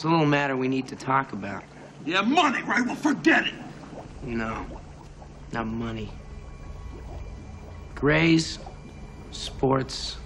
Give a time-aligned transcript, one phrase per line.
[0.00, 1.62] It's a little matter we need to talk about.
[2.06, 2.82] Yeah, money, right?
[2.86, 3.52] Well, forget it.
[4.22, 4.64] No,
[5.52, 6.10] not money.
[7.94, 8.58] Gray's
[9.30, 10.16] Sports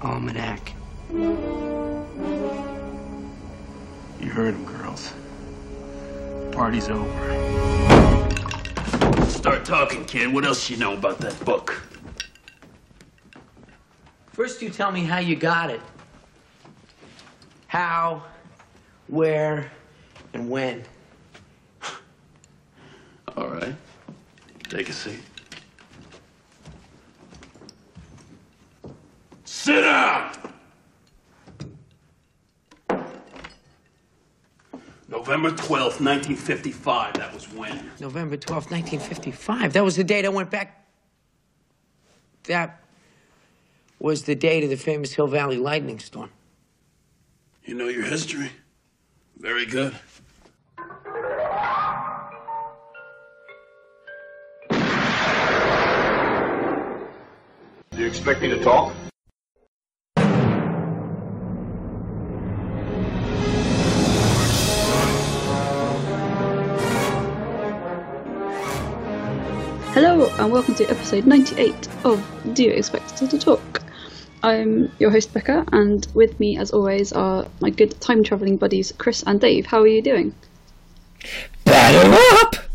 [0.00, 0.74] Almanac.
[1.12, 1.18] You
[4.30, 5.12] heard him, girls.
[6.52, 7.10] Party's over.
[9.26, 10.32] Start talking, kid.
[10.32, 11.82] What else you know about that book?
[14.28, 15.80] First, you tell me how you got it.
[17.66, 18.22] How,
[19.10, 19.70] where,
[20.32, 20.84] and when.
[23.36, 23.74] All right.
[24.68, 25.20] Take a seat.
[29.44, 30.32] Sit down!
[35.08, 37.14] November 12th, 1955.
[37.14, 37.90] That was when?
[38.00, 39.72] November 12th, 1955.
[39.72, 40.86] That was the date I went back.
[42.44, 42.82] That
[43.98, 46.30] was the date of the famous Hill Valley lightning storm.
[47.64, 48.50] You know your history.
[49.40, 49.94] Very good.
[57.90, 58.94] Do you expect me to talk?
[69.94, 72.22] Hello and welcome to episode 98 of
[72.52, 73.89] Do You Expect Us to Talk?
[74.42, 78.92] I'm your host Becca, and with me, as always, are my good time travelling buddies
[78.96, 79.66] Chris and Dave.
[79.66, 80.34] How are you doing?
[81.64, 82.56] Batter up!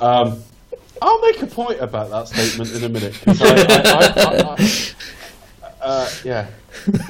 [0.00, 0.42] Um,
[1.02, 3.12] I'll make a point about that statement in a minute.
[3.22, 4.56] 'cause I, I, I, I,
[5.62, 6.46] I, uh, yeah.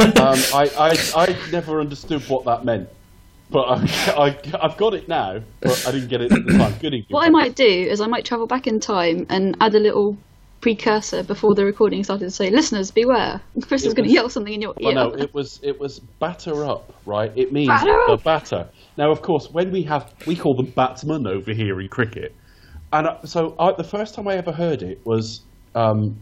[0.00, 2.88] Um, I, I, I never understood what that meant.
[3.50, 3.76] But I,
[4.16, 6.72] I, I've got it now, but I didn't get it at the time.
[6.80, 7.06] Good evening.
[7.10, 10.16] What I might do is I might travel back in time and add a little
[10.60, 13.40] precursor before the recording started to say, "Listeners, beware!
[13.66, 16.00] Chris is going to yell something in your Well, ear." no, it was it was
[16.20, 17.32] batter up, right?
[17.36, 18.24] It means Batter the up.
[18.24, 18.68] batter.
[18.96, 22.34] Now, of course, when we have we call them batsmen over here in cricket,
[22.92, 25.42] and uh, so I, the first time I ever heard it was
[25.74, 26.16] um,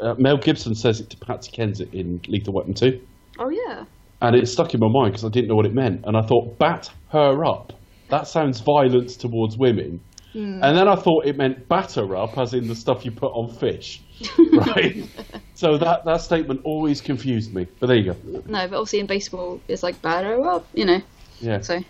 [0.00, 3.00] uh, Mel Gibson says it to Patsy Kensit in Lethal Weapon 2.
[3.38, 3.84] Oh yeah.
[4.22, 6.22] and it stuck in my mind because I didn't know what it meant, and I
[6.22, 7.72] thought bat her up.
[8.08, 10.00] That sounds violence towards women.
[10.32, 10.62] Hmm.
[10.62, 13.52] And then I thought it meant batter up, as in the stuff you put on
[13.52, 14.00] fish,
[14.52, 15.08] right?
[15.54, 17.66] so that, that statement always confused me.
[17.80, 18.42] But there you go.
[18.46, 21.00] No, but obviously in baseball it's like batter up, you know.
[21.40, 21.60] Yeah.
[21.60, 21.80] So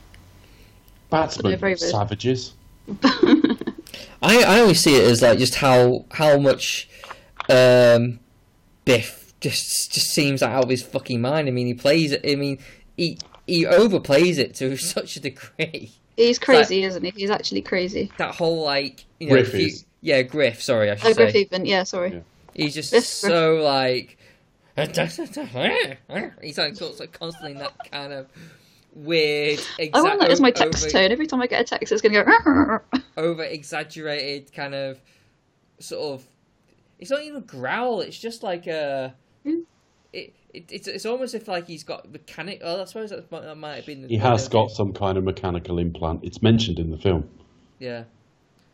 [1.11, 2.55] Batsmen, very savages.
[3.03, 6.89] I, I always see it as like just how how much
[7.49, 8.21] um,
[8.85, 11.49] Biff just just seems out of his fucking mind.
[11.49, 12.15] I mean, he plays.
[12.15, 12.59] I mean,
[12.97, 15.93] he he overplays it to such a degree.
[16.17, 17.11] He's crazy, isn't he?
[17.11, 18.11] He's actually crazy.
[18.19, 19.85] That whole like you know, Griff if you- is.
[20.01, 20.63] yeah, Griff.
[20.63, 21.23] Sorry, I should Oh, say.
[21.25, 21.67] Griff even.
[21.67, 22.13] Yeah, sorry.
[22.15, 22.21] Yeah.
[22.55, 24.17] He's just Griff, so like.
[24.77, 28.27] He's like, sort of constantly in that kind of
[28.95, 29.59] weird.
[29.79, 31.11] Exa- I want that as my over- text tone.
[31.13, 33.01] Every time I get a text, it's going to go.
[33.23, 34.99] over exaggerated kind of
[35.81, 36.27] sort of
[36.99, 39.61] it's not even a growl it's just like a Hmm.
[40.13, 43.43] it, it it's, it's almost if like he's got mechanic oh i suppose that might,
[43.43, 46.25] that might have been the He has got some kind of mechanical implant.
[46.25, 47.29] It's mentioned in the film,
[47.79, 48.05] yeah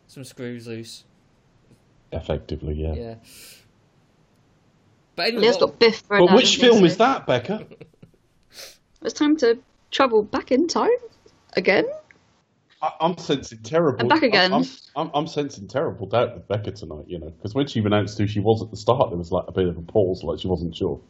[0.06, 1.04] some screws loose
[2.12, 2.94] effectively, yeah.
[2.94, 3.14] yeah
[5.16, 5.96] but anyway He has what- got Biff.
[6.00, 7.66] thrown But which film So is that, Becca?
[9.02, 9.58] It's time to
[9.92, 10.88] travel back in time
[11.52, 11.84] again.
[13.00, 14.00] I'm sensing terrible.
[14.00, 14.52] I'm back again.
[14.52, 14.64] I'm,
[14.96, 18.26] I'm, I'm sensing terrible doubt with Becca tonight, you know, because when she announced who
[18.26, 20.48] she was at the start, there was like a bit of a pause, like she
[20.48, 21.00] wasn't sure.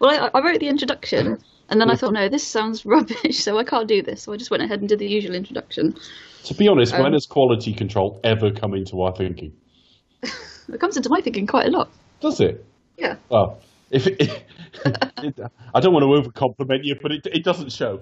[0.00, 1.38] Well, I, I wrote the introduction,
[1.68, 4.22] and then I thought, no, this sounds rubbish, so I can't do this.
[4.22, 5.96] So I just went ahead and did the usual introduction.
[6.44, 9.52] To be honest, when Um, has quality control ever come into our thinking?
[10.72, 11.90] It comes into my thinking quite a lot.
[12.20, 12.64] Does it?
[12.96, 13.16] Yeah.
[13.28, 13.60] Well,
[13.92, 14.44] if it,
[15.22, 15.38] it,
[15.74, 18.00] I don't want to over compliment you, but it, it doesn't show.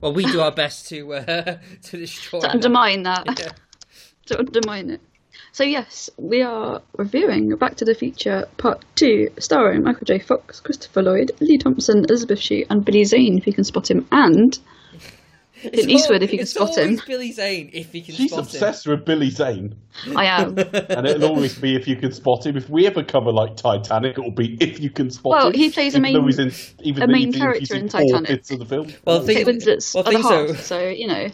[0.00, 2.54] well we do our best to uh to destroy To that.
[2.54, 3.24] undermine that.
[3.38, 3.52] Yeah.
[4.26, 5.00] to undermine it.
[5.52, 10.18] So yes, we are reviewing Back to the Future Part Two, starring Michael J.
[10.18, 14.06] Fox, Christopher Lloyd, Lea Thompson, Elizabeth Shue, and Billy Zane, if you can spot him,
[14.12, 14.58] and
[15.62, 16.84] It's Clint Eastwood, al- if you can it's spot him.
[16.84, 19.74] always Billy Zane if he can She's spot obsessed with Billy Zane,
[20.16, 20.58] I am.
[20.58, 22.56] and it'll always be if you can spot him.
[22.56, 25.54] If we ever cover like Titanic, it'll be if you can spot Well, him.
[25.54, 26.52] he plays a even though main- he's in,
[26.86, 28.28] even a main character in in four Titanic.
[28.28, 28.92] bits of the film.
[29.04, 30.46] Well, Kate think- Winslet's well, other think so.
[30.54, 31.28] half, so you know,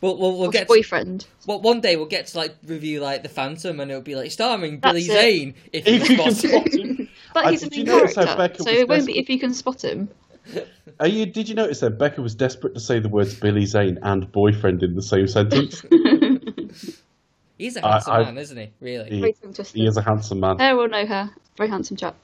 [0.00, 1.26] We'll, we'll, we'll or get to, boyfriend.
[1.46, 4.30] well, one day we'll get to like review like the Phantom, and it'll be like
[4.30, 5.12] starring That's Billy it.
[5.12, 6.96] Zane if, If you you can spot spot him.
[6.96, 7.08] him.
[7.34, 9.54] But I- he's a did you main character, so it won't be if you can
[9.54, 10.08] spot him.
[11.00, 13.98] Are you, did you notice that Becca was desperate to say the words Billy Zane
[14.02, 15.82] and boyfriend in the same sentence?
[17.58, 18.70] He's a handsome I- man, isn't he?
[18.80, 19.10] Really?
[19.10, 19.34] he,
[19.72, 20.58] he is a handsome man.
[20.58, 21.30] Hair will know her.
[21.56, 22.16] Very handsome chap.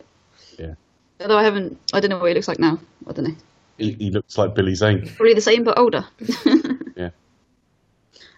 [0.59, 0.75] Yeah.
[1.21, 2.81] Although I haven't, I don't know what he looks like now.
[3.07, 3.37] I don't know.
[3.77, 5.07] he, he looks like Billy Zane.
[5.17, 6.05] Probably the same, but older.
[6.97, 7.11] Yeah.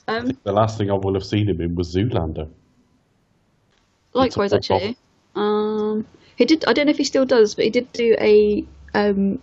[0.06, 2.49] Um, The last thing I will have seen him in was Zoolander.
[4.12, 4.97] likewise, It's a pop actually.
[5.35, 6.06] Um,
[6.37, 6.65] he did.
[6.67, 9.41] I don't know if he still does, but he did do a um,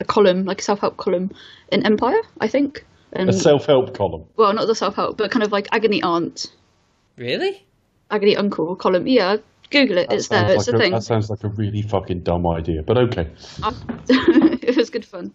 [0.00, 1.30] a column, like a self help column
[1.70, 2.84] in Empire, I think.
[3.16, 4.24] Um, A self-help column.
[4.36, 6.52] well, not the self help, but kind of like agony aunt,
[7.16, 7.64] Really?
[8.10, 9.06] agony uncle column.
[9.06, 9.36] Yeah,
[9.70, 10.08] Google it.
[10.08, 10.40] That it's there.
[10.48, 10.92] sounds It's like a thing.
[10.92, 13.30] That sounds like a really fucking dumb idea, but okay.
[14.08, 15.32] it was good fun.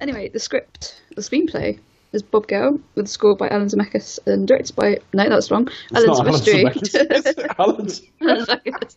[0.00, 1.78] Anyway, the script, the screenplay,
[2.12, 5.68] is Bob Gale, with a score by Alan Zemeckis and directed by no, that's wrong.
[5.90, 7.54] It's Alan not Alan Zemeckis.
[7.58, 7.86] Alan
[8.46, 8.96] Zemeckis.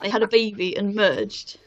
[0.00, 1.58] they had a baby and merged.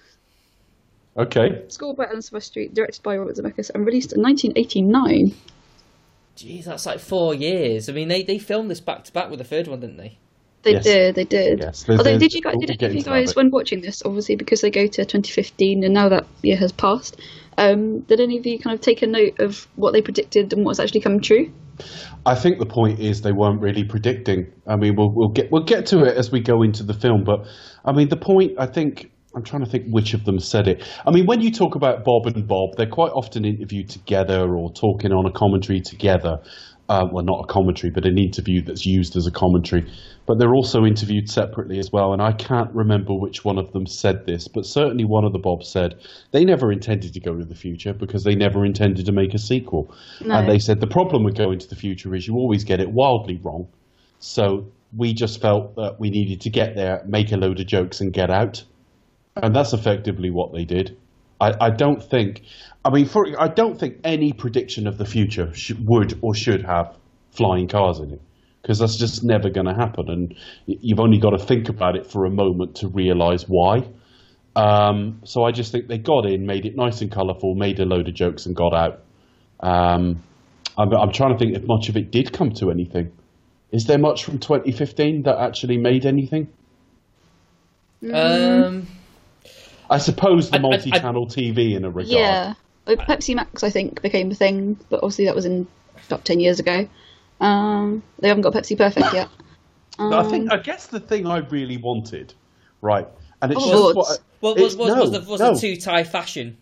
[1.20, 1.66] Okay.
[1.68, 5.36] Scored by Alan Silvestri, directed by Robert Zemeckis, and released in 1989.
[6.38, 7.90] Jeez, that's like four years.
[7.90, 10.18] I mean, they, they filmed this back to back with the third one, didn't they?
[10.64, 10.84] They Yes.
[10.84, 11.60] did, they did.
[11.60, 12.20] Yes, they Although, did.
[12.20, 14.70] did you guys, We'll did any of you guys, when watching this, obviously because they
[14.70, 17.20] go to 2015 and now that year has passed,
[17.58, 20.66] um, did any of you kind of take a note of what they predicted and
[20.66, 21.52] what's actually come true?
[22.26, 24.52] I think the point is they weren't really predicting.
[24.68, 27.24] I mean, we'll, we'll get we'll get to it as we go into the film,
[27.24, 27.48] but
[27.86, 28.54] I mean, the point.
[28.60, 30.84] I think I'm trying to think which of them said it.
[31.06, 34.72] I mean, when you talk about Bob and Bob, they're quite often interviewed together or
[34.74, 36.40] talking on a commentary together.
[36.90, 39.88] Uh, well, not a commentary, but an interview that's used as a commentary.
[40.26, 42.14] But they're also interviewed separately as well.
[42.14, 45.38] And I can't remember which one of them said this, but certainly one of the
[45.38, 46.00] Bobs said
[46.32, 49.38] they never intended to go to the future because they never intended to make a
[49.38, 49.94] sequel.
[50.26, 50.40] No.
[50.40, 52.90] And they said the problem with going to the future is you always get it
[52.92, 53.68] wildly wrong.
[54.18, 54.66] So
[54.98, 58.12] we just felt that we needed to get there, make a load of jokes, and
[58.12, 58.64] get out.
[59.36, 60.98] And that's effectively what they did.
[61.40, 62.44] I, I don't think,
[62.84, 66.66] I mean, for I don't think any prediction of the future sh- would or should
[66.66, 66.96] have
[67.32, 68.22] flying cars in it
[68.62, 70.10] because that's just never going to happen.
[70.10, 70.36] And
[70.66, 73.88] you've only got to think about it for a moment to realize why.
[74.56, 77.86] Um, so I just think they got in, made it nice and colourful, made a
[77.86, 79.04] load of jokes, and got out.
[79.62, 80.22] Um,
[80.78, 83.12] I'm, I'm trying to think if much of it did come to anything.
[83.72, 86.48] Is there much from 2015 that actually made anything?
[88.12, 88.88] Um,
[89.90, 92.12] I suppose the I- I- I- multi-channel TV in a regard.
[92.12, 92.54] Yeah.
[92.88, 95.68] Pepsi Max, I think, became a thing, but obviously that was in
[96.08, 96.88] about 10 years ago.
[97.40, 99.30] Um, they haven't got Pepsi Perfect yet.
[99.98, 102.34] Um, I think I guess the thing I really wanted,
[102.82, 103.06] right,
[103.42, 103.96] and it's Oh, just Lords.
[103.98, 104.08] what.
[104.10, 106.56] I- well, it's- was, was, no, was the, was no, the two tie fashion?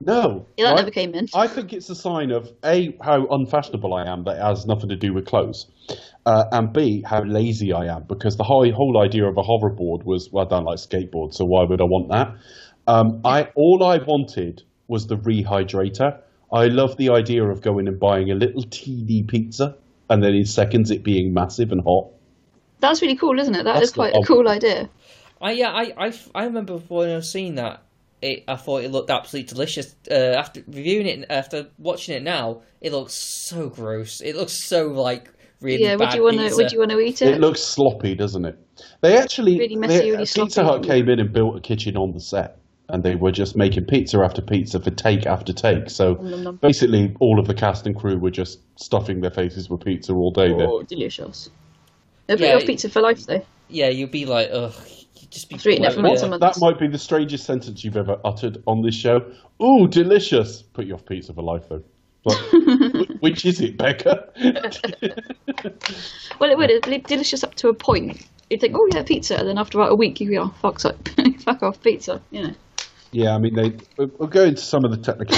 [0.00, 0.46] No.
[0.56, 0.76] Yeah, that right?
[0.78, 1.28] never came in.
[1.34, 4.88] I think it's a sign of a how unfashionable I am that it has nothing
[4.88, 5.66] to do with clothes,
[6.26, 10.04] uh, and b how lazy I am because the whole whole idea of a hoverboard
[10.04, 12.34] was well, I don't like skateboards, so why would I want that?
[12.86, 16.20] Um, I all I wanted was the rehydrator.
[16.52, 19.76] I love the idea of going and buying a little teeny pizza
[20.08, 22.08] and then in seconds it being massive and hot.
[22.80, 23.64] That's really cool, isn't it?
[23.64, 24.90] That is That's quite a cool idea.
[25.40, 27.82] I yeah, I, I, I remember when I was seeing that,
[28.22, 29.94] it, I thought it looked absolutely delicious.
[30.10, 34.20] Uh, after reviewing it, after watching it now, it looks so gross.
[34.20, 35.30] It looks so like
[35.60, 36.54] really Yeah, would you want to?
[36.56, 37.28] Would you want to eat it?
[37.34, 38.58] It looks sloppy, doesn't it?
[39.02, 40.64] They actually Really messy, they- really Pizza.
[40.64, 42.58] Hut came in and built a kitchen on the set,
[42.88, 45.90] and they were just making pizza after pizza for take after take.
[45.90, 46.56] So nom, nom.
[46.56, 50.30] basically, all of the cast and crew were just stuffing their faces with pizza all
[50.30, 50.48] day.
[50.48, 50.66] There.
[50.68, 51.50] oh, delicious.
[52.26, 53.44] They'll put Yeah, you off pizza for life, though.
[53.68, 54.99] Yeah, you'd be like, ugh, you'd
[55.30, 55.56] just be.
[55.56, 56.02] After eating it for bloated.
[56.02, 56.58] months and months.
[56.58, 59.20] That might be the strangest sentence you've ever uttered on this show.
[59.62, 60.62] Ooh, delicious!
[60.62, 61.82] Put you off pizza for life, though.
[62.24, 62.36] But
[63.20, 64.28] which is it, Becca?
[66.38, 66.70] Well, it would.
[66.70, 68.26] It'd be delicious up to a point.
[68.48, 70.84] You'd think, oh yeah, pizza, and then after about a week, you go, oh, fuck's
[70.86, 70.96] up,
[71.40, 72.22] fuck off, pizza.
[72.30, 72.54] You know.
[73.12, 73.76] Yeah, I mean, they.
[73.96, 75.36] We'll go into some of the technical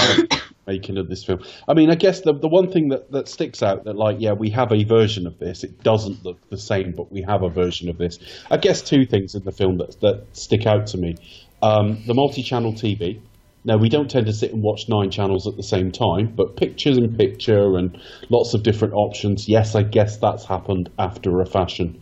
[0.67, 1.39] making of this film.
[1.67, 4.33] I mean, I guess the the one thing that, that sticks out that like, yeah,
[4.33, 5.63] we have a version of this.
[5.63, 8.19] It doesn't look the same, but we have a version of this.
[8.51, 11.15] I guess two things in the film that that stick out to me:
[11.63, 13.21] um, the multi-channel TV.
[13.65, 16.57] Now we don't tend to sit and watch nine channels at the same time, but
[16.57, 17.97] pictures in picture and
[18.29, 19.47] lots of different options.
[19.47, 22.01] Yes, I guess that's happened after a fashion.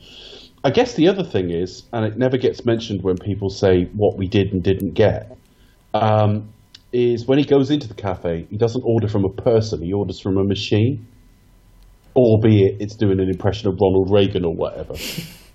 [0.63, 4.18] I guess the other thing is, and it never gets mentioned when people say what
[4.18, 5.38] we did and didn't get,
[5.93, 6.51] um,
[6.93, 10.19] is when he goes into the cafe, he doesn't order from a person, he orders
[10.19, 11.07] from a machine.
[12.15, 14.95] Albeit it's doing an impression of Ronald Reagan or whatever.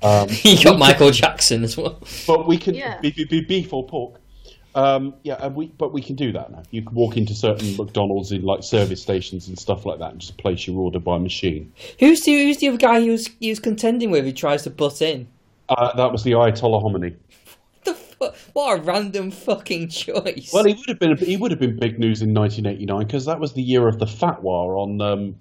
[0.02, 1.98] Um, you got Michael Jackson as well.
[2.26, 3.00] but we can Yeah.
[3.00, 4.20] be, be, be beef or pork.
[4.74, 6.62] Um, yeah, and we but we can do that now.
[6.70, 10.20] You can walk into certain McDonald's in like service stations and stuff like that, and
[10.20, 11.72] just place your order by machine.
[11.98, 14.26] Who's the who's the other guy he was he was contending with?
[14.26, 15.28] Who tries to butt in?
[15.70, 17.16] Uh, that was the Ayatollah Khomeini.
[18.18, 20.50] The fu- what a random fucking choice.
[20.52, 23.38] Well, he would have been he would have been big news in 1989 because that
[23.40, 25.36] was the year of the fatwa on um,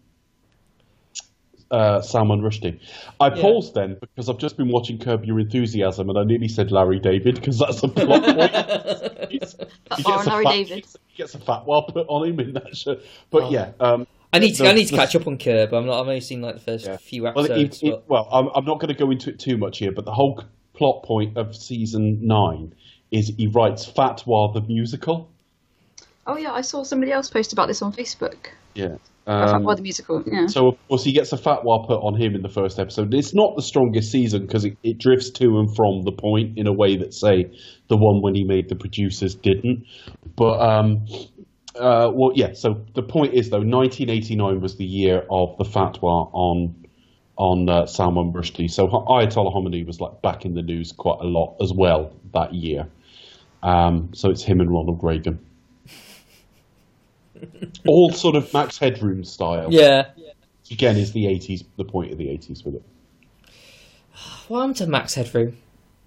[1.71, 2.79] uh, Salman Rushdie.
[3.19, 6.71] I paused then because I've just been watching Curb Your Enthusiasm and I nearly said
[6.71, 9.31] Larry David because that's a plot point.
[9.31, 9.55] He's-
[9.97, 10.85] he gets a Larry fat- David.
[11.17, 12.97] gets a fat while put on him in that show.
[13.31, 15.73] But yeah, um, I need to the- I need to the- catch up on Curb.
[15.73, 16.01] I'm not.
[16.01, 16.97] I've only seen like the first Yeah.
[16.97, 17.81] few Well, episodes.
[17.81, 19.91] it, it, but- well I'm, I'm not going to go into it too much here,
[19.91, 20.43] but the whole
[20.75, 22.73] plot point of season nine
[23.11, 25.29] is he writes Fatwa the musical.
[26.27, 28.47] Oh yeah, I saw somebody else post about this on Facebook.
[28.73, 28.97] Yeah.
[29.27, 30.23] Um, Um, the musical.
[30.25, 30.45] Yeah.
[30.47, 33.11] so of course he gets a fatwa put on him in the first episode.
[33.13, 36.67] It's not the strongest season because it, it drifts to and from the point in
[36.67, 37.51] a way that say
[37.87, 39.85] the one when he made the producers didn't.
[40.35, 41.07] But um,
[41.75, 42.53] uh, well, yeah.
[42.53, 46.84] So the point is though, 1989 was the year of the fatwa on
[47.37, 48.69] on uh, Salman Rushdie.
[48.71, 52.53] So Ayatollah Khomeini was like back in the news quite a lot as well that
[52.53, 52.87] year.
[53.63, 55.39] Um, so it's him and Ronald Reagan.
[57.87, 60.05] All sort of Max Headroom style yeah.
[60.71, 62.83] again is the 80s the point of the 80s with it
[64.47, 65.57] What happened to Max Headroom?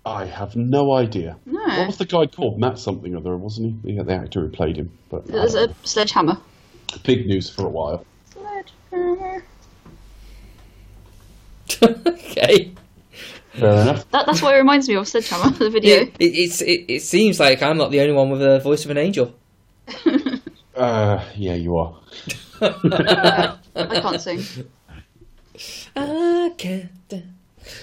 [0.06, 1.60] i have no idea No.
[1.60, 4.48] what was the guy called matt something or other wasn't he yeah, the actor who
[4.48, 6.38] played him but I There's a sledgehammer.
[7.04, 9.44] big news for a while Sledgehammer.
[11.82, 12.72] okay.
[13.52, 15.96] fair enough That, that's what it reminds me of, Sledgehammer, the video.
[16.02, 18.84] It, it, it's it, it seems like I'm not the only one with a voice
[18.84, 19.34] of an angel.
[20.76, 21.96] uh, yeah you are
[22.60, 24.40] I can't sing.
[25.96, 26.90] I can't.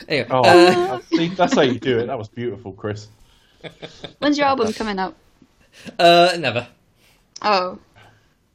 [0.08, 3.08] Anyway, oh uh, see, that's how you do it that was beautiful chris
[4.20, 5.16] When's your album coming out?
[6.00, 6.68] uh, never.
[7.42, 7.80] Oh.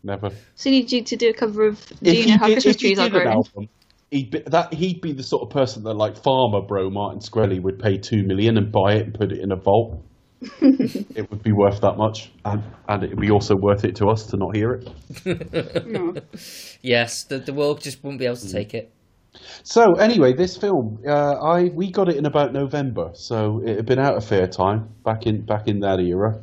[0.02, 2.46] never So you need you to do a cover of Do If You Know How
[2.46, 3.36] did- Christmas Trees Are did an Growing?
[3.36, 3.68] album,
[4.10, 7.62] He'd be, that he'd be the sort of person that, like farmer bro Martin Shkreli,
[7.62, 10.02] would pay two million and buy it and put it in a vault.
[10.60, 14.06] it would be worth that much, and and it would be also worth it to
[14.06, 15.86] us to not hear it.
[15.86, 16.14] No.
[16.82, 18.90] Yes, the the world just wouldn't be able to take it.
[19.62, 23.86] So anyway, this film, uh, I we got it in about November, so it had
[23.86, 26.40] been out a fair time back in back in that era.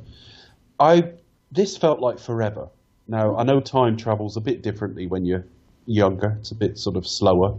[0.79, 1.13] I
[1.51, 2.67] this felt like forever.
[3.07, 5.45] Now I know time travels a bit differently when you're
[5.87, 7.57] younger; it's a bit sort of slower,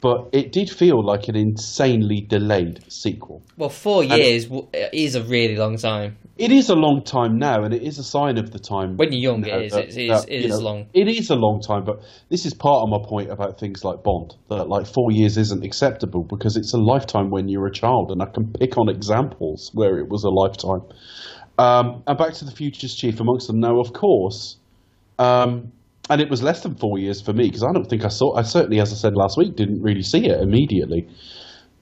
[0.00, 3.42] but it did feel like an insanely delayed sequel.
[3.56, 6.18] Well, four years w- is a really long time.
[6.36, 8.96] It is a long time now, and it is a sign of the time.
[8.96, 9.72] When you're young, it is.
[9.72, 10.86] that- It is- that, it you know, long.
[10.94, 14.04] It is a long time, but this is part of my point about things like
[14.04, 14.34] Bond.
[14.48, 18.22] That like four years isn't acceptable because it's a lifetime when you're a child, and
[18.22, 20.82] I can pick on examples where it was a lifetime.
[21.58, 23.58] Um, and Back to the Future's chief amongst them.
[23.58, 24.58] Now, of course,
[25.18, 25.72] um,
[26.10, 28.34] and it was less than four years for me because I don't think I saw.
[28.34, 31.08] I certainly, as I said last week, didn't really see it immediately.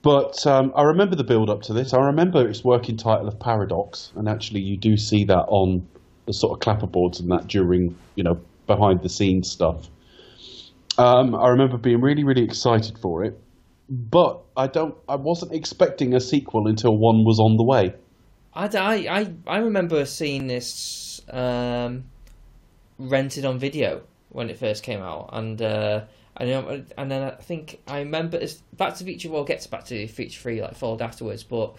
[0.01, 1.93] But um, I remember the build up to this.
[1.93, 5.87] I remember its working title of Paradox, and actually, you do see that on
[6.25, 9.89] the sort of clapperboards and that during you know behind the scenes stuff.
[10.97, 13.39] Um, I remember being really, really excited for it,
[13.89, 14.95] but I don't.
[15.07, 17.93] I wasn't expecting a sequel until one was on the way.
[18.53, 22.05] I, I, I, I remember seeing this um,
[22.97, 24.01] rented on video
[24.37, 26.01] when it first came out, and uh,
[26.39, 29.31] know, and then I think I remember it's Back to the Future.
[29.31, 31.73] Well, get to Back to the Future Three like followed afterwards, but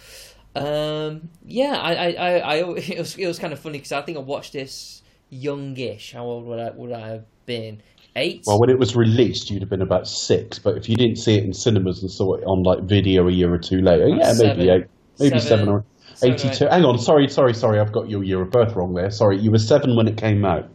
[0.56, 4.02] um, yeah, I, I, I, I, it was it was kind of funny because I
[4.02, 6.12] think I watched this youngish.
[6.12, 7.80] How old would I would I have been?
[8.16, 8.42] Eight.
[8.46, 11.36] Well, when it was released, you'd have been about six, but if you didn't see
[11.36, 14.32] it in cinemas and saw it on like video a year or two later, yeah,
[14.32, 14.58] Seven.
[14.58, 14.86] maybe eight,
[15.20, 15.40] maybe Seven.
[15.40, 15.84] seven, or
[16.14, 16.66] Seven or eighty-two.
[16.66, 19.10] Hang on, sorry, sorry, sorry, I've got your year of birth wrong there.
[19.10, 20.68] Sorry, you were seven when it came out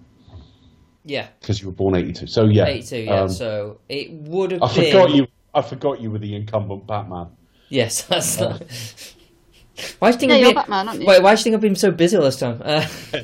[1.05, 2.27] yeah, because you were born eighty-two.
[2.27, 2.99] So yeah, eighty-two.
[3.03, 4.91] Yeah, um, so it would have I been.
[4.91, 5.27] forgot you.
[5.53, 7.27] I forgot you were the incumbent Batman.
[7.69, 8.39] Yes, that's.
[8.39, 8.61] not...
[9.99, 10.55] Why do you think Yeah, I've you're been...
[10.55, 11.07] Batman, aren't you?
[11.07, 12.61] Wait, why do you think I've been so busy all this time?
[12.63, 12.87] Uh,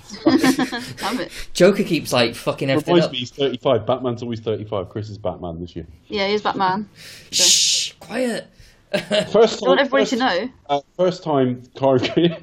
[0.98, 1.32] Damn it.
[1.54, 3.12] Joker keeps like fucking everything Reminds up.
[3.12, 3.86] me, he's thirty-five.
[3.86, 4.90] Batman's always thirty-five.
[4.90, 5.86] Chris is Batman this year.
[6.08, 6.90] Yeah, he's Batman.
[7.32, 8.48] Shh, quiet.
[9.32, 10.50] First I want time, everybody first, to know.
[10.68, 12.00] uh, first time crime.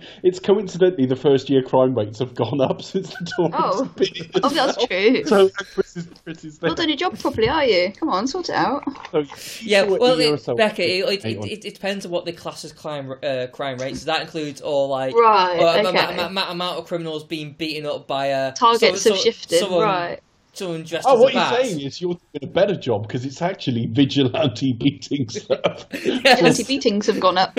[0.22, 3.82] it's coincidentally the first year crime rates have gone up since the Tories Oh.
[3.84, 4.08] have been
[4.44, 4.86] Oh, that's well.
[4.86, 5.24] true.
[5.24, 6.62] So Chris is, Chris is.
[6.62, 7.92] Not doing your job properly, are you?
[7.98, 8.84] Come on, sort it out.
[9.10, 9.24] So
[9.60, 12.12] Yeah, saw it a well, it, so- Becca, it, it, it, it, it depends on
[12.12, 14.04] what the class as crime uh, crime rates.
[14.04, 15.98] That includes all like Right, uh, okay.
[15.98, 19.58] ama- ama- amount of criminals being beaten up by uh, Targets so- have so- shifted,
[19.58, 20.20] someone, right.
[20.56, 21.60] Someone dressed Oh, as what you're bat.
[21.66, 25.86] saying is you're doing a better job because it's actually vigilante beating stuff.
[25.92, 26.22] Yes.
[26.22, 27.58] Vigilante beatings have gone up.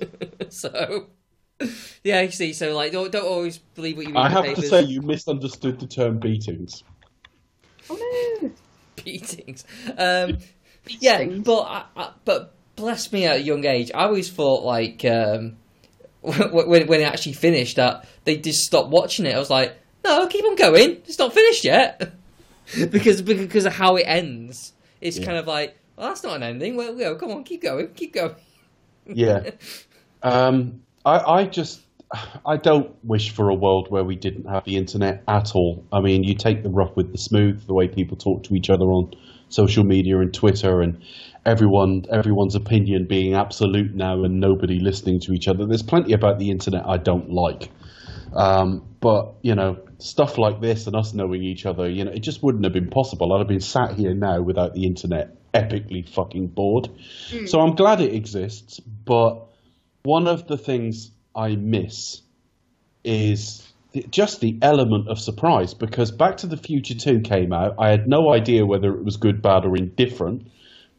[0.50, 1.06] so,
[2.02, 4.42] yeah, you see, so like, don't, don't always believe what you read I in the
[4.42, 6.84] have to say you misunderstood the term beatings.
[7.88, 8.50] Oh no.
[9.02, 9.64] beatings.
[9.96, 10.36] Um,
[10.86, 15.02] yeah, but I, I, but bless me at a young age, I always thought like
[15.06, 15.56] um,
[16.20, 19.34] when when it actually finished that they just stopped watching it.
[19.34, 20.90] I was like, no, keep on going.
[21.06, 22.12] It's not finished yet
[22.90, 24.72] because because of how it ends.
[25.00, 25.26] It's Yeah.
[25.26, 26.76] kind of like, well, that's not an ending.
[26.76, 28.34] Well, well, come on, keep going, keep going.
[29.06, 29.42] Yeah.
[30.22, 31.82] um, I, I just,
[32.46, 35.84] I don't wish for a world where we didn't have the internet at all.
[35.92, 38.70] I mean, you take the rough with the smooth, the way people talk to each
[38.70, 39.12] other on
[39.48, 41.02] social media and Twitter, and
[41.44, 45.66] everyone everyone's opinion being absolute now, and nobody listening to each other.
[45.66, 47.70] There's plenty about the internet I don't like,
[48.34, 52.20] um, but you know, stuff like this and us knowing each other, you know, it
[52.20, 53.32] just wouldn't have been possible.
[53.32, 56.90] I'd have been sat here now without the internet, epically fucking bored.
[57.30, 57.46] Hmm.
[57.46, 59.46] So I'm glad it exists, but
[60.02, 62.20] one of the things I miss
[63.02, 67.76] is the- just the element of surprise because Back to the Future 2 came out.
[67.78, 70.48] I had no idea whether it was good, bad, or indifferent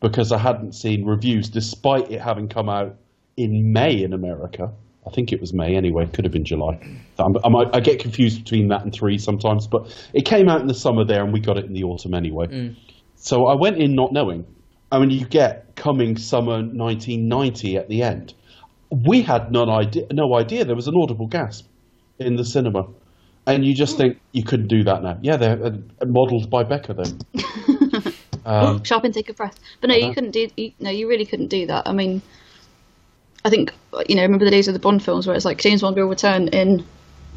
[0.01, 2.95] because I hadn't seen reviews despite it having come out
[3.38, 4.71] in May in America.
[5.07, 6.79] I think it was May anyway, could have been July.
[7.19, 10.62] I'm, I, might, I get confused between that and 3 sometimes, but it came out
[10.62, 12.75] in the summer there and we got it in the autumn anyway.
[13.15, 14.45] So I went in not knowing.
[14.91, 18.33] I mean, you get coming summer 1990 at the end.
[18.89, 21.67] We had no idea, no idea there was an audible gasp
[22.19, 22.88] in the cinema.
[23.47, 25.19] And you just think you couldn't do that now.
[25.21, 25.71] Yeah, they're uh,
[26.05, 27.19] modelled by Becca then.
[28.45, 29.59] um, Sharp intake of breath.
[29.81, 30.13] But no, you Uh-huh.
[30.15, 30.47] couldn't do.
[30.57, 31.88] You, no, you really couldn't do that.
[31.88, 32.21] I mean,
[33.45, 33.71] I think
[34.09, 34.23] you know.
[34.23, 36.83] Remember the days of the Bond films where it's like James Bond will return in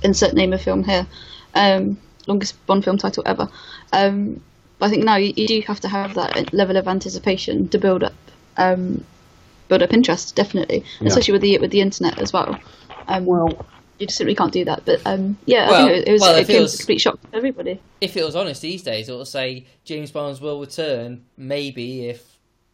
[0.02, 1.06] insert name of film here,
[1.54, 3.48] um, longest Bond film title ever.
[3.92, 4.40] Um,
[4.78, 7.78] but I think now you, you do have to have that level of anticipation to
[7.78, 8.14] build up,
[8.56, 9.04] um,
[9.68, 11.08] build up interest, definitely, Yeah.
[11.08, 12.58] especially with the with the internet as well.
[13.06, 13.66] Um, well,
[13.98, 14.84] you just simply can't do that.
[14.84, 17.00] But um, yeah, I think it, it was well, it it came as a complete
[17.00, 17.80] shock to everybody.
[18.00, 21.24] If it was honest these days, it would say James Bonds will return.
[21.36, 22.27] Maybe if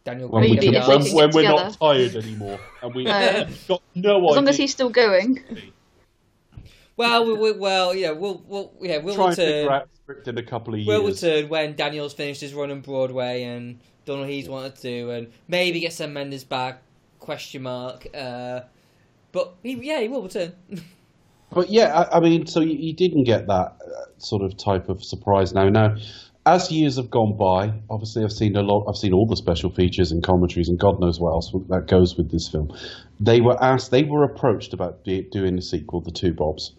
[0.05, 3.47] Daniel when, we can, when, when we're not tired anymore and we've No.
[3.67, 4.29] got no idea.
[4.29, 5.43] As long as he's still going.
[6.95, 9.73] Well, we, we, well, yeah, we'll, we'll, yeah, we'll try and figure return.
[9.73, 10.87] out script in a couple of years.
[10.87, 15.09] We'll return when Daniel's finished his run on Broadway and done what he's wanted to,
[15.09, 16.81] and maybe get Sam Mendes back.
[17.19, 18.07] Question mark.
[18.13, 18.61] Uh,
[19.31, 20.53] but he, yeah, he will return.
[21.51, 24.87] But yeah, I, I mean, so you, you didn't get that uh, sort of type
[24.87, 25.67] of surprise now.
[25.69, 25.95] Now,
[26.45, 28.85] as years have gone by, obviously I've seen a lot.
[28.87, 32.15] I've seen all the special features and commentaries, and God knows what else that goes
[32.15, 32.71] with this film.
[33.19, 36.73] They were asked, they were approached about doing a sequel, The Two Bobs,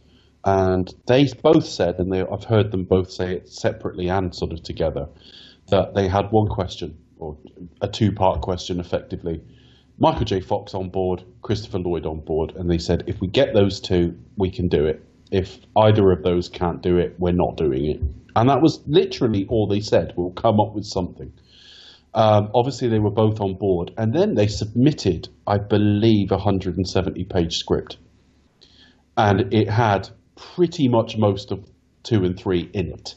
[0.45, 4.53] and they both said, and they, I've heard them both say it separately and sort
[4.53, 5.09] of together,
[5.69, 7.37] that they had one question or
[7.81, 9.43] a two-part question, effectively.
[9.99, 10.41] Michael J.
[10.41, 14.17] Fox on board, Christopher Lloyd on board, and they said if we get those two,
[14.37, 15.03] we can do it.
[15.33, 18.01] If either of those can't do it, we're not doing it.
[18.37, 20.13] And that was literally all they said.
[20.15, 21.33] We'll come up with something.
[22.13, 27.25] Um, obviously, they were both on board, and then they submitted, I believe, a 170
[27.25, 27.97] page script.
[29.17, 31.67] And it had pretty much most of
[32.03, 33.15] two and three in it.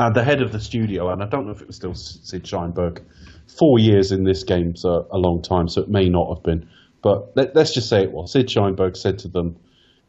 [0.00, 2.42] And the head of the studio, and I don't know if it was still Sid
[2.42, 3.00] Sheinberg,
[3.46, 6.68] four years in this game's a, a long time, so it may not have been.
[7.00, 8.32] But let, let's just say it was.
[8.32, 9.56] Sid Sheinberg said to them,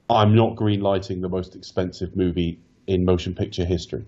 [0.10, 4.06] I'm not greenlighting the most expensive movie in motion picture history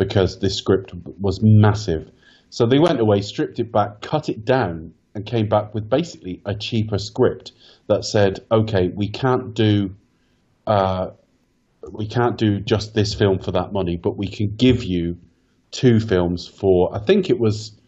[0.00, 2.10] because this script was massive.
[2.48, 6.40] So they went away, stripped it back, cut it down, and came back with basically
[6.46, 7.52] a cheaper script
[7.86, 9.94] that said, okay, we can't do.
[10.66, 11.10] Uh,
[11.92, 15.18] we can't do just this film for that money, but we can give you
[15.70, 16.96] two films for.
[16.96, 17.78] I think it was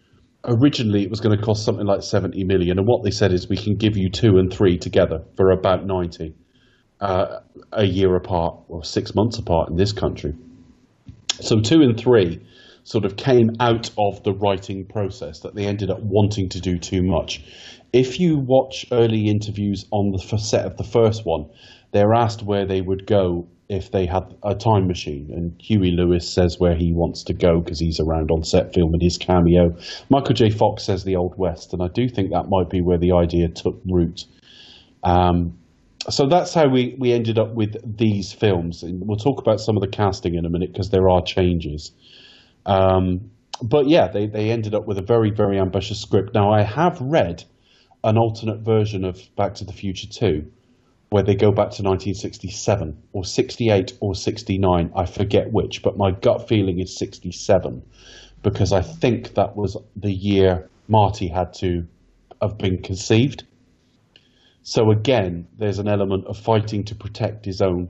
[0.45, 3.49] originally it was going to cost something like seventy million, and what they said is
[3.49, 6.35] we can give you two and three together for about ninety,
[7.01, 7.39] uh,
[7.73, 10.35] a year apart or six months apart in this country.
[11.43, 12.41] So two and three
[12.85, 16.79] sort of came out of the writing process that they ended up wanting to do
[16.79, 17.43] too much.
[17.93, 21.47] If you watch early interviews on the set of the first one,
[21.93, 26.29] they're asked where they would go if they had a time machine, and Huey Lewis
[26.29, 29.77] says where he wants to go because he's around on set filming his cameo.
[30.11, 30.51] Michael J.
[30.51, 33.49] Fox says the Old West, and I do think that might be where the idea
[33.49, 34.27] took root.
[35.03, 35.59] Um,
[36.11, 38.83] so that's how we, we ended up with these films.
[38.83, 41.93] And we'll talk about some of the casting in a minute because there are changes.
[42.67, 43.31] Um,
[43.63, 46.35] but yeah, they, they ended up with a very, very ambitious script.
[46.35, 47.45] Now, I have read
[48.05, 50.51] an alternate version of Back to the Future 2
[51.11, 54.91] where they go back to 1967 or 68 or 69.
[54.97, 57.83] I forget which, but my gut feeling is 67
[58.43, 61.87] because I think that was the year Marty had to
[62.41, 63.45] have been conceived.
[64.63, 67.89] So again, there's an element of fighting to protect his own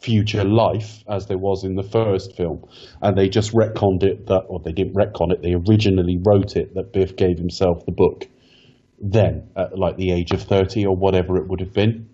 [0.00, 2.62] future life, as there was in the first film,
[3.00, 5.40] and they just retconned it that, or they didn't retcon it.
[5.42, 8.28] They originally wrote it that Biff gave himself the book
[9.00, 12.08] then, at like the age of thirty or whatever it would have been.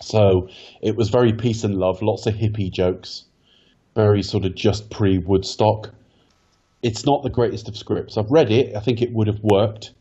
[0.00, 0.48] So
[0.80, 3.24] it was very peace and love, lots of hippie jokes,
[3.94, 5.92] very sort of just pre Woodstock.
[6.82, 8.16] It's not the greatest of scripts.
[8.16, 8.76] I've read it.
[8.76, 9.92] I think it would have worked.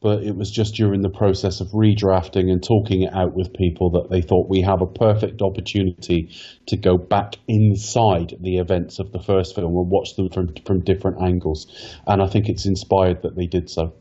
[0.00, 3.90] But it was just during the process of redrafting and talking it out with people
[3.90, 6.30] that they thought we have a perfect opportunity
[6.66, 10.80] to go back inside the events of the first film and watch them from from
[10.80, 11.66] different angles.
[12.06, 13.92] And I think it's inspired that they did so.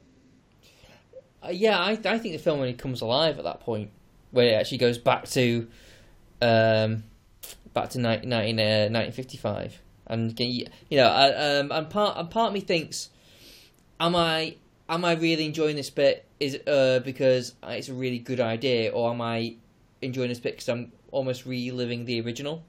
[1.44, 3.92] Uh, yeah, I, I think the film really comes alive at that point,
[4.32, 5.68] where it actually goes back to,
[6.42, 7.04] um,
[7.74, 12.50] back to 19, 19, uh, 1955, and you know, uh, um, and part and part
[12.50, 13.10] of me thinks,
[14.00, 14.56] am I
[14.90, 16.26] am I really enjoying this bit?
[16.40, 19.56] Is uh because it's a really good idea, or am I
[20.02, 22.64] enjoying this bit because I'm almost reliving the original?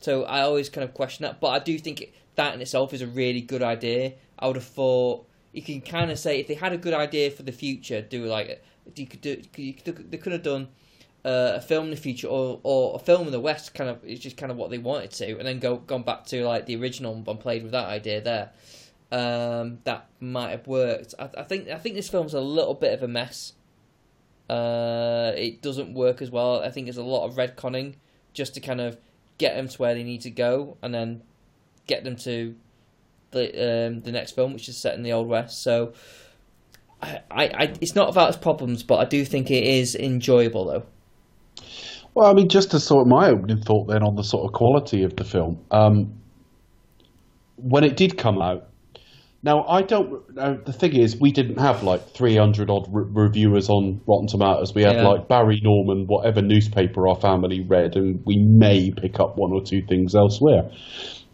[0.00, 3.02] So I always kind of question that, but I do think that in itself is
[3.02, 4.12] a really good idea.
[4.38, 7.30] I would have thought you can kind of say if they had a good idea
[7.30, 8.62] for the future, do like
[8.96, 10.68] you could do you could, they could have done
[11.24, 13.74] uh, a film in the future or or a film in the West.
[13.74, 16.26] Kind of it's just kind of what they wanted to, and then go gone back
[16.26, 18.50] to like the original and played with that idea there.
[19.14, 21.14] Um, that might have worked.
[21.20, 23.52] I, I think I think this film's a little bit of a mess.
[24.50, 26.60] Uh, it doesn't work as well.
[26.60, 27.94] I think there's a lot of retconning
[28.32, 28.98] just to kind of
[29.38, 31.22] get them to where they need to go, and then
[31.86, 32.56] get them to
[33.30, 35.62] the um, the next film, which is set in the Old West.
[35.62, 35.92] So,
[37.00, 40.86] I, I, it's not about its problems, but I do think it is enjoyable though.
[42.14, 44.52] Well, I mean, just to sort of my opening thought then on the sort of
[44.52, 45.64] quality of the film.
[45.70, 46.20] Um,
[47.56, 48.70] when it did come out,
[49.44, 50.22] now I don't.
[50.38, 54.74] Uh, the thing is, we didn't have like 300 odd re- reviewers on Rotten Tomatoes.
[54.74, 55.08] We had Yeah.
[55.08, 59.62] like Barry Norman, whatever newspaper our family read, and we may pick up one or
[59.62, 60.70] two things elsewhere.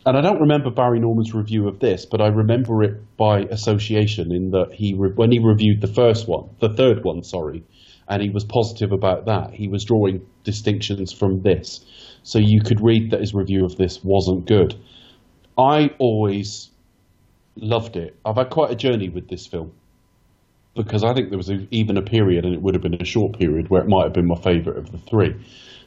[0.04, 4.32] And I don't remember Barry Norman's review of this, but I remember it by association
[4.34, 7.62] in that he re- when he reviewed the first one, the third one, sorry,
[8.08, 9.52] and he was positive about that.
[9.52, 11.84] He was drawing distinctions from this,
[12.24, 14.74] so you could read that his review of this wasn't good.
[15.56, 16.69] I always
[17.56, 18.16] loved it.
[18.24, 19.72] I've had quite a journey with this film.
[20.76, 23.04] Because I think there was a, even a period, and it would have been a
[23.04, 25.34] short period, where it might have been my favourite of the three.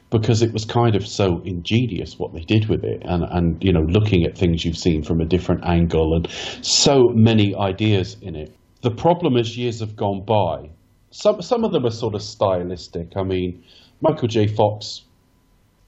[0.10, 3.73] Because it was kind of so ingenious what they did with it and and you
[3.73, 6.28] know looking at things you've seen from a different angle and
[6.62, 8.56] so many ideas in it.
[8.82, 10.69] The problem as years have gone by
[11.10, 13.13] some some of them are sort of stylistic.
[13.15, 13.63] I mean
[14.02, 14.45] michael j.
[14.45, 15.02] Fox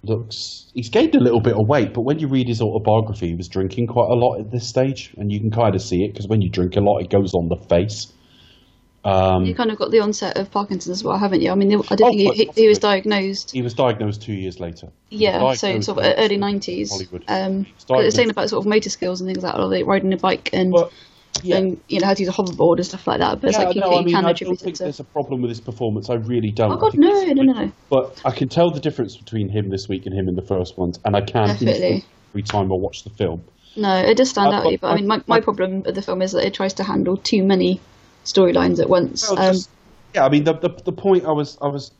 [0.07, 3.35] looks he's gained a little bit of weight but when you read his autobiography he
[3.35, 6.13] was drinking quite a lot at this stage and you can kind of see it
[6.13, 8.11] because when you drink a lot it goes on the face
[9.03, 11.51] um, You kind of got the onset of Parkinson's as well, haven't you?
[11.51, 13.51] I mean, I don't Oh, think he, he, was diagnosed.
[13.51, 16.89] he was diagnosed two years later Yeah, so sort of early nineties.
[16.89, 17.23] Hollywood.
[17.27, 19.61] Um, He was 'cause it's saying about sort of motor skills and things like that,
[19.61, 20.73] like riding a bike and
[21.43, 21.57] yeah.
[21.57, 23.41] and you know how to use a hoverboard and stuff like that.
[23.41, 24.83] But it's Yeah, like you, no, you I mean, can I don't think to.
[24.83, 26.09] there's a problem with his performance.
[26.09, 26.71] I really don't.
[26.71, 27.71] Oh God, no, no, no.
[27.89, 30.77] But I can tell the difference between him this week and him in the first
[30.77, 32.03] ones, and I can Definitely.
[32.31, 33.43] every time I watch the film.
[33.77, 34.63] No, it does stand Uh, out.
[34.63, 36.83] but- But I mean, my, my problem with the film is that it tries to
[36.83, 37.81] handle too many
[38.23, 39.29] storylines at once.
[39.29, 39.69] Um, just-
[40.13, 41.91] yeah, I mean, the, the the point I was I was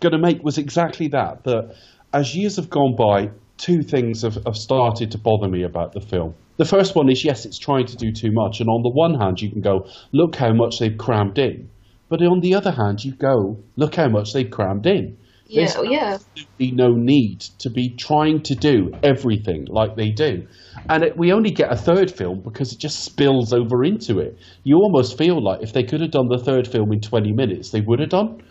[0.00, 1.44] going to make was exactly that.
[1.44, 1.74] That
[2.12, 6.00] as years have gone by, two things have, have started to bother me about the
[6.00, 6.34] film.
[6.56, 9.14] The first one is yes, it's trying to do too much, and on the one
[9.14, 11.68] hand, you can go, look how much they've crammed in,
[12.08, 15.16] but on the other hand, you go, look how much they've crammed in.
[15.46, 16.14] yeah, There's oh, yeah.
[16.14, 20.46] absolutely no need to be trying to do everything like they do.
[20.88, 24.38] And it, we only get a third film because it just spills over into it.
[24.62, 27.70] You almost feel like if they could have done the third film in 20 minutes,
[27.70, 28.42] they would have done.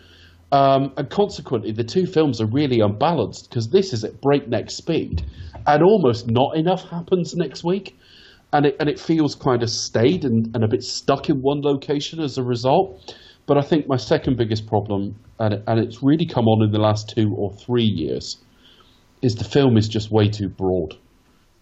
[0.54, 5.26] Um, and consequently, the two films are really unbalanced because this is at breakneck speed,
[5.66, 7.98] and almost not enough happens next week,
[8.52, 11.60] and it and it feels kind of stayed and, and a bit stuck in one
[11.60, 13.16] location as a result.
[13.46, 16.78] But I think my second biggest problem, and and it's really come on in the
[16.78, 18.36] last two or three years,
[19.22, 20.94] is the film is just way too broad.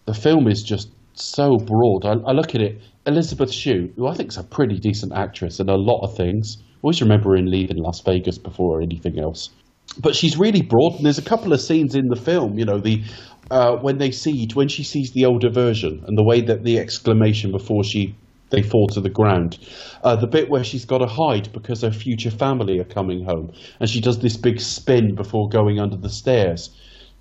[0.05, 2.05] The film is just so broad.
[2.05, 5.61] I, I look at it, Elizabeth Shue, who I think is a pretty decent actress
[5.61, 6.59] in a lot of things.
[6.83, 9.51] Always remember in leaving Las Vegas before anything else.
[9.99, 12.59] But she's really broad, and there's a couple of scenes in the film.
[12.59, 13.03] You know, the
[13.51, 16.79] uh, when they see when she sees the older version, and the way that the
[16.79, 18.15] exclamation before she
[18.53, 19.59] they fall to the ground.
[20.05, 23.51] Uh, the bit where she's got to hide because her future family are coming home,
[23.81, 26.71] and she does this big spin before going under the stairs.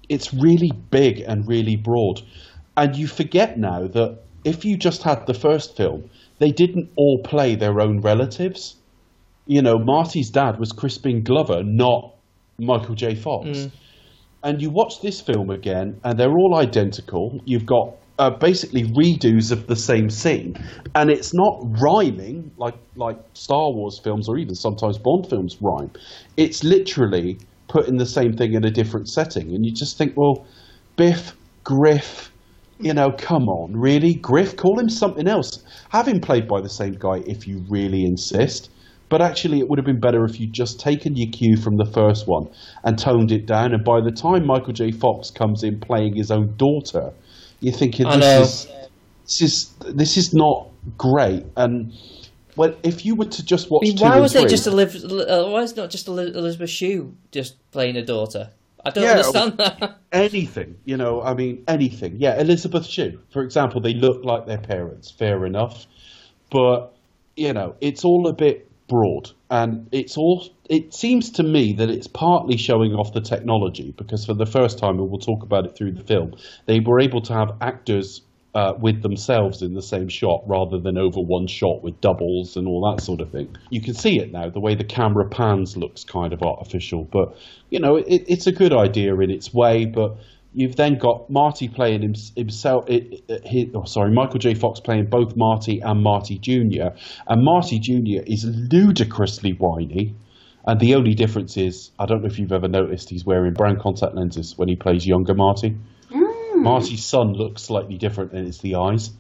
[0.10, 2.22] It's really big and really broad,
[2.78, 7.20] and you forget now that if you just had the first film, they didn't all
[7.24, 8.76] play their own relatives.
[9.52, 12.16] You know, Marty's dad was Crispin Glover, not
[12.58, 13.16] Michael J.
[13.16, 13.68] Fox
[14.44, 17.40] and you watch this film again, and they're all identical.
[17.46, 20.56] You've got uh, basically redos of the same scene,
[20.96, 25.92] and it's not rhyming like like Star Wars films or even sometimes Bond films rhyme.
[26.38, 27.38] It's literally
[27.68, 30.46] putting the same thing in a different setting, and you just think, well,
[30.98, 32.32] Biff, Griff,
[32.80, 35.64] you know, come on, really, Griff, call him something else.
[35.90, 38.70] Have him played by the same guy if you really insist.
[39.12, 41.86] But actually, it would have been better if you'd just taken your cue from the
[41.86, 42.48] first one
[42.86, 43.74] and toned it down.
[43.74, 44.94] And by the time Michael J.
[44.94, 47.12] Fox comes in playing his own daughter,
[47.60, 48.68] you're thinking this is
[49.26, 51.46] this is this is not great.
[51.58, 51.92] And
[52.56, 54.50] well, if you were to just watch I mean, two why and was three, it
[54.50, 55.12] just Elizabeth?
[55.12, 58.52] Uh, why is it not just Elizabeth Shue just playing a daughter?
[58.86, 60.00] I don't Yeah, understand that.
[60.14, 62.16] anything, you know, I mean, anything.
[62.18, 65.86] Yeah, Elizabeth Shue, for example, they look like their parents, fair enough.
[66.50, 66.94] But,
[67.36, 69.32] you know, it's all a bit broad.
[69.50, 74.26] And it's all, it seems to me that it's partly showing off the technology because
[74.26, 77.22] for the first time, and we'll talk about it through the film, they were able
[77.22, 78.22] to have actors
[78.54, 82.68] uh, with themselves in the same shot rather than over one shot with doubles and
[82.68, 83.56] all that sort of thing.
[83.70, 84.50] You can see it now.
[84.50, 87.38] The way the camera pans looks kind of artificial, but
[87.70, 89.86] you know it, it's a good idea in its way.
[89.86, 90.18] But
[90.54, 92.86] you've then got Marty playing himself.
[92.88, 93.24] It,
[93.74, 94.54] oh, sorry, Michael J.
[94.54, 96.96] Fox playing both Marty and Marty Jr.
[97.28, 98.24] And Marty Jr.
[98.26, 100.16] is ludicrously whiny.
[100.66, 103.80] And the only difference is, I don't know if you've ever noticed, he's wearing brown
[103.80, 105.76] contact lenses when he plays younger Marty.
[106.62, 109.12] Marty's son looks slightly different, and it's the eyes.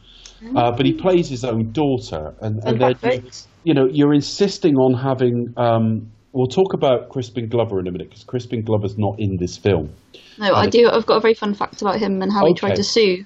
[0.55, 3.21] Uh, but he plays his own daughter, and, and then you,
[3.63, 5.53] you know you're insisting on having.
[5.55, 9.57] Um, we'll talk about Crispin Glover in a minute because Crispin Glover's not in this
[9.57, 9.93] film.
[10.37, 10.89] No, I do.
[10.89, 13.25] I've got a very fun fact about him and how he tried to sue.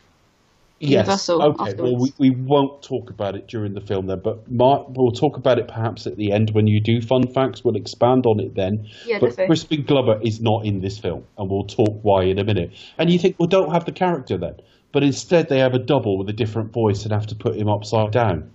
[0.80, 1.60] Universal Yes.
[1.60, 1.82] Okay.
[1.82, 5.38] Well, we, we won't talk about it during the film then, but Mark, we'll talk
[5.38, 7.64] about it perhaps at the end when you do fun facts.
[7.64, 8.86] We'll expand on it then.
[9.06, 9.48] Yeah, but definitely.
[9.48, 12.74] Crispin Glover is not in this film, and we'll talk why in a minute.
[12.98, 14.56] And you think, well, don't have the character then,
[14.92, 17.70] but instead they have a double with a different voice and have to put him
[17.70, 18.52] upside down.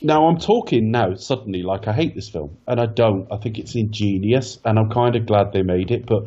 [0.00, 3.26] Now I'm talking now suddenly like I hate this film, and I don't.
[3.32, 6.06] I think it's ingenious, and I'm kind of glad they made it.
[6.06, 6.24] But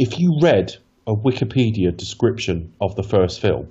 [0.00, 3.68] if you read a Wikipedia description of the first film,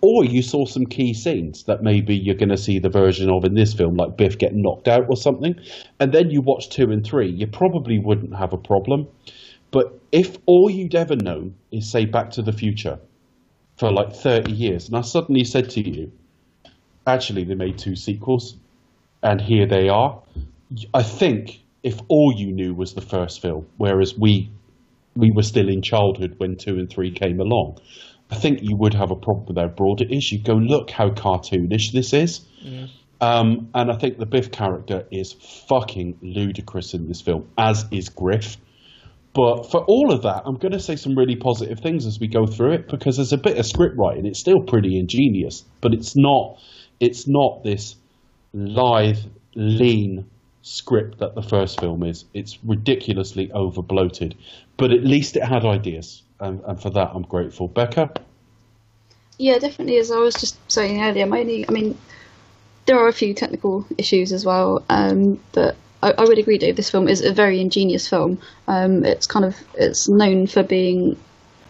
[0.00, 3.44] or you saw some key scenes that maybe you're going to see the version of
[3.44, 5.56] in this film, like Biff getting knocked out or something,
[6.00, 9.08] and then you watch two and three, you probably wouldn't have a problem.
[9.72, 12.98] But if all you'd ever known is, say, Back to the Future
[13.76, 16.12] for like 30 years, and I suddenly said to you,
[17.06, 18.56] actually, they made two sequels,
[19.26, 20.22] and here they are.
[20.94, 24.50] I think if all you knew was the first film, whereas we
[25.16, 27.78] we were still in childhood when two and three came along,
[28.30, 30.30] I think you would have a problem with how broad it is.
[30.30, 32.40] You go, look how cartoonish this is.
[33.20, 35.32] Um, and I think the Biff character is
[35.68, 38.58] fucking ludicrous in this film, as is Griff.
[39.32, 42.28] But for all of that, I'm going to say some really positive things as we
[42.28, 44.26] go through it because there's a bit of script writing.
[44.26, 46.58] It's still pretty ingenious, but it's not.
[47.00, 47.96] It's not this
[48.56, 49.18] lithe,
[49.54, 50.28] lean
[50.62, 52.24] script that the first film is.
[52.34, 54.36] It's ridiculously over bloated,
[54.76, 57.68] but at least it had ideas, and, and for that I'm grateful.
[57.68, 58.10] Becca,
[59.38, 59.98] Yeah, definitely.
[59.98, 61.96] As I was just saying earlier, my only, I mean,
[62.86, 66.76] there are a few technical issues as well, um, but I, I would agree, Dave.
[66.76, 68.40] This film is a very ingenious film.
[68.68, 71.18] Um, it's kind of it's known for being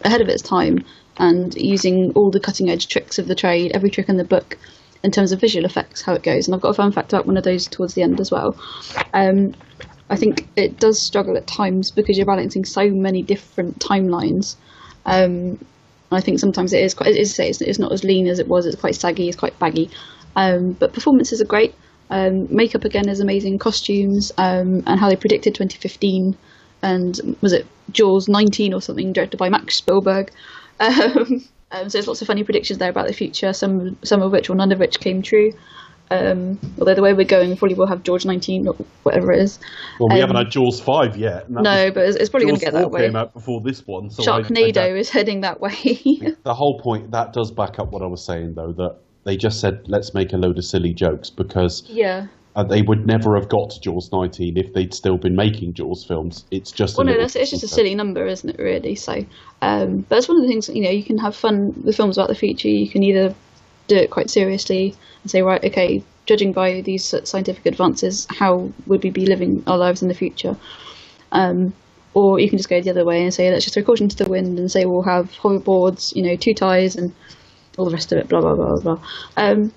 [0.05, 0.85] ahead of its time
[1.17, 4.57] and using all the cutting edge tricks of the trade, every trick in the book,
[5.03, 6.47] in terms of visual effects, how it goes.
[6.47, 8.55] And I've got a fun fact about one of those towards the end as well.
[9.13, 9.53] Um,
[10.09, 14.55] I think it does struggle at times because you're balancing so many different timelines.
[15.05, 15.59] Um,
[16.11, 17.09] I think sometimes it is quite.
[17.09, 18.65] It is it's, it's not as lean as it was.
[18.65, 19.27] It's quite saggy.
[19.27, 19.89] It's quite baggy.
[20.35, 21.75] Um, but performances are great.
[22.09, 23.59] Um, makeup again is amazing.
[23.59, 26.37] Costumes um, and how they predicted 2015
[26.81, 30.31] and was it Jaws 19 or something directed by Max Spielberg.
[31.71, 33.53] Um, so there's lots of funny predictions there about the future.
[33.53, 35.51] Some some of which or none of which came true.
[36.09, 39.33] Um, although the way we're going, probably we probably will have Jaws 19 or whatever
[39.33, 39.59] it is.
[39.99, 41.49] well, we Um, haven't had Jaws five yet.
[41.51, 43.01] No, was- but it's, it's probably going to get that 4 way.
[43.07, 45.73] came out before this one, so I- I Sharknado is heading that way.
[46.43, 49.59] the whole point that does back up what I was saying though that they just
[49.59, 52.27] said let's make a load of silly jokes because yeah.
[52.57, 56.03] Uh, they would never have got to Jaws 19 if they'd still been making Jaws
[56.03, 56.43] films.
[56.49, 58.59] It's just a Well, no, that's, it's just a silly number, isn't it?
[58.59, 58.95] Really.
[58.95, 59.23] So,
[59.61, 60.89] um, but it's one of the things you know.
[60.89, 62.67] You can have fun with films about the future.
[62.67, 63.35] You can either
[63.87, 69.03] do it quite seriously and say, right, okay, judging by these scientific advances, how would
[69.03, 70.57] we be living our lives in the future?
[71.31, 71.73] Um,
[72.15, 74.15] or you can just go the other way and say, let's just throw caution to
[74.15, 77.13] the wind and say we'll have hoverboards, you know, two ties and
[77.77, 79.07] all the rest of it, blah blah blah blah.
[79.37, 79.71] Um,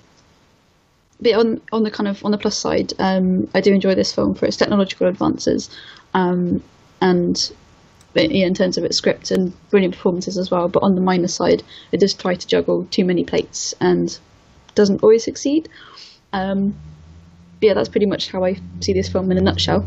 [1.20, 4.14] but on on the kind of on the plus side, um, I do enjoy this
[4.14, 5.70] film for its technological advances,
[6.14, 6.62] um,
[7.00, 7.52] and
[8.14, 10.68] yeah, in terms of its script and brilliant performances as well.
[10.68, 14.18] But on the minus side, it does try to juggle too many plates and
[14.74, 15.68] doesn't always succeed.
[16.32, 16.74] Um,
[17.60, 19.86] but yeah, that's pretty much how I see this film in a nutshell.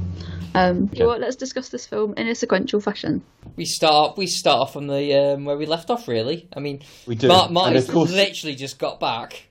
[0.55, 3.23] Um, you know what, let's discuss this film in a sequential fashion.
[3.55, 4.17] We start.
[4.17, 6.07] We start off from the um, where we left off.
[6.07, 7.27] Really, I mean, We do.
[7.27, 9.47] Mark, And Marty's of course- literally just got back.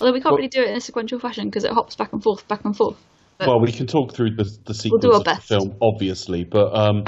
[0.00, 2.12] Although we can't Well- really do it in a sequential fashion because it hops back
[2.12, 2.96] and forth, back and forth.
[3.40, 6.74] well, we can talk through the the sequence do our of the film, obviously, but
[6.74, 7.04] um,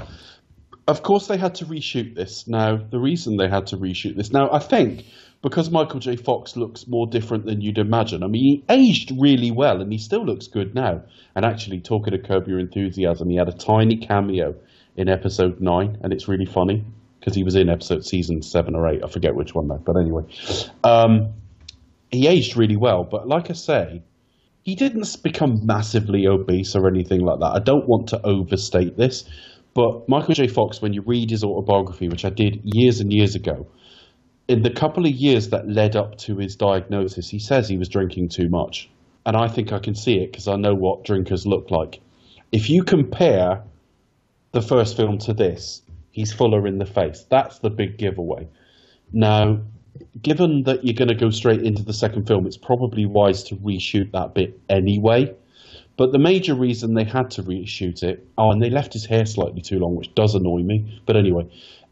[0.86, 2.46] of course they had to reshoot this.
[2.46, 5.04] Now, the reason they had to reshoot this, now I think
[5.42, 6.16] because Michael J.
[6.16, 8.22] Fox looks more different than you'd imagine.
[8.22, 11.02] I mean, he aged really well, and he still looks good now.
[11.36, 14.54] And actually, talking to Curb Your Enthusiasm, he had a tiny cameo
[14.96, 16.84] in episode nine, and it's really funny
[17.20, 19.02] because he was in episode season seven or eight.
[19.04, 20.24] I forget which one though, but anyway,
[20.82, 21.34] um,
[22.10, 23.04] he aged really well.
[23.04, 24.02] But like I say,
[24.62, 27.52] he didn't become massively obese or anything like that.
[27.52, 29.24] I don't want to overstate this,
[29.74, 30.46] but Michael J.
[30.46, 33.66] Fox, when you read his autobiography, which I did years and years ago,
[34.48, 37.88] in the couple of years that led up to his diagnosis, he says he was
[37.88, 38.90] drinking too much.
[39.26, 42.00] And I think I can see it because I know what drinkers look like.
[42.50, 43.62] If you compare
[44.52, 47.26] the first film to this, he's fuller in the face.
[47.28, 48.48] That's the big giveaway.
[49.12, 49.60] Now,
[50.20, 53.56] given that you're going to go straight into the second film, it's probably wise to
[53.56, 55.34] reshoot that bit anyway.
[55.96, 59.26] But the major reason they had to reshoot it, oh, and they left his hair
[59.26, 61.00] slightly too long, which does annoy me.
[61.06, 61.48] But anyway,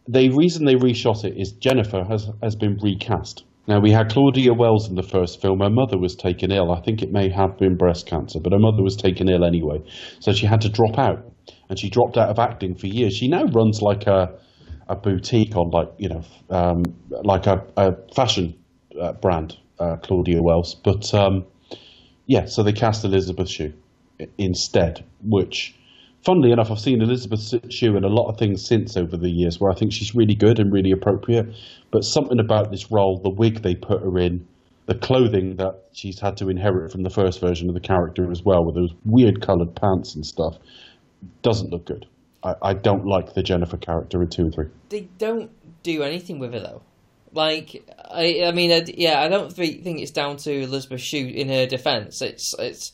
[0.07, 3.45] the reason they reshot it is Jennifer has, has been recast.
[3.69, 5.59] Now, we had Claudia Wells in the first film.
[5.59, 6.71] Her mother was taken ill.
[6.71, 9.83] I think it may have been breast cancer, but her mother was taken ill anyway.
[10.21, 11.33] So she had to drop out.
[11.69, 13.12] And she dropped out of acting for years.
[13.16, 14.31] She now runs like a,
[14.88, 18.55] a boutique on, like, you know, um, like a, a fashion
[19.01, 20.75] uh, brand, uh, Claudia Wells.
[20.75, 21.44] But um,
[22.27, 23.72] yeah, so they cast Elizabeth Shue
[24.38, 25.75] instead, which,
[26.25, 29.61] funnily enough, I've seen Elizabeth Shue in a lot of things since over the years
[29.61, 31.46] where I think she's really good and really appropriate.
[31.90, 34.46] But something about this role, the wig they put her in,
[34.87, 38.42] the clothing that she's had to inherit from the first version of the character as
[38.44, 40.57] well, with those weird coloured pants and stuff,
[41.42, 42.07] doesn't look good.
[42.46, 44.66] I, I don't like the Jennifer character in two and three.
[44.88, 45.50] they don't
[45.82, 46.82] do anything with it though.
[47.32, 51.26] Like I, I mean, I, yeah, I don't thi- think it's down to Elizabeth Shue
[51.26, 52.22] in her defense.
[52.22, 52.92] It's it's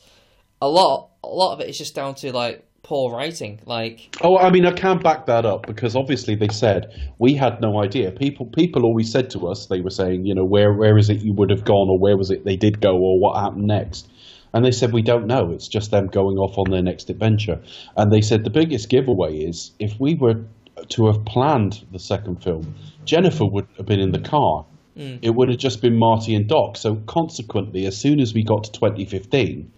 [0.61, 1.09] a lot.
[1.23, 3.61] A lot of it is just down to like poor writing.
[3.65, 6.87] Like Oh, I mean, I can't back that up because obviously they said
[7.19, 8.11] we had no idea.
[8.11, 11.21] People, people always said to us, they were saying, you know, where, where is it
[11.21, 14.09] you would have gone, or where was it they did go, or what happened next.
[14.53, 15.51] And they said we don't know.
[15.51, 17.59] It's just them going off on their next adventure.
[17.97, 20.45] And they said the biggest giveaway is if we were
[20.89, 24.65] to have planned the second film, Jennifer would have been in the car.
[24.97, 25.19] Mm.
[25.21, 26.77] It would have just been Marty and Doc.
[26.77, 29.71] So consequently, as soon as we got to 2015,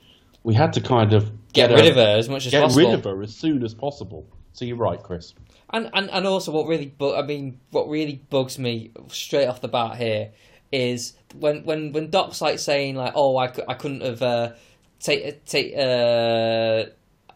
[0.44, 2.90] we had to kind of get rid of her as much as get possible.
[2.90, 4.28] rid of her as soon as possible.
[4.54, 5.34] So you're right, Chris.
[5.72, 9.62] And, and and also what really bu- I mean what really bugs me straight off
[9.62, 10.32] the bat here
[10.76, 14.52] is when when when Doc's like saying like oh I, I couldn't have uh,
[15.00, 16.86] take take uh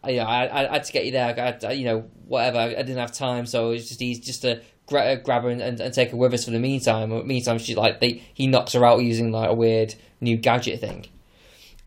[0.07, 2.57] you know I, I I had to get you there I, had- you know whatever
[2.59, 5.79] I didn't have time so it's just he's just to gra- grab her and, and,
[5.79, 7.09] and take her with us for the meantime.
[7.27, 11.05] Meantime she like they he knocks her out using like a weird new gadget thing.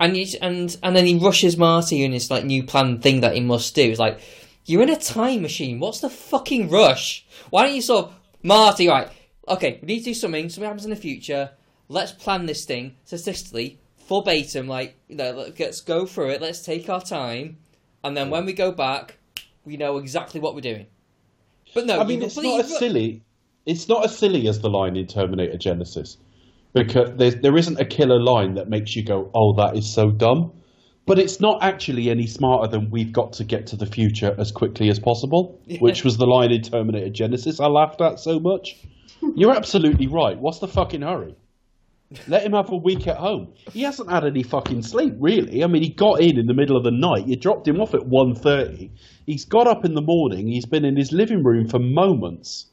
[0.01, 3.35] And you, and and then he rushes Marty in this like new planned thing that
[3.35, 3.83] he must do.
[3.91, 4.21] It's like
[4.65, 5.79] you're in a time machine.
[5.81, 7.25] What's the fucking rush?
[7.51, 8.89] Why don't you sort of Marty?
[8.89, 9.09] Right,
[9.49, 10.49] okay, we need to do something.
[10.49, 11.51] Something happens in the future.
[11.89, 13.79] Let's plan this thing statistically,
[14.09, 14.67] verbatim.
[14.69, 16.41] Like, you know, let- let's go through it.
[16.43, 17.59] Let's take our time,
[18.05, 19.19] and then when we go back,
[19.65, 20.87] we know exactly what we're doing.
[21.75, 23.23] But no, I mean, it's not as silly.
[23.65, 26.17] It's not as silly as the line in Terminator Genisys,
[26.73, 30.11] because there's, there isn't a killer line that makes you go, "Oh, that is so
[30.11, 30.53] dumb."
[31.05, 34.53] But it's not actually any smarter than we've got to get to the future as
[34.53, 38.77] quickly as possible, which was the line in Terminator Genisys I laughed at so much.
[39.21, 40.39] You're absolutely right.
[40.39, 41.37] What's the fucking hurry?
[42.29, 43.55] Let him have a week at home.
[43.73, 45.65] He hasn't had any fucking sleep, really.
[45.65, 47.27] I mean, he got in in the middle of the night.
[47.27, 48.91] You dropped him off at 1.30.
[49.25, 50.49] He's got up in the morning.
[50.49, 52.67] He's been in his living room for moments.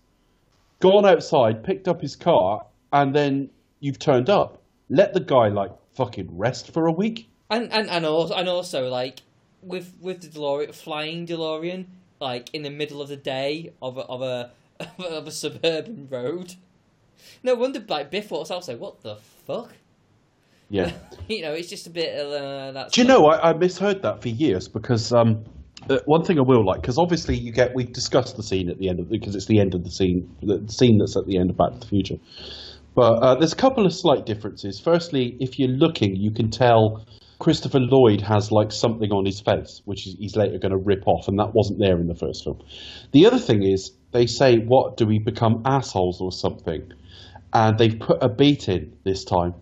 [0.81, 3.49] Gone outside, picked up his car, and then
[3.79, 4.61] you've turned up.
[4.89, 7.29] Let the guy, like, fucking rest for a week.
[7.49, 9.21] And and and also, and also like
[9.61, 11.85] with with the DeLorean flying DeLorean
[12.19, 16.55] like in the middle of the day of a of a of a suburban road.
[17.43, 19.15] No wonder like Biff walks out like what the
[19.45, 19.73] fuck?
[20.69, 20.91] Yeah.
[21.27, 24.01] You know, it's just a bit of uh, that's Do you know, I, I misheard
[24.01, 25.45] that for years because um,
[25.87, 28.79] uh, one thing I will like, because obviously you get, we discussed the scene at
[28.79, 31.37] the end of, because it's the end of the scene, the scene that's at the
[31.37, 32.15] end of Back to the Future.
[32.95, 34.79] But uh, there's a couple of slight differences.
[34.79, 37.05] Firstly, if you're looking, you can tell
[37.37, 41.27] Christopher Lloyd has like something on his face, which he's later going to rip off,
[41.27, 42.59] and that wasn't there in the first film.
[43.11, 46.91] The other thing is, they say, what, do we become assholes or something?
[47.53, 49.55] And they've put a beat in this time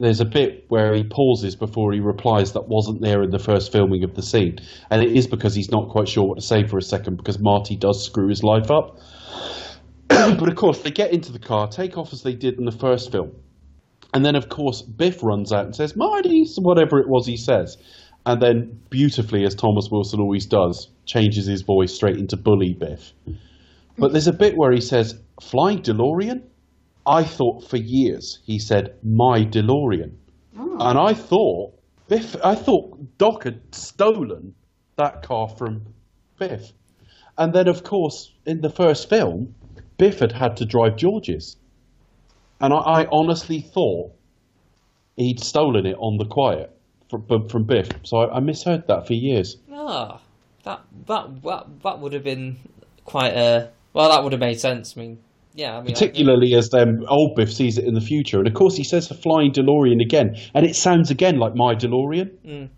[0.00, 3.70] there's a bit where he pauses before he replies that wasn't there in the first
[3.70, 4.58] filming of the scene.
[4.90, 7.38] And it is because he's not quite sure what to say for a second because
[7.38, 8.98] Marty does screw his life up.
[10.08, 12.72] but of course, they get into the car, take off as they did in the
[12.72, 13.32] first film.
[14.14, 17.76] And then, of course, Biff runs out and says, Marty, whatever it was he says.
[18.24, 23.12] and then beautifully, as Thomas Wilson always does, changes his voice straight into bully Biff.
[24.00, 26.42] But there's a bit where he says, "Flying DeLorean."
[27.06, 30.12] I thought for years he said, "My DeLorean,"
[30.56, 31.74] and I thought
[32.08, 32.36] Biff.
[32.42, 34.54] I thought Doc had stolen
[34.96, 35.82] that car from
[36.38, 36.72] Biff,
[37.36, 39.54] and then of course in the first film,
[39.98, 41.56] Biff had had to drive George's,
[42.60, 44.12] and I, I honestly thought
[45.16, 46.74] he'd stolen it on the quiet
[47.10, 47.88] from, from Biff.
[48.04, 49.58] So I, I misheard that for years.
[49.70, 50.20] Ah,
[50.64, 52.56] that that that that would have been
[53.04, 54.10] quite a well.
[54.10, 54.96] That would have made sense.
[54.96, 55.18] I mean,
[55.54, 58.54] yeah, I mean, Particularly as um, old Biff sees it in the future, and of
[58.54, 62.68] course he says the flying DeLorean again, and it sounds again like my DeLorean.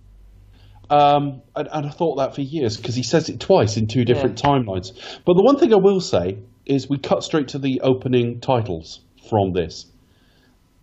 [0.91, 4.05] Um, and, and I thought that for years because he says it twice in two
[4.05, 4.93] different timelines.
[5.25, 9.01] But the one thing I will say is we cut straight to the opening titles
[9.29, 9.87] from this,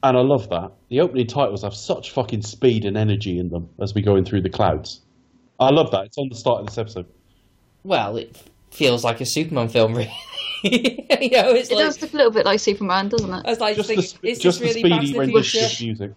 [0.01, 0.71] and I love that.
[0.89, 4.25] The opening titles have such fucking speed and energy in them as we go in
[4.25, 5.01] through the clouds.
[5.59, 6.05] I love that.
[6.05, 7.05] It's on the start of this episode.
[7.83, 8.35] well, it
[8.71, 10.13] feels like a Superman film, really.
[10.63, 13.45] you know, it's It like does look a little bit like Superman, doesn't it?
[13.45, 15.19] I was like, Just, thinking, the, sp- is just this the really Back speedy to
[15.19, 16.11] rendition of music.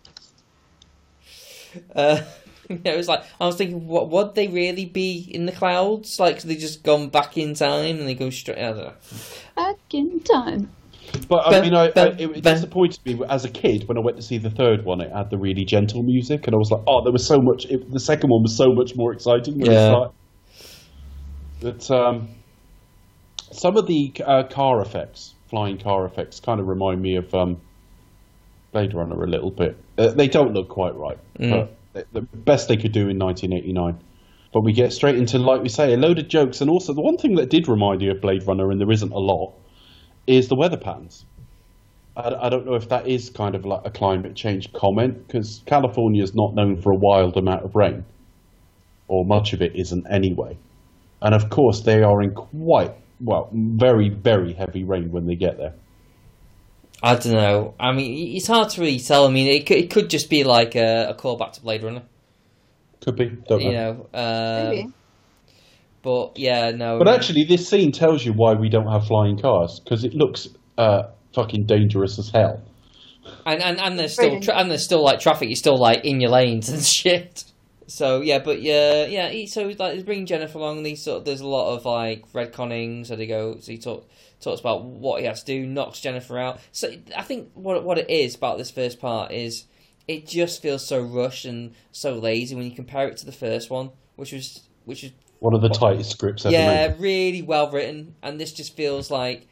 [1.95, 2.23] Uh,
[2.69, 6.19] yeah, it was like I was thinking, what would they really be in the clouds?
[6.21, 8.59] Like, they just gone back in time and they go straight.
[8.59, 8.93] I don't know.
[9.57, 10.71] Back in time.
[11.29, 14.01] But I mean, I, I, it, it Ben- disappointed me as a kid when I
[14.01, 15.01] went to see the third one.
[15.01, 17.67] It had the really gentle music, and I was like, "Oh, there was so much."
[17.67, 19.59] It, the second one was so much more exciting.
[19.59, 20.09] When Yeah.
[21.61, 22.29] But um,
[23.53, 27.61] some of the uh, car effects, flying car effects, kind of remind me of um,
[28.73, 29.77] Blade Runner a little bit.
[29.99, 31.19] Uh, they don't look quite right,
[31.51, 31.77] but
[32.13, 33.99] the- the best they could do in 1989.
[34.53, 37.01] But we get straight into, like we say, a load of jokes, and also the
[37.03, 39.53] one thing that did remind you of Blade Runner, and there isn't a lot,
[40.27, 41.25] is the weather patterns.
[42.17, 45.63] I, I don't know if that is kind of like a climate change comment because
[45.67, 48.05] California is not known for a wild amount of rain,
[49.09, 50.57] or much of it isn't anyway.
[51.23, 52.93] And of course, they are in quite
[53.23, 55.75] well, very very heavy rain when they get there.
[57.03, 57.75] I don't know.
[57.81, 59.27] I mean, it's hard to really tell.
[59.27, 62.03] I mean, it could, it could just be like a, a callback to Blade Runner.
[63.05, 63.69] Could be, don't know.
[63.69, 64.07] You know.
[64.15, 64.93] Um, Maybe.
[66.03, 66.99] But yeah, no.
[66.99, 70.49] But actually, this scene tells you why we don't have flying cars because it looks
[70.79, 71.05] uh,
[71.35, 72.63] fucking dangerous as hell.
[73.47, 75.49] and and, and there's still tra- and there's still like traffic.
[75.49, 77.45] You're still like in your lanes and shit.
[77.87, 79.29] So yeah, but yeah, yeah.
[79.29, 80.79] He, so like they bring Jennifer along.
[80.79, 83.07] And he sort of, there's a lot of like retconning.
[83.07, 83.59] So they go.
[83.61, 84.09] So he talk,
[84.41, 85.67] talks about what he has to do.
[85.67, 86.61] Knocks Jennifer out.
[86.73, 89.65] So I think what what it is about this first part is
[90.09, 93.71] it just feels so rushed and so lazy when you compare it to the first
[93.71, 97.01] one, which was which is One of the tightest scripts ever yeah, made.
[97.01, 99.47] really well written, and this just feels like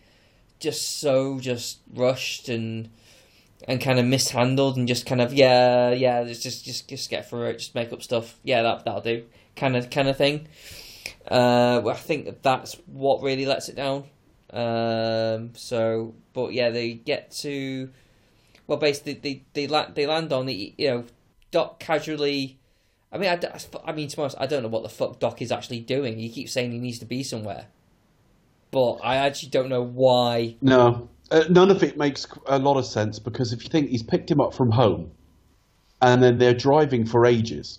[0.58, 2.90] just so just rushed and
[3.68, 7.28] and kind of mishandled and just kind of yeah yeah just just just just get
[7.28, 8.38] through it, just make up stuff.
[8.42, 9.24] Yeah, that that'll do
[9.56, 10.48] kind of kind of thing.
[11.30, 14.04] Uh, I think that's what really lets it down.
[14.52, 17.90] Um, so, but yeah, they get to
[18.70, 21.04] well, basically they they la- they land on the you know
[21.50, 22.58] Doc casually.
[23.12, 23.40] I mean, I,
[23.84, 26.18] I mean, to be honest, I don't know what the fuck Doc is actually doing.
[26.18, 27.66] He keeps saying he needs to be somewhere,
[28.70, 30.56] but I actually don't know why.
[30.62, 34.02] No, uh, none of it makes a lot of sense because if you think he's
[34.02, 35.10] picked him up from home,
[36.02, 37.78] and then they're driving for ages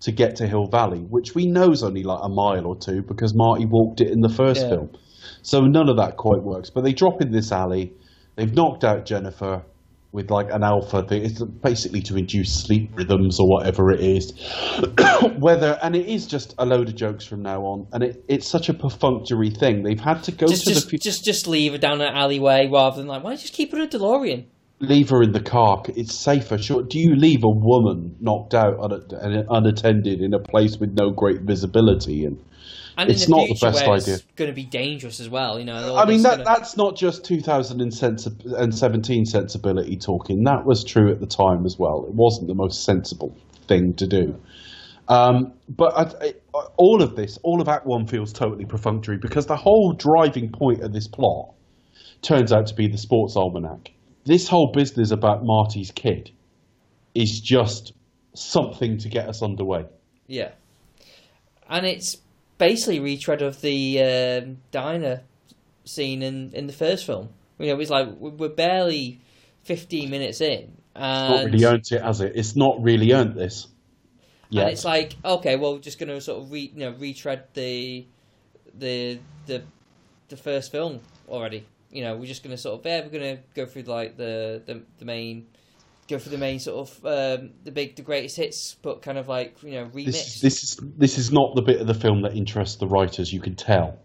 [0.00, 3.02] to get to Hill Valley, which we know is only like a mile or two
[3.02, 4.68] because Marty walked it in the first Yeah.
[4.68, 4.90] film.
[5.42, 6.70] So none of that quite works.
[6.70, 7.92] But they drop in this alley.
[8.36, 9.62] They've knocked out Jennifer
[10.16, 11.24] with like an alpha thing.
[11.26, 14.32] It's basically to induce sleep rhythms or whatever it is.
[15.38, 18.48] Whether and it is just a load of jokes from now on, and it, it's
[18.48, 19.82] such a perfunctory thing.
[19.82, 22.68] They've had to go Just to just the just just leave her down an alleyway
[22.72, 24.46] rather than like why don't you just keep her in a DeLorean?
[24.78, 25.82] leave her in the car.
[25.88, 26.58] It's safer.
[26.58, 26.82] Sure.
[26.82, 31.40] Do you leave a woman knocked out and unattended in a place with no great
[31.40, 32.26] visibility?
[32.26, 32.38] And
[32.98, 34.14] And It's the not the best idea.
[34.14, 35.58] It's going to be dangerous as well.
[35.58, 35.96] You know.
[35.96, 40.44] I mean, that gonna- that's not just 2017 sensibility talking.
[40.44, 42.06] That was true at the time as well.
[42.08, 43.34] It wasn't the most sensible
[43.68, 44.36] thing to do.
[45.08, 46.34] Um, but I, I,
[46.76, 50.82] all of this, all of Act One feels totally perfunctory because the whole driving point
[50.82, 51.54] of this plot
[52.22, 53.92] turns out to be the sports almanac.
[54.24, 56.30] This whole business about Marty's kid
[57.14, 57.92] is just
[58.34, 59.84] something to get us underway.
[60.26, 60.50] Yeah,
[61.68, 62.16] and it's
[62.58, 65.22] basically retread of the um, diner
[65.84, 67.28] scene in in the first film.
[67.58, 69.20] You know, it's like we- we're barely
[69.62, 72.32] fifteen minutes in, and, Not really earned it, has it?
[72.34, 73.68] It's not really earned this.
[74.62, 77.44] and it's like okay, well, we're just going to sort of re, you know retread
[77.54, 78.06] the
[78.78, 79.62] the the
[80.28, 81.66] the first film already.
[81.90, 84.16] You know, we're just going to sort of yeah, we're going to go through like
[84.16, 85.46] the, the the main
[86.08, 89.28] go for the main sort of um, the big, the greatest hits, but kind of
[89.28, 90.06] like you know remix.
[90.06, 93.32] this this is this is not the bit of the film that interests the writers.
[93.32, 93.98] You can tell.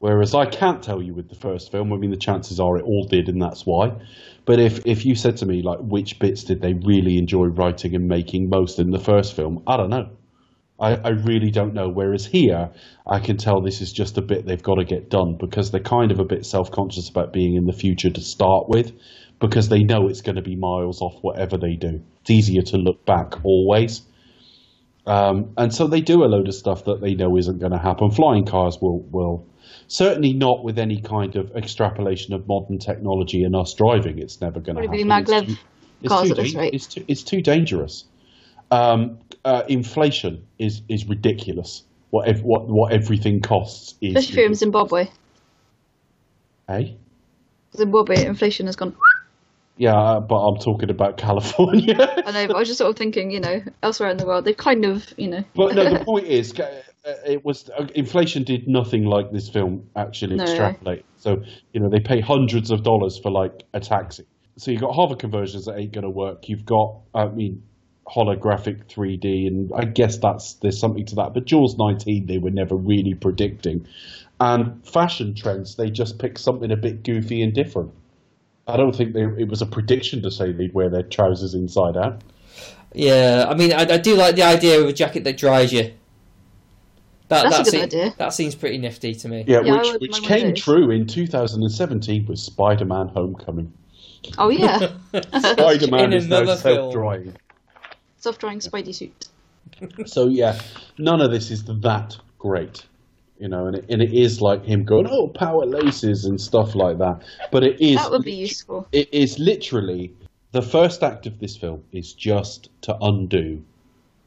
[0.00, 1.92] Whereas I can't tell you with the first film.
[1.92, 3.90] I mean, the chances are it all did, and that's why.
[4.44, 7.94] But if if you said to me like which bits did they really enjoy writing
[7.94, 10.10] and making most in the first film, I don't know.
[10.80, 11.88] I, I really don't know.
[11.88, 12.70] Whereas here,
[13.04, 15.80] I can tell this is just a bit they've got to get done because they're
[15.80, 18.92] kind of a bit self conscious about being in the future to start with,
[19.40, 22.02] because they know it's going to be miles off whatever they do.
[22.22, 24.02] It's easier to look back always.
[25.06, 27.78] Um, and so they do a load of stuff that they know isn't going to
[27.78, 28.10] happen.
[28.10, 29.46] Flying cars will, will
[29.86, 34.18] certainly not with any kind of extrapolation of modern technology and us driving.
[34.18, 35.08] It's never going to happen.
[35.08, 35.58] maglev It's too-
[36.00, 36.74] it's cars too at this dan- rate.
[36.74, 38.04] It's too, it's too dangerous.
[38.70, 41.84] Um, uh, inflation is, is ridiculous.
[42.10, 44.16] What, ev- what what everything costs is.
[44.16, 45.08] Especially in Zimbabwe.
[46.68, 46.96] Hey?
[47.76, 48.94] Zimbabwe inflation has gone.
[49.78, 51.96] Yeah, but I'm talking about California.
[52.26, 54.44] I know, but I was just sort of thinking, you know, elsewhere in the world,
[54.44, 55.44] they've kind of, you know.
[55.54, 56.82] But no, the point is, uh,
[57.24, 60.44] it was uh, inflation did nothing like this film actually No.
[60.44, 61.04] extrapolate.
[61.16, 64.24] So you know they pay hundreds of dollars for like a taxi.
[64.56, 66.48] So you've got hover conversions that ain't going to work.
[66.48, 67.62] You've got, I mean,
[68.08, 71.34] holographic 3D, and I guess that's there's something to that.
[71.34, 73.86] But Jaws 19, they were never really predicting,
[74.40, 77.92] and fashion trends, they just picked something a bit goofy and different.
[78.68, 81.96] I don't think they, it was a prediction to say they'd wear their trousers inside
[81.96, 82.22] out.
[82.94, 85.92] Yeah, I mean, I, I do like the idea of a jacket that dries you.
[87.28, 88.14] That, That's a good seem- idea.
[88.18, 89.44] That seems pretty nifty to me.
[89.46, 90.62] Yeah, Yeah, I which would which like came those.
[90.62, 93.72] true in 2017 with Spider-Man: Homecoming.
[94.38, 94.92] Oh, yeah.
[95.38, 96.76] Spider-Man In is now another film.
[96.92, 97.36] self-drying.
[98.18, 99.28] Soft drying Spidey suit.
[100.06, 100.58] So yeah,
[100.96, 102.84] none of this is that great,
[103.38, 106.74] you know, and it, and it is like him going, "Oh, power laces" and stuff
[106.74, 107.22] like that.
[107.50, 108.88] But it is That would be useful.
[108.92, 110.12] it is literally
[110.52, 113.62] the first act of this film is just to undo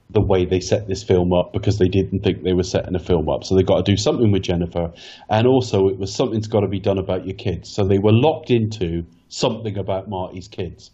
[0.09, 2.99] the way they set this film up because they didn't think they were setting a
[2.99, 3.43] film up.
[3.45, 4.91] So they got to do something with Jennifer,
[5.29, 7.69] and also it was something's got to be done about your kids.
[7.69, 10.91] So they were locked into something about Marty's kids.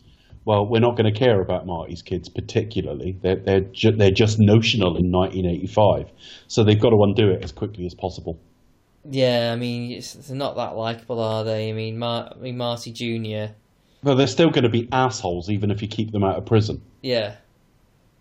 [0.47, 3.17] Well, we're not going to care about Marty's kids particularly.
[3.21, 6.09] They're they're, ju- they're just notional in 1985.
[6.47, 8.39] So they've got to undo it as quickly as possible.
[9.03, 11.69] Yeah, I mean, it's, they're not that likable, are they?
[11.69, 13.55] I mean, Mar- I mean Marty Junior.
[14.01, 16.81] Well, they're still going to be assholes even if you keep them out of prison.
[17.01, 17.35] Yeah,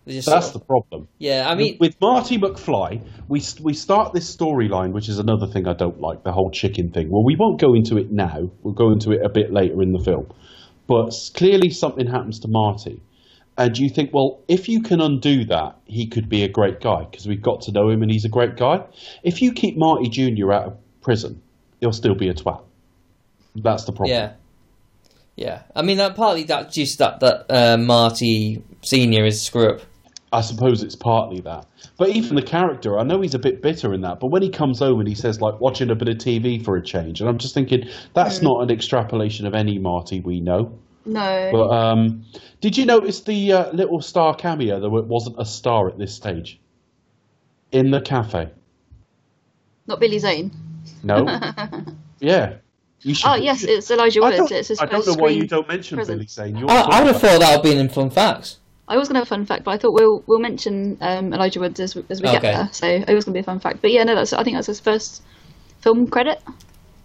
[0.05, 1.07] That's sort the problem.
[1.19, 1.49] yeah.
[1.49, 5.73] I mean, with Marty McFly, we we start this storyline, which is another thing I
[5.73, 7.09] don't like, the whole chicken thing.
[7.09, 8.49] Well, we won't go into it now.
[8.63, 10.27] We'll go into it a bit later in the film.
[10.87, 13.01] But clearly, something happens to Marty,
[13.57, 17.05] and you think, well, if you can undo that, he could be a great guy
[17.05, 18.85] because we've got to know him and he's a great guy.
[19.23, 21.41] If you keep Marty Junior out of prison,
[21.79, 22.61] he'll still be a twat.
[23.55, 24.15] That's the problem.
[24.15, 24.33] yeah,
[25.35, 25.63] yeah.
[25.75, 29.81] I mean, that partly that just that that uh, Marty Senior is a screw up.
[30.33, 31.65] I suppose it's partly that.
[31.97, 34.49] But even the character, I know he's a bit bitter in that, but when he
[34.49, 37.29] comes home and he says, like, watching a bit of TV for a change, and
[37.29, 40.77] I'm just thinking, that's not an extrapolation of any Marty we know.
[41.05, 41.49] No.
[41.53, 42.25] But um,
[42.59, 46.13] did you notice the uh, little star cameo, though it wasn't a star at this
[46.13, 46.59] stage?
[47.71, 48.49] In the cafe?
[49.87, 50.51] Not Billy Zane.
[51.03, 51.25] No?
[52.19, 52.55] yeah.
[53.01, 54.35] You should, Oh, yes, it's Elijah I Wood.
[54.37, 56.15] don't, It's his I don't know why you don't mention presence.
[56.17, 56.57] Billy Zane.
[56.57, 58.57] You're I, I would have thought that would have been in fun facts.
[58.87, 61.33] I was going to have a fun fact, but I thought we'll we'll mention um,
[61.33, 62.39] Elijah Woods as, as we Okay.
[62.39, 62.69] get there.
[62.71, 63.81] So it was going to be a fun fact.
[63.81, 65.21] But yeah, no, that's I think that's his first
[65.81, 66.41] film credit.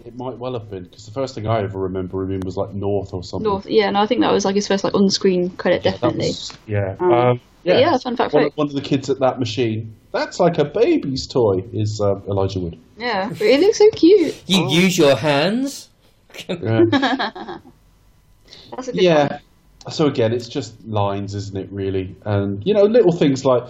[0.04, 2.56] It might well have been, because the first thing I ever remember him in was
[2.56, 3.48] like North or something.
[3.48, 3.66] North.
[3.66, 6.26] Yeah, no, I think that was like his first like on-screen credit, That definitely.
[6.28, 6.96] was- yeah.
[6.98, 7.78] Um, Um, yeah.
[7.78, 8.34] yeah, fun fact.
[8.34, 9.94] one, of, one of the kids at that machine.
[10.12, 11.62] That's like a baby's toy.
[11.72, 12.78] Is uh, Elijah Wood?
[12.98, 14.42] Yeah, but it looks so cute.
[14.48, 15.88] You use your hands.
[16.48, 16.82] Yeah.
[18.70, 19.38] That's a good yeah.
[19.90, 21.72] So again, it's just lines, isn't it?
[21.72, 23.64] Really, and you know, little things like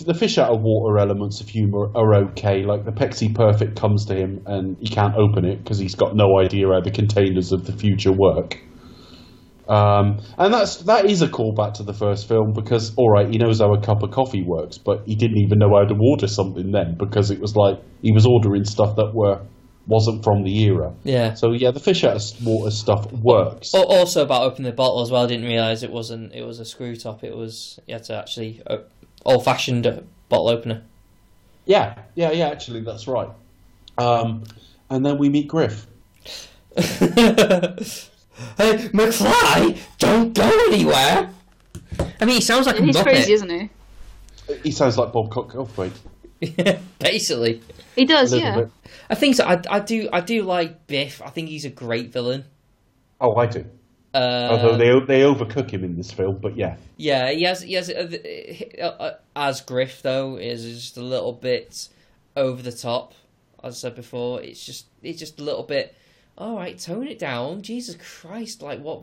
[0.00, 2.64] the fish out of water elements of humour are okay.
[2.64, 6.16] Like the Pepsi Perfect comes to him and he can't open it because he's got
[6.16, 8.58] no idea how the containers of the future work.
[9.68, 13.38] Um, and that's that is a callback to the first film because all right, he
[13.38, 16.26] knows how a cup of coffee works, but he didn't even know how to order
[16.26, 19.40] something then because it was like he was ordering stuff that were
[19.86, 20.92] wasn't from the era.
[21.04, 21.34] Yeah.
[21.34, 23.74] So yeah, the fish out of water stuff works.
[23.74, 25.24] Al- Also about opening the bottle as well.
[25.24, 26.32] I didn't realise it wasn't.
[26.34, 27.22] It was a screw top.
[27.24, 28.78] It was you had to actually uh,
[29.24, 30.82] old fashioned uh, bottle opener.
[31.66, 32.48] Yeah, yeah, yeah.
[32.48, 33.28] Actually, that's right.
[33.98, 34.44] Um,
[34.90, 35.86] and then we meet Griff.
[36.76, 36.82] hey,
[38.58, 41.30] McFly, don't go anywhere.
[42.20, 42.84] I mean, he sounds like one.
[42.84, 43.02] a He's muppet.
[43.02, 43.70] crazy, isn't he?
[44.62, 45.92] He sounds like Bob Cockfield.
[46.98, 47.62] Basically,
[47.94, 48.56] He does, yeah.
[48.56, 48.70] bit.
[49.08, 49.44] I think so.
[49.44, 50.08] I, I do.
[50.12, 51.22] I do like Biff.
[51.22, 52.44] I think he's a great villain.
[53.20, 53.64] Oh, I do.
[54.14, 56.76] Uh, Although they they overcook him in this film, but yeah.
[56.96, 57.62] Yeah, he has.
[57.62, 58.16] He has uh,
[58.80, 61.88] uh, uh, as Griff though is just a little bit
[62.36, 63.14] over the top.
[63.62, 65.96] As I said before, it's just it's just a little bit.
[66.38, 67.62] All right, tone it down.
[67.62, 68.62] Jesus Christ!
[68.62, 69.02] Like what?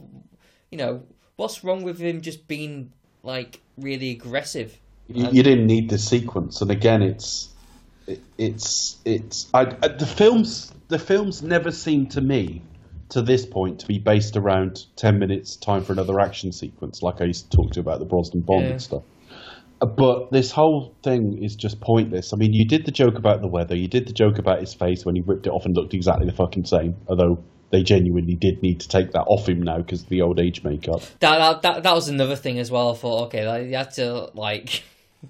[0.70, 1.04] You know
[1.36, 4.78] what's wrong with him just being like really aggressive?
[5.10, 7.50] You, you didn't need the sequence, and again, it's
[8.08, 12.62] it, it's it's I, I, the films the films never seem to me
[13.10, 17.22] to this point to be based around ten minutes time for another action sequence, like
[17.22, 18.72] I used to talk to you about the Brosnan Bond Yeah.
[18.72, 19.04] and stuff.
[19.82, 22.34] Uh, But this whole thing is just pointless.
[22.34, 24.74] I mean, you did the joke about the weather, you did the joke about his
[24.74, 28.36] face when he ripped it off and looked exactly the fucking same, although they genuinely
[28.36, 31.02] did need to take that off him now because of the old age makeup.
[31.20, 32.92] That, that that that was another thing as well.
[32.92, 34.84] I thought, okay, like, you had to like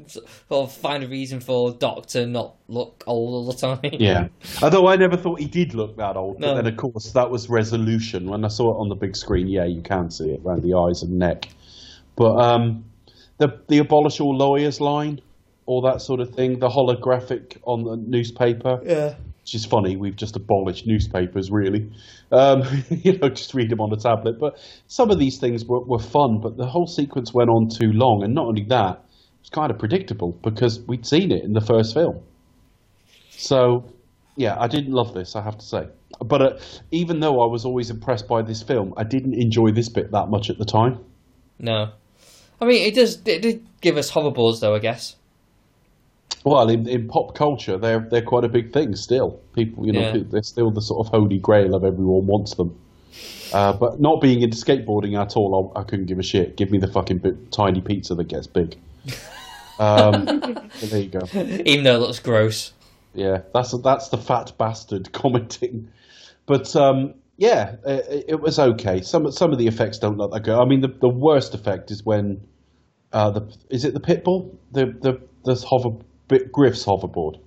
[0.07, 3.79] sort of find a reason for Doc to not look old all the time.
[3.99, 4.27] Yeah.
[4.61, 6.39] Although I never thought he did look that old.
[6.39, 6.53] No.
[6.53, 8.29] But then, of course, that was resolution.
[8.29, 10.75] When I saw it on the big screen, yeah, you can see it around the
[10.75, 11.47] eyes and neck.
[12.15, 12.85] But um,
[13.37, 15.19] the the abolish all lawyers line,
[15.65, 19.15] all that sort of thing, the holographic on the newspaper, yeah.
[19.41, 19.97] which is funny.
[19.97, 21.91] We've just abolished newspapers, really.
[22.31, 24.39] Um, you know, just read them on a tablet.
[24.39, 27.91] But some of these things were, were fun, but the whole sequence went on too
[27.91, 28.23] long.
[28.23, 29.03] And not only that,
[29.41, 32.21] it was kind of predictable because we'd seen it in the first film.
[33.31, 33.85] So,
[34.35, 35.87] yeah, I didn't love this, I have to say.
[36.23, 36.59] But uh,
[36.91, 40.27] even though I was always impressed by this film, I didn't enjoy this bit that
[40.29, 40.99] much at the time.
[41.57, 41.89] No,
[42.59, 43.15] I mean it does.
[43.25, 45.15] It did give us hoverboards though, I guess.
[46.43, 49.39] Well, in, in pop culture, they're they're quite a big thing still.
[49.53, 50.23] People, you know, Yeah.
[50.29, 52.77] they're still the sort of holy grail of everyone wants them.
[53.53, 56.55] Uh, but not being into skateboarding at all, I, I couldn't give a shit.
[56.57, 58.77] Give me the fucking bit, tiny pizza that gets big.
[59.79, 61.21] Um, so there you go.
[61.33, 62.73] Even though it looks gross.
[63.13, 65.89] Yeah, that's that's the fat bastard commenting.
[66.45, 69.01] But um, yeah, it, it was okay.
[69.01, 70.57] Some some of the effects don't look that good.
[70.57, 72.41] I mean, the, the worst effect is when
[73.11, 75.97] uh, the is it the pitbull the the the hover
[76.53, 77.39] Griff's hoverboard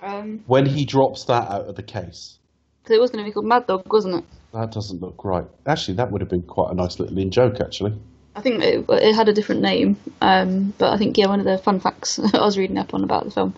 [0.00, 2.38] Um, when he drops that out of the case.
[2.82, 4.24] because it was going to be called Mad Dog, wasn't it?
[4.54, 5.44] That doesn't look right.
[5.66, 7.60] Actually, that would have been quite a nice little in joke.
[7.60, 7.92] Actually,
[8.34, 11.44] I think it, it had a different name, um, but I think yeah, one of
[11.44, 13.54] the fun facts I was reading up on about the film,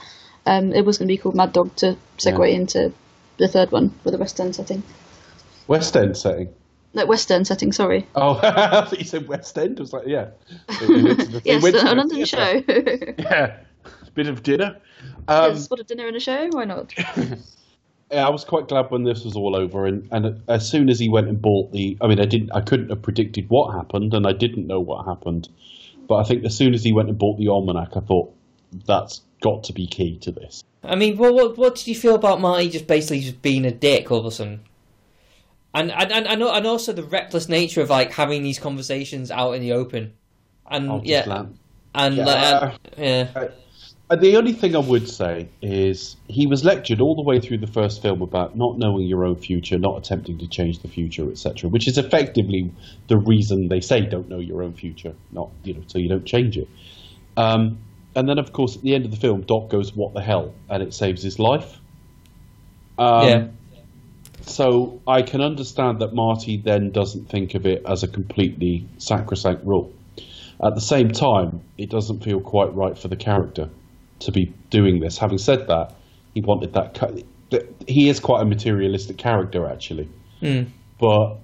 [0.47, 2.57] um, it was going to be called Mad Dog to segue Yeah.
[2.57, 2.93] into
[3.39, 4.83] the third one with a West End setting.
[5.67, 6.53] West End setting.
[6.93, 7.73] No, West End setting.
[7.73, 8.07] Sorry.
[8.15, 9.79] Oh, I thought you said West End.
[9.79, 10.29] I was like, yeah.
[10.69, 12.63] It it Yes, a London show.
[13.19, 13.57] Yeah,
[14.15, 14.77] bit of dinner.
[15.29, 16.49] Um, yes, what a dinner and a show.
[16.51, 16.93] Why not?
[18.11, 20.99] Yeah, I was quite glad when this was all over, and, and as soon as
[20.99, 24.15] he went and bought the, I mean, I didn't, I couldn't have predicted what happened,
[24.15, 25.49] and I didn't know what happened,
[26.07, 28.35] but I think as soon as he went and bought the almanac, I thought
[28.87, 30.63] that's got to be key to this.
[30.83, 33.71] I mean, what what what did you feel about Marty just basically just being a
[33.71, 34.61] dick all of a sudden?
[35.73, 39.53] And and and, and, and also the reckless nature of like having these conversations out
[39.53, 40.13] in the open,
[40.71, 41.59] and I'll just yeah, land.
[41.95, 42.25] and Yeah.
[42.25, 43.49] like, uh, yeah, Uh,
[44.17, 47.67] the only thing I would say is he was lectured all the way through the
[47.67, 51.71] first film about not knowing your own future, not attempting to change the future, etc.
[51.71, 52.71] Which is effectively
[53.09, 56.27] the reason they say don't know your own future, not you know, so you don't
[56.27, 56.69] change it.
[57.37, 57.79] Um,
[58.15, 60.53] and then, of course, at the end of the film, Doc goes, "What the hell?"
[60.69, 61.79] and it saves his life.
[62.99, 63.49] Um, yeah,
[64.43, 69.65] So I can understand that Marty then doesn't think of it as a completely sacrosanct
[69.65, 69.93] rule.
[70.63, 73.71] At the same time, it doesn't feel quite right for the character
[74.21, 75.19] to be doing this.
[75.19, 75.95] Having said that,
[76.35, 77.25] he wanted that.
[77.87, 80.09] He is quite a materialistic character, actually.
[80.41, 80.65] Hmm.
[80.99, 81.37] But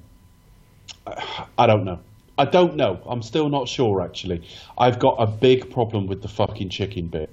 [1.58, 2.00] I don't know.
[2.38, 3.00] I don't know.
[3.06, 4.42] I'm still not sure, actually.
[4.78, 7.30] I've got a big problem with the fucking chicken bit,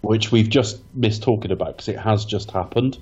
[0.00, 2.98] which we've just missed talking about because it has just happened.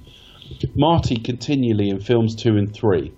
[0.75, 3.13] Marty continually in films two and three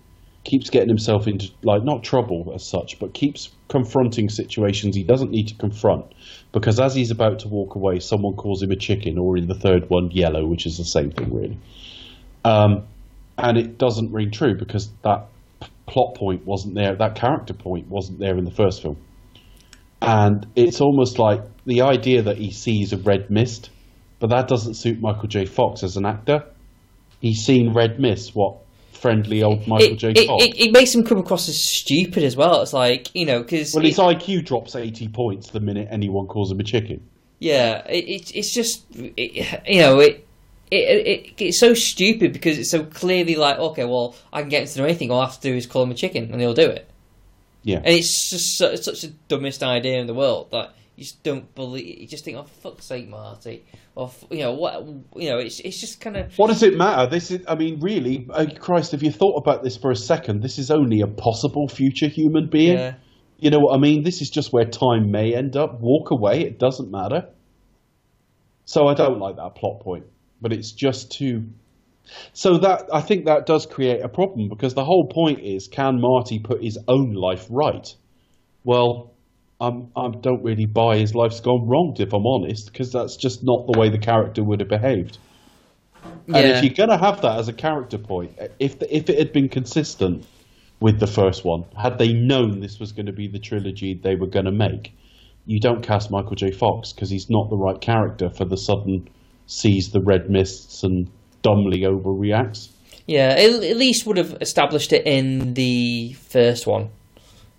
[0.49, 5.31] keeps getting himself into like not trouble as such, but keeps confronting situations he doesn't
[5.31, 6.07] need to confront
[6.53, 9.55] because as he's about to walk away, someone calls him a chicken, or in the
[9.55, 11.59] third one, yellow, which is the same thing really.
[12.47, 12.87] Um,
[13.37, 15.27] and it doesn't ring true because that
[15.61, 18.97] p- plot point wasn't there, that character point wasn't there in the first film.
[20.01, 23.69] And it's almost like the idea that he sees a red mist,
[24.19, 25.45] but that doesn't suit Michael J.
[25.45, 26.45] Fox as an actor.
[27.21, 28.61] He's seen red mist, what
[29.01, 30.11] friendly old Michael it, J.
[30.11, 30.45] it, Fox.
[30.45, 32.63] it, it makes him come across as stupid as well.
[32.63, 36.51] It's like you know because well, his IQ drops eighty points the minute anyone calls
[36.51, 37.01] him a chicken.
[37.39, 40.27] Yeah, it, it, it's just it, you know it,
[40.71, 40.77] it
[41.07, 44.83] it it's so stupid because it's so clearly like okay, well I can get into
[44.83, 45.11] anything.
[45.11, 46.89] All I have to do is call him a chicken and he'll do it.
[47.65, 51.23] Yeah, And it's just su- such the dumbest idea in the world that you just
[51.23, 52.01] don't believe.
[52.01, 54.85] You just think, oh, fuck's sake, Marty, or you know what?
[55.15, 57.09] You know, it's it's just kind of What does it matter?
[57.09, 60.43] This is, I mean, really, uh, Christ, if you thought about this for a second,
[60.43, 62.79] this is only a possible future human being.
[62.79, 62.95] yeah.
[63.39, 64.03] You know what I mean?
[64.03, 65.81] This is just where time may end up.
[65.81, 67.29] Walk away, it doesn't matter.
[68.65, 70.07] So I don't like that plot point,
[70.43, 71.45] but it's just too.
[72.33, 76.01] So that I think that does create a problem because the whole point is can
[76.01, 77.87] Marty put his own life right?
[78.65, 79.13] Well,
[79.61, 83.41] I'm, I don't really buy his life's gone wrong if I'm honest because that's just
[83.43, 85.19] not the way the character would have behaved.
[86.05, 89.19] And if you're going to have that as a character point, if the, if it
[89.19, 90.25] had been consistent
[90.79, 94.15] with the first one, had they known this was going to be the trilogy they
[94.15, 94.93] were going to make,
[95.47, 96.51] you don't cast Michael J.
[96.53, 99.09] Fox because he's not the right character for the sudden
[99.47, 101.11] sees the red mists and
[101.43, 102.69] dumbly overreacts.
[103.07, 106.91] Yeah, it, at least would have established it in the first one.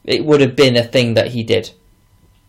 [0.06, 1.72] It would have been a thing that he did.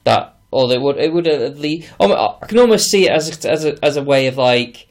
[0.04, 1.92] That, or they would it would have at least.
[2.00, 4.88] I can almost see it as a, as a as a way of like,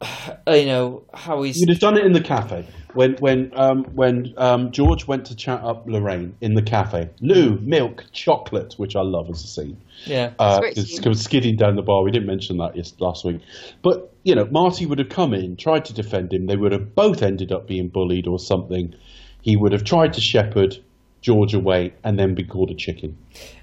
[0.48, 4.34] you know, how he's You'd have done it in the cafe when when um, when
[4.36, 7.10] um, George went to chat up Lorraine in the cafe.
[7.20, 9.76] Lou, milk, chocolate, which I love as a scene.
[10.04, 11.02] yeah Uh, it's scene.
[11.02, 12.02] come skidding down the bar.
[12.02, 13.40] We didn't mention that yes, last week.
[13.82, 16.46] But, you know, Marty would have come in, tried to defend him.
[16.46, 18.94] They would have both ended up being bullied or something.
[19.42, 20.78] He would have tried to shepherd
[21.20, 23.16] George away and then be called a chicken.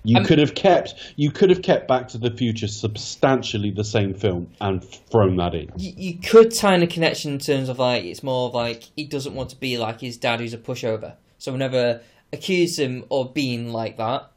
[0.04, 3.84] You Um, could have kept you could have kept Back to the Future substantially the
[3.84, 5.70] same film and thrown that in.
[5.78, 9.06] you, you could tie in a connection in terms of like it's more like he
[9.06, 11.16] doesn't want to be like his dad who's a pushover.
[11.38, 12.02] So whenever
[12.34, 14.30] accuse him of being like that,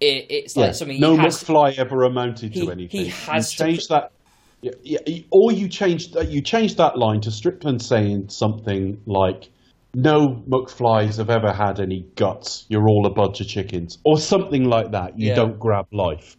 [0.00, 0.72] it, it's like Yeah.
[0.72, 1.16] something no.
[1.16, 3.04] McFly ever amounted he- to anything.
[3.06, 4.12] he has you to changed that.
[4.62, 4.72] Yeah,
[5.06, 9.48] yeah, or you changed uh, you changed that line to Strickland saying something like,
[9.94, 12.64] "No McFlys have ever had any guts.
[12.68, 15.18] You're all a bunch of chickens," or something like that.
[15.18, 15.34] You Yeah.
[15.36, 16.36] don't grab life.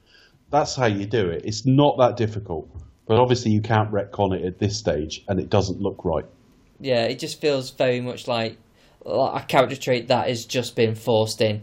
[0.50, 1.44] That's how you do it.
[1.46, 2.68] It's not that difficult.
[3.08, 6.26] But obviously, you can't retcon it at this stage, and it doesn't look right.
[6.80, 8.58] Yeah, it just feels very much like,
[9.06, 11.62] a character trait that has just been forced in.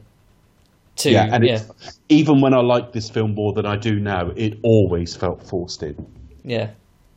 [0.96, 1.62] To Yeah, and yeah,
[2.08, 5.82] even when I like this film more than I do now, it always felt forced
[5.82, 5.94] in.
[6.44, 6.70] yeah,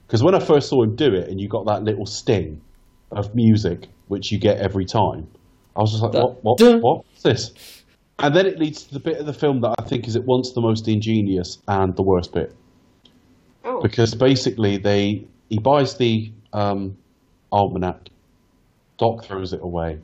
[0.05, 2.61] Because when I first saw him do it, and you got that little sting
[3.11, 5.27] of music, which you get every time,
[5.75, 7.83] I was just like, That what, what, dun- what's this?
[8.19, 10.23] And then it leads to the bit of the film that I think is at
[10.25, 12.53] once the most ingenious and the worst bit.
[13.63, 13.81] Oh.
[13.81, 16.97] Because basically, they he buys the um,
[17.51, 18.09] almanac,
[18.97, 19.99] Doc throws it away.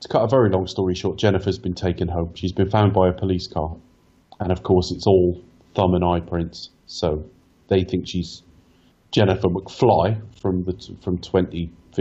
[0.00, 2.32] To cut a very long story short, Jennifer's been taken home.
[2.34, 3.76] She's been found by a police car.
[4.40, 5.42] And of course, it's all
[5.74, 6.70] thumb and eye prints.
[6.86, 7.24] So
[7.68, 8.42] they think she's
[9.12, 11.18] Jennifer McFly from the from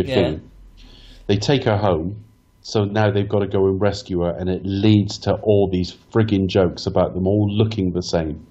[0.04, 0.34] 2015.
[0.78, 0.86] Yeah.
[1.28, 2.24] They take her home.
[2.62, 5.96] So now they've got to go and rescue her, and it leads to all these
[6.12, 8.46] frigging jokes about them all looking the same.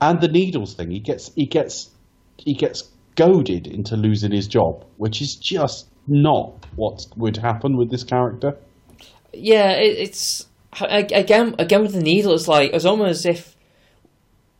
[0.00, 1.90] And the needles thing, he gets he gets
[2.38, 7.90] he gets goaded into losing his job, which is just not what would happen with
[7.90, 8.56] this character.
[9.32, 9.72] yeah.
[9.72, 10.46] It, it's
[10.80, 12.34] again, again with the needle.
[12.34, 13.56] It's like it's almost as if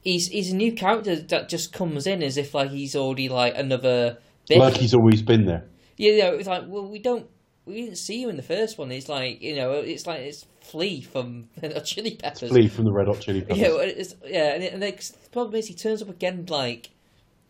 [0.02, 3.54] he's he's a new character that just comes in as if like he's already like
[3.56, 4.18] another.
[4.48, 4.58] Bit.
[4.58, 5.64] Like he's always been there.
[5.97, 7.26] Yeah, you know, it's like well, we don't,
[7.64, 8.90] we didn't see you in the first one.
[8.90, 12.51] It's like you know, it's like it's Flea from the Chili Peppers.
[12.51, 13.59] Flea from the Red Hot Chili Peppers.
[13.59, 16.90] Yeah, it's, yeah, and, it, and it, the problem is he turns up again like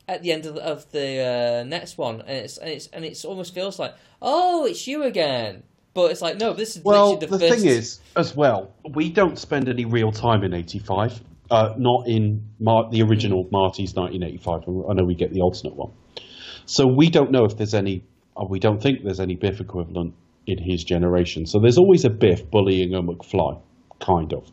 [0.08, 3.04] at the end of the, of the uh, next one, and it's and it's and
[3.04, 5.62] it's almost feels like oh, it's you again.
[5.94, 7.54] But it's like no, this is Well, the the, first.
[7.54, 11.20] thing is, as well, we don't spend any real time in '85.
[11.48, 14.90] Uh, not in Mar- the original Marty's 1985.
[14.90, 15.92] I know we get the alternate one,
[16.66, 18.04] so we don't know if there's any.
[18.48, 20.14] We don't think there's any Biff equivalent
[20.46, 21.46] in his generation.
[21.46, 23.60] So there's always a Biff bullying a McFly,
[24.00, 24.50] kind of.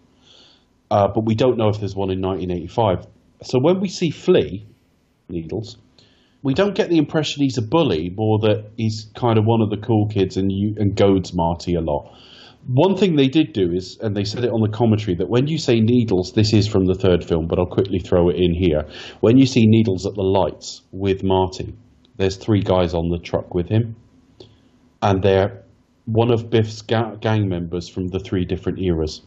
[0.89, 3.07] Uh, but we don't know if there's one in 1985.
[3.43, 4.65] So when we see Flea,
[5.29, 5.77] Needles,
[6.41, 9.69] we don't get the impression he's a bully, more that he's kind of one of
[9.69, 12.13] the cool kids and you and goads Marty a lot.
[12.67, 15.47] One thing they did do is, and they said it on the commentary, that when
[15.47, 18.53] you say Needles, this is from the third film, but I'll quickly throw it in
[18.53, 18.85] here.
[19.19, 21.73] When you see Needles at the lights with Marty,
[22.17, 23.95] there's three guys on the truck with him,
[25.01, 25.63] and they're
[26.05, 29.21] one of Biff's ga- gang members from the three different eras.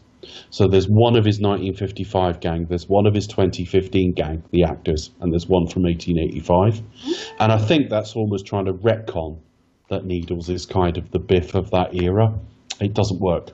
[0.49, 5.11] So there's one of his 1955 gang, there's one of his 2015 gang, the actors,
[5.21, 6.81] and there's one from 1885.
[7.39, 9.37] And I think that's almost trying to retcon
[9.89, 12.33] that Needles is kind of the Biff of that era.
[12.81, 13.51] It doesn't work.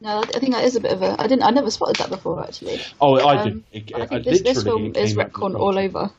[0.00, 1.14] No, I think that is a bit of a.
[1.20, 1.42] I didn't.
[1.42, 2.80] I never spotted that before actually.
[3.02, 3.90] Oh, I Um, did.
[3.90, 6.10] It, I I think this, this film is retcon all over.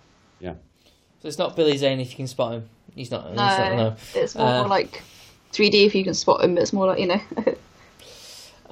[1.22, 1.24] Yeah.
[1.24, 2.70] So it's not Billy Zane if you can spot him.
[2.96, 3.28] He's not.
[3.28, 3.96] he's No, not no.
[4.16, 5.02] it's more Uh, like
[5.54, 6.58] 3D if you can spot him.
[6.58, 7.22] It's more like you know.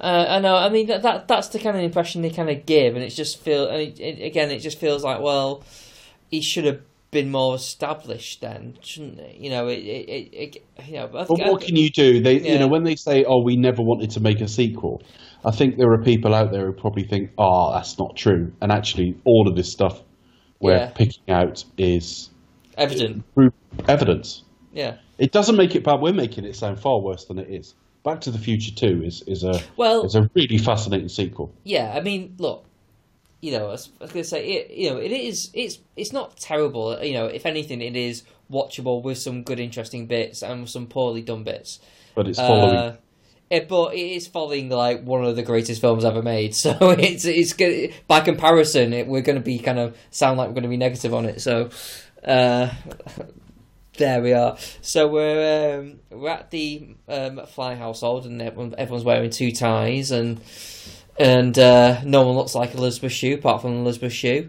[0.02, 0.54] Uh, I know.
[0.56, 3.14] I mean, that, that that's the kind of impression they kind of give, and it's
[3.14, 3.68] just feel.
[3.68, 5.62] And it, it, again, it just feels like well,
[6.30, 6.80] he should have
[7.10, 9.44] been more established then, shouldn't he?
[9.44, 9.80] You know, it.
[9.80, 12.22] it, it, it you know, But think, what can you do?
[12.22, 12.52] They, Yeah.
[12.54, 15.02] you know, when they say, "Oh, we never wanted to make a sequel,"
[15.44, 18.72] I think there are people out there who probably think, "Oh, that's not true," and
[18.72, 20.00] actually, all of this stuff
[20.60, 20.90] we're Yeah.
[20.94, 22.30] picking out is
[22.80, 23.34] evident.
[23.34, 23.52] proof
[23.88, 24.44] evidence.
[24.72, 24.96] Yeah.
[25.18, 26.00] It doesn't make it bad.
[26.00, 27.74] We're making it sound far worse than it is.
[28.04, 31.52] Back to the Future Two is is a Well- is a really fascinating sequel.
[31.64, 32.64] Yeah, I mean, look,
[33.40, 35.78] you know, I was, I was going to say, it, you know, it is, it's,
[35.96, 37.02] it's not terrible.
[37.02, 41.22] You know, if anything, it is watchable with some good, interesting bits and some poorly
[41.22, 41.80] done bits.
[42.14, 42.76] But it's following.
[42.76, 42.96] Uh,
[43.48, 47.24] it, but it is following like one of the greatest films ever made, so it's
[47.24, 47.92] it's good.
[48.06, 50.76] By comparison, it, we're going to be kind of sound like we're going to be
[50.76, 51.40] negative on it.
[51.40, 51.70] So,
[52.24, 52.70] uh,
[53.98, 54.56] there we are.
[54.80, 60.10] So we're um, we're at the um, Fly household, and everyone, everyone's wearing two ties,
[60.10, 60.40] and
[61.18, 64.48] and uh, no one looks like Elizabeth Shue apart from Elizabeth Shue.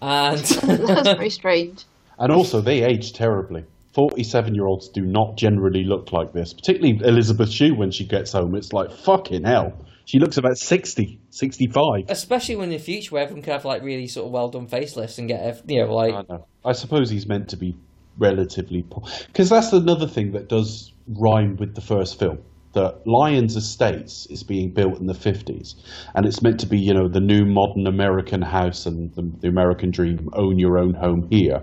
[0.00, 1.84] And That's very strange.
[2.18, 3.64] And also, they age terribly.
[3.94, 8.32] 47 year olds do not generally look like this, particularly Elizabeth Shue when she gets
[8.32, 8.54] home.
[8.54, 9.72] It's like, fucking hell.
[10.04, 12.04] She looks about 60, 65.
[12.08, 14.66] especially when in the future, where everyone can have like really sort of well done
[14.66, 16.46] facelifts and get ev- you know like I know.
[16.64, 17.76] I suppose he's meant to be
[18.18, 18.82] relatively.
[18.82, 19.04] poor.
[19.26, 22.38] Because that's another thing that does rhyme with the first film.
[22.74, 25.74] That Lyon Estates is being built in the 50s,
[26.14, 29.48] and it's meant to be, you know, the new modern American house and the, the
[29.48, 31.62] American dream own your own home here.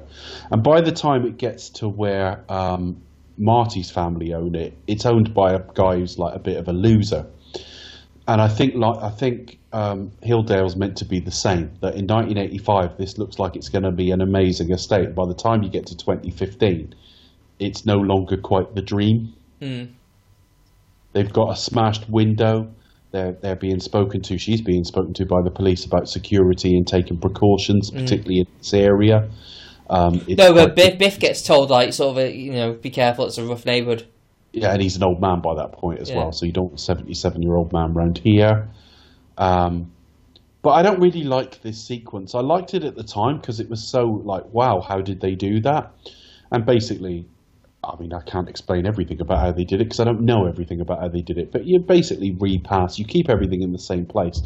[0.52, 3.02] And by the time it gets to where um,
[3.40, 6.74] Marty's family own it, it's owned by a guy who's like a bit of a
[6.74, 7.26] loser.
[8.30, 11.72] And I think, like, I think um, Hilldale's meant to be the same.
[11.82, 15.16] That in 1985, this looks like it's going to be an amazing estate.
[15.16, 16.94] By the time you get to 2015,
[17.58, 19.34] it's no longer quite the dream.
[21.14, 22.72] They've got a smashed window.
[23.12, 24.38] They're they're being spoken to.
[24.38, 28.76] She's being spoken to by the police about security and taking precautions, particularly in this
[28.76, 29.28] area.
[29.90, 33.26] Um, no, but Biff, Biff gets told like sort of a, you know be careful,
[33.26, 34.06] it's a rough neighborhood.
[34.54, 36.18] Yeah, and he's an old man by that point as Yeah.
[36.18, 36.32] well.
[36.32, 38.70] So you don't want a 77 year old man round here.
[39.38, 39.92] Um,
[40.62, 42.36] but I don't really like this sequence.
[42.36, 45.36] I liked it at the time because it was so like, wow, how did they
[45.36, 45.94] do that?
[46.52, 47.26] And basically,
[47.84, 50.48] I mean, I can't explain everything about how they did it because I don't know
[50.48, 51.52] everything about how they did it.
[51.52, 54.42] But you basically repass, you keep everything in the same place.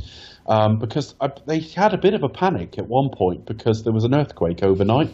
[0.46, 3.94] Um, because I, they had a bit of a panic at one point because there
[3.94, 5.12] was an earthquake overnight.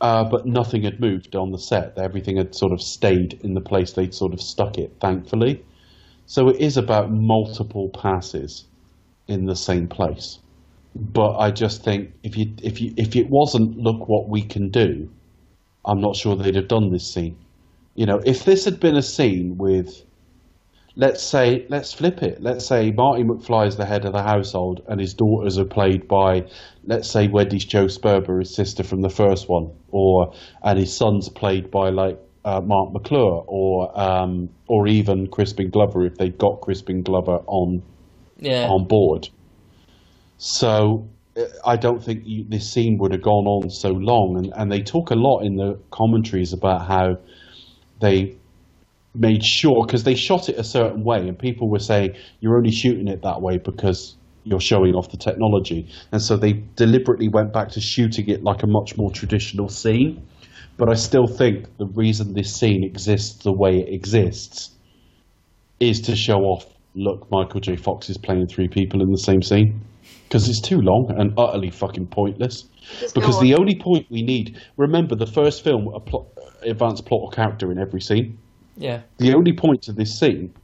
[0.00, 1.98] Uh, but nothing had moved on the set.
[1.98, 5.64] Everything had sort of stayed in the place they'd sort of stuck it, thankfully.
[6.26, 8.64] So it is about multiple passes
[9.26, 10.38] in the same place.
[10.94, 14.70] But I just think if you if you if it wasn't look what we can
[14.70, 15.10] do,
[15.84, 17.36] I'm not sure they'd have done this scene.
[17.94, 20.02] You know, if this had been a scene with
[20.98, 22.42] let's say let's flip it.
[22.42, 26.08] Let's say Marty McFly is the head of the household and his daughters are played
[26.08, 26.44] by
[26.84, 31.28] let's say Wendie Jo Sperber, his sister from the first one, or and his son's
[31.28, 36.60] played by like uh, Marc McClure or um, or even Crispin Glover if they'd got
[36.60, 37.82] Crispin Glover on
[38.38, 39.28] Yeah, on board.
[40.38, 44.52] So uh, I don't think you, this scene would have gone on so long, and,
[44.56, 47.18] and they talk a lot in the commentaries about how
[48.00, 48.36] they
[49.18, 52.70] made sure because they shot it a certain way, and people were saying you're only
[52.70, 57.52] shooting it that way because you're showing off the technology, and so they deliberately went
[57.52, 60.26] back to shooting it like a much more traditional scene.
[60.76, 64.70] But I still think the reason this scene exists the way it exists
[65.80, 66.66] is to show off.
[66.94, 67.76] Look, Michael J.
[67.76, 69.80] Fox is playing three people in the same scene
[70.28, 72.64] because it's too long and utterly fucking pointless.
[73.14, 76.26] Because the only point we need, remember, the first film a plot,
[76.62, 78.38] advanced plot or character in every scene.
[78.78, 80.54] Yeah, The only point to this scene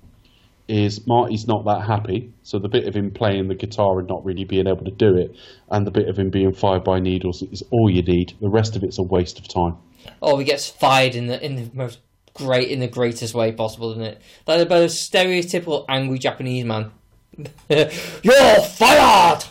[0.68, 4.24] is Marty's not that happy, so the bit of him playing the guitar and not
[4.24, 5.36] really being able to do it,
[5.70, 8.32] and the bit of him being fired by needles is all you need.
[8.40, 9.76] The rest of it's a waste of time.
[10.22, 11.98] Oh, he gets fired in the in the most
[12.34, 14.22] great in the greatest way possible, isn't it?
[14.46, 16.92] Like the most stereotypical angry Japanese man.
[17.68, 19.44] You're fired.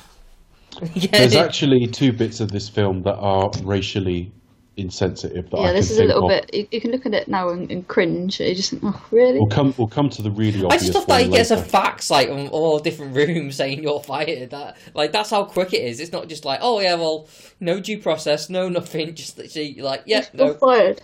[0.93, 4.31] yeah, There's actually two bits of this film that are racially
[4.77, 6.29] insensitive that Yeah, I this can is a little of.
[6.29, 6.53] bit.
[6.53, 8.39] You, you can look at it now and, and cringe.
[8.39, 9.39] You just think, oh, really?
[9.39, 9.73] We'll come.
[9.77, 12.09] We'll come to the really I obvious just love that he one gets a fax
[12.09, 14.49] like on all different rooms saying you're fired.
[14.51, 15.99] That like that's how quick it is.
[15.99, 17.27] It's not just like oh yeah, well
[17.59, 19.13] no due process, no nothing.
[19.23, 20.53] Just literally like yeah, You're no.
[20.55, 21.01] fired.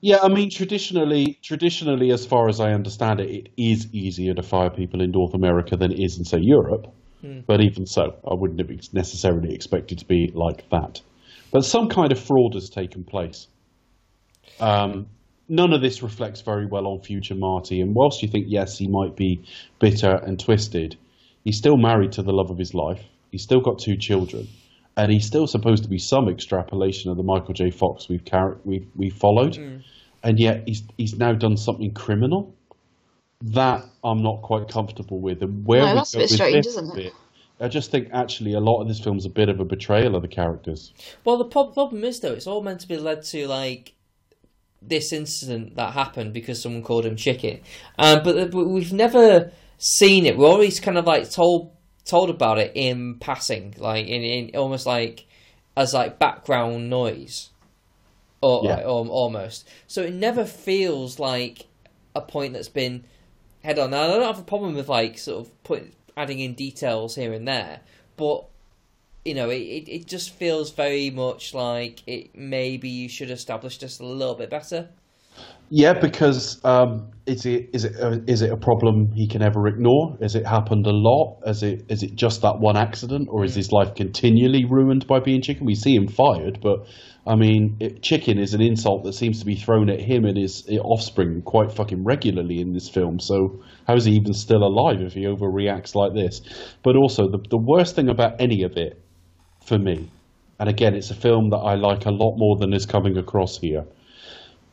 [0.00, 4.42] Yeah, I mean, traditionally, traditionally, as far as I understand it, it is easier to
[4.42, 6.86] fire people in North America than it is in, say, Europe.
[7.22, 7.40] Hmm.
[7.46, 11.00] But even so, I wouldn't have ex- necessarily expected to be like that.
[11.56, 13.46] But some kind of fraud has taken place.
[14.60, 15.06] Um,
[15.48, 17.80] none of this reflects very well on future Marty.
[17.80, 19.42] And whilst you think yes, he might be
[19.80, 20.98] bitter and twisted,
[21.44, 23.02] he's still married to the love of his life.
[23.30, 24.48] He's still got two children,
[24.98, 27.70] and he's still supposed to be some extrapolation of the Michael J.
[27.70, 29.56] Fox we've car- we've, we've followed,
[30.22, 32.54] and yet he's he's now done something criminal.
[33.40, 37.12] That I'm not quite comfortable with, and where No, we go with this bit,
[37.60, 40.22] I just think actually a lot of this film's a bit of a betrayal of
[40.22, 40.92] the characters.
[41.24, 43.94] Well, the problem is though, it's all meant to be led to like
[44.82, 47.60] this incident that happened because someone called him chicken,
[47.98, 50.36] um, but, but we've never seen it.
[50.36, 51.72] We're always kind of like told
[52.04, 55.26] told about it in passing, like in, in almost like
[55.76, 57.50] as like background noise,
[58.42, 58.80] or, Yeah.
[58.82, 59.68] or almost.
[59.86, 61.66] So it never feels like
[62.14, 63.04] a point that's been
[63.64, 63.90] head on.
[63.90, 67.32] Now, I don't have a problem with like sort of put adding in details here
[67.32, 67.80] and there,
[68.16, 68.46] but
[69.24, 73.98] you know, it, it, just feels very much like it maybe you should establish this
[73.98, 74.88] a little bit better.
[75.68, 79.66] Yeah, because um, is it is it uh, is it a problem he can ever
[79.66, 80.16] ignore?
[80.20, 81.40] Has it happened a lot?
[81.44, 85.18] Is it is it just that one accident, or is his life continually ruined by
[85.18, 85.66] being chicken?
[85.66, 86.86] We see him fired, but
[87.26, 90.36] I mean, it, chicken is an insult that seems to be thrown at him and
[90.36, 93.18] his offspring quite fucking regularly in this film.
[93.18, 96.42] So how is he even still alive if he overreacts like this?
[96.84, 99.02] But also, the the worst thing about any of it,
[99.64, 100.08] for me,
[100.60, 103.58] and again, it's a film that I like a lot more than is coming across
[103.58, 103.84] here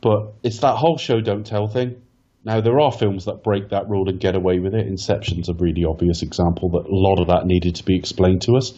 [0.04, 2.02] but it's that whole show don't tell thing.
[2.44, 4.86] Now there are films that break that rule and get away with it.
[4.86, 8.52] Inception's a really obvious example that a lot of that needed to be explained to
[8.56, 8.72] us.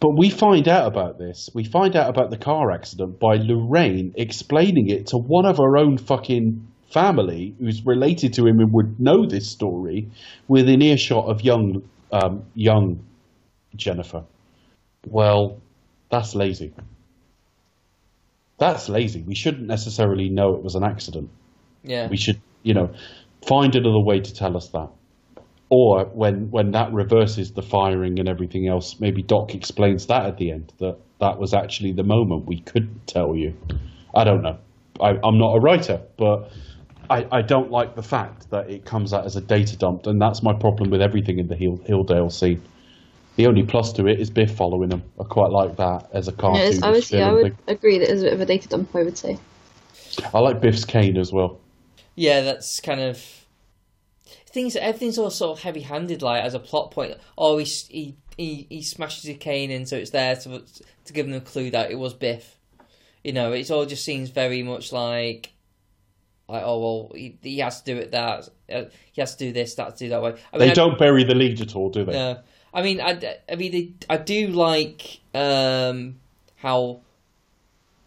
[0.00, 1.48] But we find out about this.
[1.54, 5.78] We find out about the car accident by Lorraine explaining it to one of her
[5.78, 10.10] own fucking family who's related to him and would know this story
[10.46, 13.02] within earshot of young um, young
[13.74, 14.24] Jennifer.
[15.06, 15.62] Well,
[16.10, 16.74] that's lazy.
[18.58, 19.22] That's lazy.
[19.22, 21.30] We shouldn't necessarily know it was an accident.
[21.82, 22.08] Yeah.
[22.08, 22.94] We should, you know,
[23.46, 24.88] find another way to tell us that.
[25.70, 30.38] Or when when that reverses the firing and everything else, maybe Doc explains that at
[30.38, 33.54] the end that that was actually the moment we couldn't tell you.
[34.14, 34.58] I don't know.
[35.00, 36.50] I, I'm not a writer, but
[37.10, 40.20] I, I don't like the fact that it comes out as a data dump, and
[40.20, 42.62] that's my problem with everything in the Hill, Hilldale scene.
[43.38, 45.04] The only plus to it is Biff following him.
[45.20, 46.62] I quite like that as a Yeah, cartoon.
[46.62, 48.90] it's, I would, yeah, I would agree that it's a bit of a data dump.
[48.96, 49.38] I would say.
[50.34, 51.60] I like Biff's cane as well.
[52.16, 53.22] Yeah, that's kind of
[54.48, 54.74] things.
[54.74, 57.14] Everything's all sort of heavy-handed, like as a plot point.
[57.38, 60.64] Oh, he he he, he smashes his cane in, so it's there to
[61.04, 62.58] to give them a clue that it was Biff.
[63.22, 65.52] You know, it all just seems very much like,
[66.48, 69.52] like oh well, he, he has to do it that uh, he has to do
[69.52, 70.34] this, that to do that way.
[70.52, 72.14] I mean, They don't bury the lead at all, do they?
[72.14, 72.40] No,
[72.72, 76.16] I mean, I, I mean, I do like um,
[76.56, 77.00] how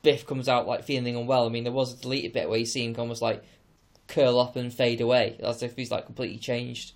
[0.04, 1.46] Biff comes out like feeling unwell.
[1.46, 3.44] I mean, there was a deleted bit where you see him almost like
[4.08, 6.94] curl up and fade away, as if he's like completely changed.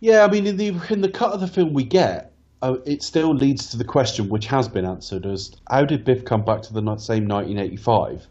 [0.00, 2.32] Yeah, I mean, in the in the cut of the film we get,
[2.62, 6.24] uh, it still leads to the question, which has been answered, as how did Biff
[6.24, 8.26] come back to the same 1985,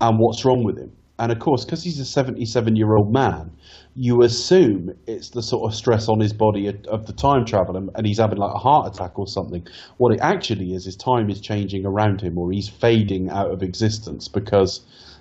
[0.00, 0.92] and what's wrong with him?
[1.18, 3.52] And of course, because he's a 77 year old man,
[3.94, 7.90] you assume it's the sort of stress on his body of, the time travel, and,
[7.94, 9.64] and he's having like a heart attack or something.
[9.98, 13.62] What it actually is, is time is changing around him, or he's fading out of
[13.62, 14.80] existence because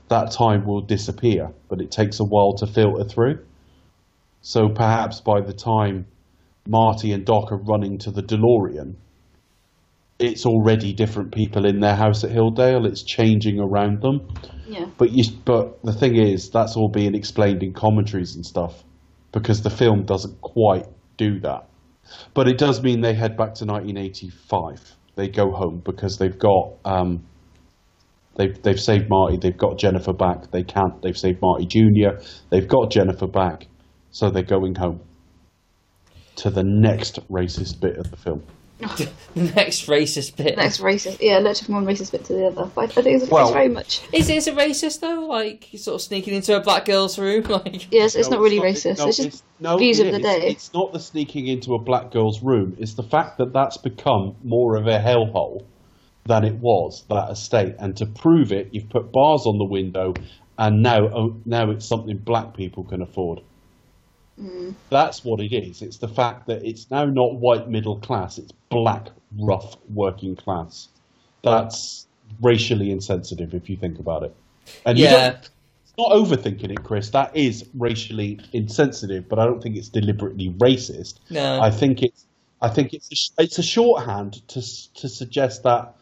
[0.10, 3.40] that time will disappear, but it takes a while to filter through.
[4.42, 6.08] So perhaps by the time
[6.68, 8.96] Marty and Doc are running to the DeLorean,
[10.24, 12.86] it's already different people in their house at Hilldale.
[12.88, 14.26] It's changing around them.
[14.66, 14.86] Yeah.
[14.98, 18.84] But you, but the thing is, that's all being explained in commentaries and stuff,
[19.34, 20.86] because the film doesn't quite
[21.18, 21.68] do that.
[22.34, 24.96] But it does mean they head back to 1985.
[25.16, 27.24] They go home because they've got um,
[28.38, 29.38] they've they've saved Marty.
[29.38, 30.52] They've got Jennifer back.
[30.52, 31.02] They can't.
[31.02, 32.22] They've saved Marty Junior.
[32.50, 33.68] They've got Jennifer back,
[34.12, 35.02] so they're going home
[36.38, 38.42] to the next racist bit of the film.
[39.36, 40.58] Next racist bit.
[40.58, 42.66] Next racist, yeah, let's from one racist bit to the other.
[42.76, 44.02] But I think it's, Well- it's very much.
[44.12, 45.26] Is it is it racist though?
[45.28, 48.58] Like sort of sneaking into a black girl's room, like Yes, it's No, not really
[48.58, 48.98] it- racist.
[49.00, 50.24] no, it's just no, views it of the is.
[50.42, 50.48] day.
[50.50, 52.76] It's not the sneaking into a black girl's room.
[52.80, 55.66] It's the fact that that's become more of a hellhole
[56.26, 57.76] than it was that estate.
[57.80, 60.14] And to prove it, you've put bars on the window,
[60.58, 63.40] and now oh, now it's something black people can afford.
[64.40, 64.74] Mm.
[64.90, 65.82] That's what it is.
[65.82, 68.38] It's the fact that it's now not white middle class.
[68.38, 69.10] It's black
[69.40, 70.90] rough working class.
[71.44, 72.08] That's
[72.42, 74.36] racially insensitive if you think about it.
[74.86, 75.30] And yeah.
[75.30, 75.50] it's
[75.98, 77.10] not overthinking it, Chris.
[77.10, 81.20] That is racially insensitive, but I don't think it's deliberately racist.
[81.30, 81.62] No.
[81.62, 82.26] I think it's
[82.62, 84.62] I think it's a, it's a shorthand to
[84.96, 85.96] to suggest that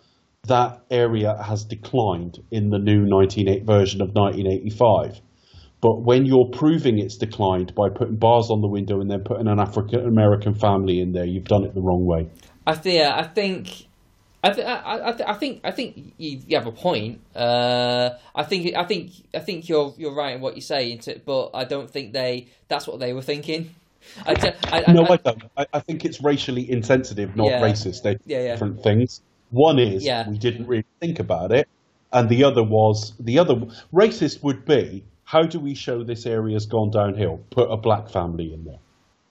[0.48, 5.22] that area has declined in the new 19, version of 1985.
[5.82, 9.48] But when you're proving it's declined by putting bars on the window and then putting
[9.48, 12.30] an African American family in there, you've done it the wrong way.
[12.68, 12.96] I think.
[13.00, 13.88] Yeah, I think.
[14.44, 17.22] I, th- I, th- I think I think you, you have a point.
[17.36, 21.52] Uh, I think I think I think you're you're right in what you say, but
[21.54, 23.70] I don't think they that's what they were thinking.
[24.26, 25.44] I, d- I- I- No, I- don't.
[25.74, 27.62] I, think it's racially insensitive, not Yeah.
[27.62, 28.02] racist.
[28.02, 28.52] They're Yeah, yeah.
[28.54, 29.22] different things.
[29.52, 31.68] One is we didn't really think about it,
[32.12, 33.56] and the other was the other
[33.94, 37.40] racist would be how do we show this area's gone downhill?
[37.52, 38.80] Put a black family in there.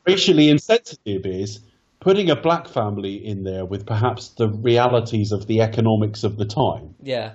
[0.07, 1.61] Racially insensitive is
[2.01, 6.47] putting a black family in there with perhaps the realities of the economics of the
[6.47, 7.33] time yeah.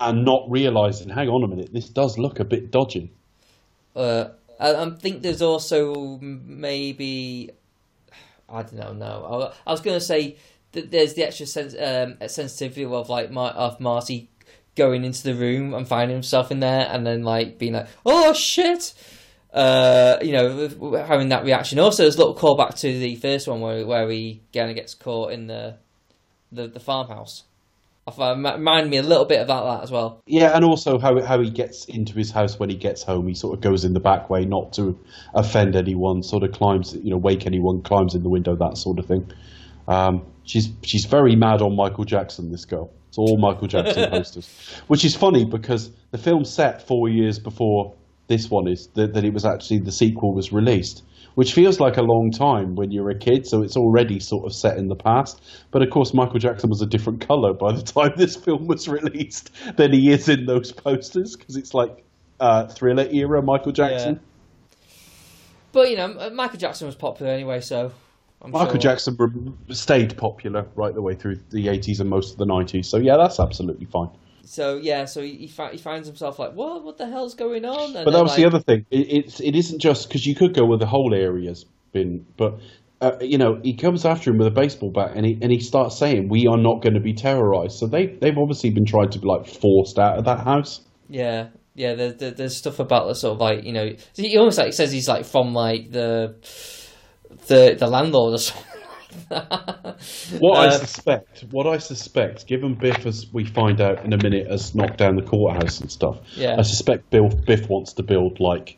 [0.00, 3.12] and not realizing, hang on a minute, this does look a bit dodgy.
[3.94, 7.52] Uh, I, I think there's also maybe
[8.48, 8.92] I don't know.
[8.94, 10.38] No, I, I was going to say
[10.72, 14.28] that there's the extra sens- um, sensitivity of like Mar- of Marty
[14.76, 18.32] going into the room and finding himself in there, and then like being like, "Oh
[18.32, 18.94] shit."
[19.52, 21.78] Uh, you know, having that reaction.
[21.78, 24.94] Also, there's a little callback to the first one where where he kind of gets
[24.94, 25.76] caught in the
[26.50, 27.44] the, the farmhouse.
[28.06, 30.22] I find, remind me a little bit about that as well.
[30.26, 33.28] Yeah, and also how how he gets into his house when he gets home.
[33.28, 34.98] He sort of goes in the back way, not to
[35.34, 36.22] offend anyone.
[36.22, 39.30] Sort of climbs, you know, wake anyone, climbs in the window, that sort of thing.
[39.86, 42.50] Um, she's she's very mad on Michael Jackson.
[42.50, 42.90] This girl.
[43.12, 44.48] It's all Michael Jackson posters,
[44.86, 47.94] which is funny because the film's set four years before
[48.26, 51.04] this one is that, that it was actually the sequel was released,
[51.34, 53.46] which feels like a long time when you're a kid.
[53.46, 55.42] So it's already sort of set in the past.
[55.72, 58.88] But of course, Michael Jackson was a different color by the time this film was
[58.88, 62.02] released than he is in those posters because it's like
[62.40, 64.20] uh, thriller era Michael Jackson.
[65.72, 67.92] But you know, Michael Jackson was popular anyway, so
[68.42, 72.38] I'm Michael sure- Jackson stayed popular right the way through the 80s and most of
[72.38, 72.86] the 90s.
[72.86, 74.08] So yeah, that's absolutely fine.
[74.44, 76.82] So yeah, so he, he, fi- he finds himself like, what?
[76.82, 77.96] What the hell's going on?
[77.96, 78.84] And But that was the other thing.
[78.90, 82.58] It, it's it isn't just because you could go where the whole area's been, but
[83.00, 85.60] uh, you know he comes after him with a baseball bat and he and he
[85.60, 87.78] starts saying we are not going to be terrorized.
[87.78, 90.80] So they they've obviously been trying to be like forced out of that house.
[91.08, 91.94] Yeah, yeah.
[91.94, 94.90] There, there, there's stuff about the sort of like you know, he almost like says
[94.90, 96.34] he's like from like the
[97.46, 98.64] the the landlord or something.
[98.72, 99.96] like that.
[100.40, 104.16] What I Uh, suspect, what I suspect, given Biff as we find out in a
[104.16, 106.56] minute has knocked down the courthouse and stuff, Yeah.
[106.58, 108.76] I suspect Bill Biff wants to build like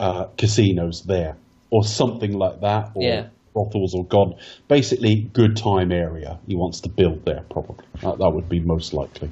[0.00, 1.36] uh, casinos there
[1.70, 3.26] or something like that, or Yeah.
[3.54, 4.34] brothels or god,
[4.68, 6.38] basically good time area.
[6.46, 7.84] He wants to build there probably.
[8.02, 9.30] That, that would be most likely.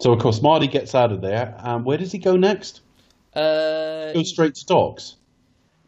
[0.00, 2.80] So of course Marty gets out of there, and where does he go next?
[3.34, 5.16] uh, Goes straight to dogs.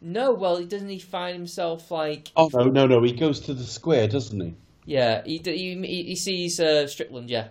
[0.01, 2.31] No, well, doesn't he find himself like?
[2.35, 3.03] Oh no, no, no!
[3.03, 4.53] He goes to the square, doesn't he?
[4.85, 7.29] Yeah, he he, he sees uh, Strickland.
[7.29, 7.49] Yeah,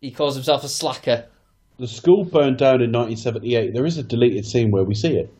[0.00, 1.26] he calls himself a slacker.
[1.78, 3.72] The school burned down in 1978.
[3.72, 5.32] There is a deleted scene where we see it.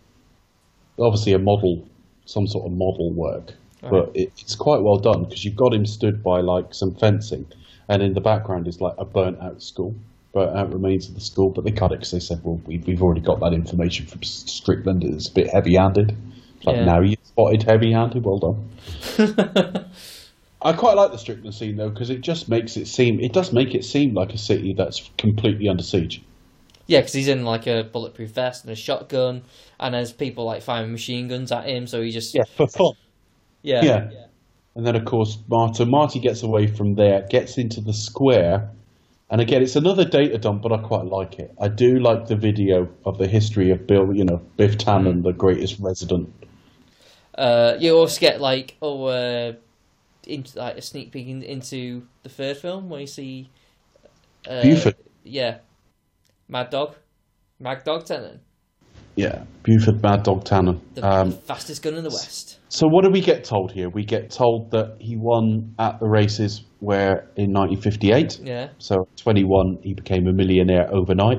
[0.98, 1.86] Obviously, a model,
[2.26, 5.86] some sort of model work, but it, it's quite well done because you've got him
[5.86, 7.46] stood by like some fencing,
[7.88, 9.94] and in the background is like a burnt out school,
[10.32, 11.50] burnt out remains of the school.
[11.50, 14.24] But they cut it because they said, "Well, we, we've already got that information from
[14.24, 15.04] Strickland.
[15.04, 16.84] It's a bit heavy-handed." It's like Yeah.
[16.84, 18.24] now you spotted heavy-handed.
[18.24, 18.68] Well done.
[20.61, 23.52] I quite like the Strickland scene though because it just makes it seem it does
[23.52, 26.22] make it seem like a city that's completely under siege.
[26.86, 29.42] Yeah, because he's in like a bulletproof vest and a shotgun,
[29.78, 31.86] and there's people like firing machine guns at him.
[31.86, 32.92] So he just yeah for fun.
[33.62, 34.11] yeah, Yeah.
[34.78, 38.70] And then, of course, Marta, Marty gets away from there, gets into the square.
[39.28, 41.52] And again, it's another data dump, but I quite like it.
[41.61, 45.22] I do like the video of the history of Bill, you know, Biff Tannen, mm.
[45.24, 46.32] the greatest resident.
[47.39, 49.53] Uh, you also get like oh, uh,
[50.26, 53.49] into like a sneak peek in, into the third film where you see
[54.49, 54.97] uh, Buford.
[55.24, 55.58] Yeah,
[56.49, 56.96] Mad Dog,
[57.61, 58.38] Mad Dog Tannen,
[59.14, 60.80] Yeah, Buford Mad Dog Tannen.
[60.95, 62.58] the Um, fastest gun in the West.
[62.68, 63.88] so what do we get told here?
[63.88, 68.41] We get told that he won at the races where in 1958.
[68.45, 71.38] Yeah, So 21, he became a millionaire overnight.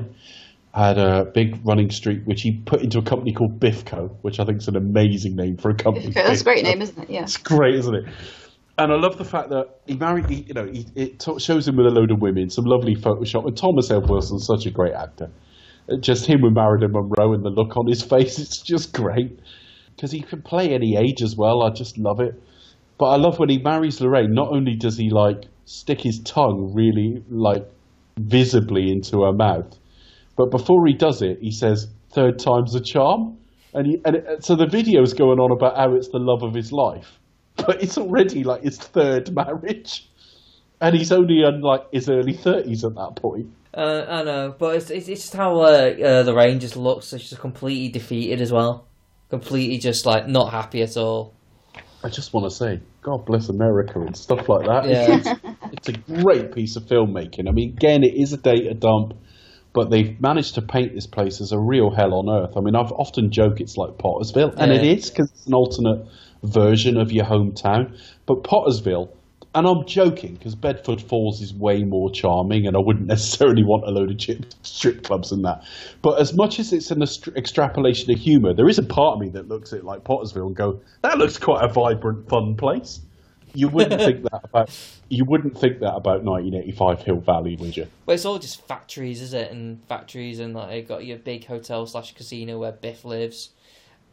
[0.72, 4.44] Had a big running streak, which he put into a company called Biffco, which I
[4.44, 6.10] think is an amazing name for a company.
[6.10, 7.10] That's a great name, isn't it?
[7.10, 7.22] Yeah.
[7.22, 8.04] It's great, isn't it?
[8.78, 11.76] And I love the fact that he married, he, you know, he, it shows him
[11.76, 13.46] with a load of women, some lovely Photoshop.
[13.46, 14.04] And Thomas F.
[14.08, 15.30] Wilson's such a great actor.
[15.90, 19.38] Uh, Just him with Marilyn Monroe and the look on his face, it's just great.
[19.96, 21.62] Because he can play any age as well.
[21.62, 22.40] I just love it.
[22.96, 26.72] But I love when he marries Lorraine, not only does he, like, stick his tongue
[26.74, 27.66] really, like,
[28.18, 29.78] visibly into her mouth,
[30.36, 33.38] but before he does it, he says, third time's a charm.
[33.72, 36.54] And, he, and it, so the video's going on about how it's the love of
[36.54, 37.18] his life.
[37.56, 40.08] But it's already like his third marriage.
[40.80, 43.46] and he's only in like his early thirties at that point.
[43.72, 47.06] Uh, I know, but it's it's, it's just how uh, uh, the Rangers looks.
[47.06, 48.86] So she's completely defeated as well,
[49.28, 51.34] completely just like not happy at all.
[52.02, 54.88] I just want to say, God bless America and stuff like that.
[54.88, 55.18] Yeah.
[55.18, 55.92] It's, it's a
[56.22, 57.46] great piece of filmmaking.
[57.46, 59.12] I mean, again, it is a data dump,
[59.72, 62.56] but they've managed to paint this place as a real hell on earth.
[62.56, 64.92] I mean, I've often joked it's like Pottersville, and it Yeah.
[64.92, 66.06] is because it's an alternate
[66.42, 67.96] version of your hometown.
[68.26, 69.08] But Pottersville,
[69.54, 73.84] and I'm joking because Bedford Falls is way more charming, and I wouldn't necessarily want
[73.86, 75.62] a load of chip, strip clubs and that.
[76.02, 79.20] But as much as it's an extra- extrapolation of humour, there is a part of
[79.20, 82.56] me that looks at it like Pottersville and go, "That looks quite a vibrant, fun
[82.56, 83.00] place."
[83.54, 84.70] You wouldn't think that about
[85.08, 87.86] you wouldn't think that about 1985 Hill Valley, would you?
[88.06, 89.50] Well, it's all just factories, is it?
[89.50, 93.50] And factories, and like got your big hotel slash casino where Biff lives,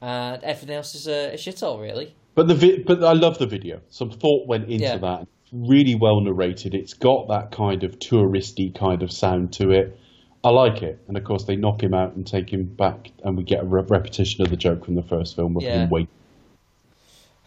[0.01, 2.15] and everything else is a, a shithole, really.
[2.35, 3.81] But the vi- but I love the video.
[3.89, 4.97] Some thought went into Yeah.
[4.97, 5.27] that.
[5.51, 6.76] Really well narrated.
[6.76, 9.97] It's got that kind of touristy kind of sound to it.
[10.43, 10.99] I like it.
[11.07, 13.65] And of course, they knock him out and take him back, and we get a
[13.65, 15.84] re- repetition of the joke from the first film of Yeah.
[15.84, 16.09] him waiting.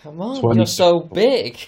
[0.03, 1.59] Come on, you're so big.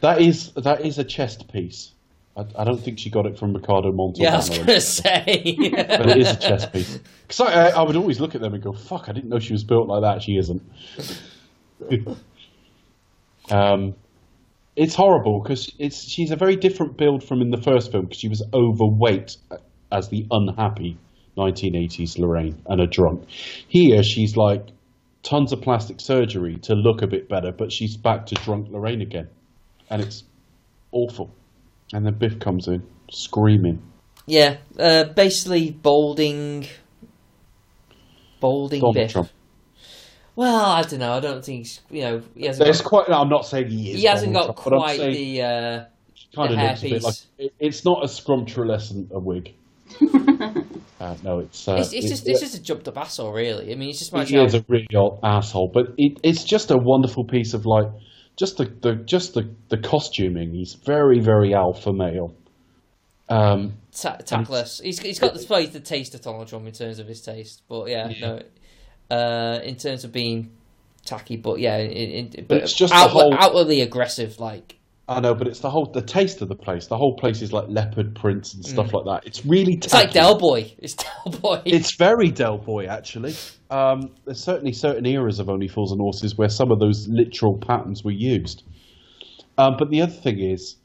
[0.00, 1.92] That is that is a chest piece.
[2.36, 4.18] I, I don't think she got it from Ricardo Montalbano.
[4.18, 5.56] Yeah, I was gonna say.
[5.72, 6.98] but it is a chess piece.
[7.22, 9.08] Because I, I would always look at them and go, "Fuck!
[9.08, 10.22] I didn't know she was built like that.
[10.22, 10.62] She isn't."
[13.50, 13.94] um,
[14.76, 18.18] it's horrible because it's she's a very different build from in the first film because
[18.18, 19.36] she was overweight
[19.90, 20.96] as the unhappy
[21.36, 23.26] 1980s Lorraine and a drunk.
[23.68, 24.68] Here she's like
[25.22, 29.02] tons of plastic surgery to look a bit better, but she's back to drunk Lorraine
[29.02, 29.28] again,
[29.90, 30.24] and it's
[30.92, 31.34] awful.
[31.92, 33.82] And then Biff comes in screaming.
[34.26, 36.66] yeah, uh, basically balding.
[38.40, 39.12] bolding Donald Biff.
[39.12, 39.30] Trump.
[40.36, 41.12] Well, I don't know.
[41.14, 42.64] I don't think he's, you know he hasn't.
[42.64, 43.10] There's Got, quite.
[43.10, 44.00] I'm not saying he is.
[44.00, 45.42] he hasn't Donald got Trump, quite the.
[45.42, 45.84] Uh,
[46.34, 47.26] kind the of looks a bit like hairpiece.
[47.38, 49.54] it, it's not a scrumptiolescent a wig.
[51.00, 51.66] uh, no, it's.
[51.68, 53.72] Uh, it's, it's just it's just a jumped up asshole, really.
[53.72, 56.76] I mean, it's just my he is a real asshole, but it, it's just a
[56.76, 57.86] wonderful piece of like,
[58.36, 60.52] just the, the just the, the costuming.
[60.52, 62.34] He's very very alpha male.
[63.28, 64.80] Um, ta- tactless.
[64.80, 67.62] He's he's got the probably the taste of Donald Trump in terms of his taste,
[67.68, 68.42] but yeah, no.
[69.10, 70.50] Uh, in terms of being
[71.04, 74.38] tacky, but yeah, in, in, but it's just the outward, whole- outwardly aggressive.
[74.38, 74.77] Like
[75.10, 76.86] I know, but it's the whole the taste of the place.
[76.86, 79.26] The whole place is like leopard prints and stuff like that.
[79.26, 79.84] It's really Mm.
[79.84, 80.18] it's like tacky.
[80.18, 80.72] Del Boy.
[80.78, 81.62] It's Del Boy.
[81.64, 83.34] It's very Del Boy, actually.
[83.70, 87.56] Um, there's certainly certain eras of Only Fools and Horses where some of those literal
[87.58, 88.64] patterns were used.
[89.56, 90.76] Um, but the other thing is,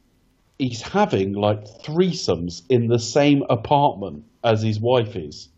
[0.58, 5.50] he's having like threesomes in the same apartment as his wife is,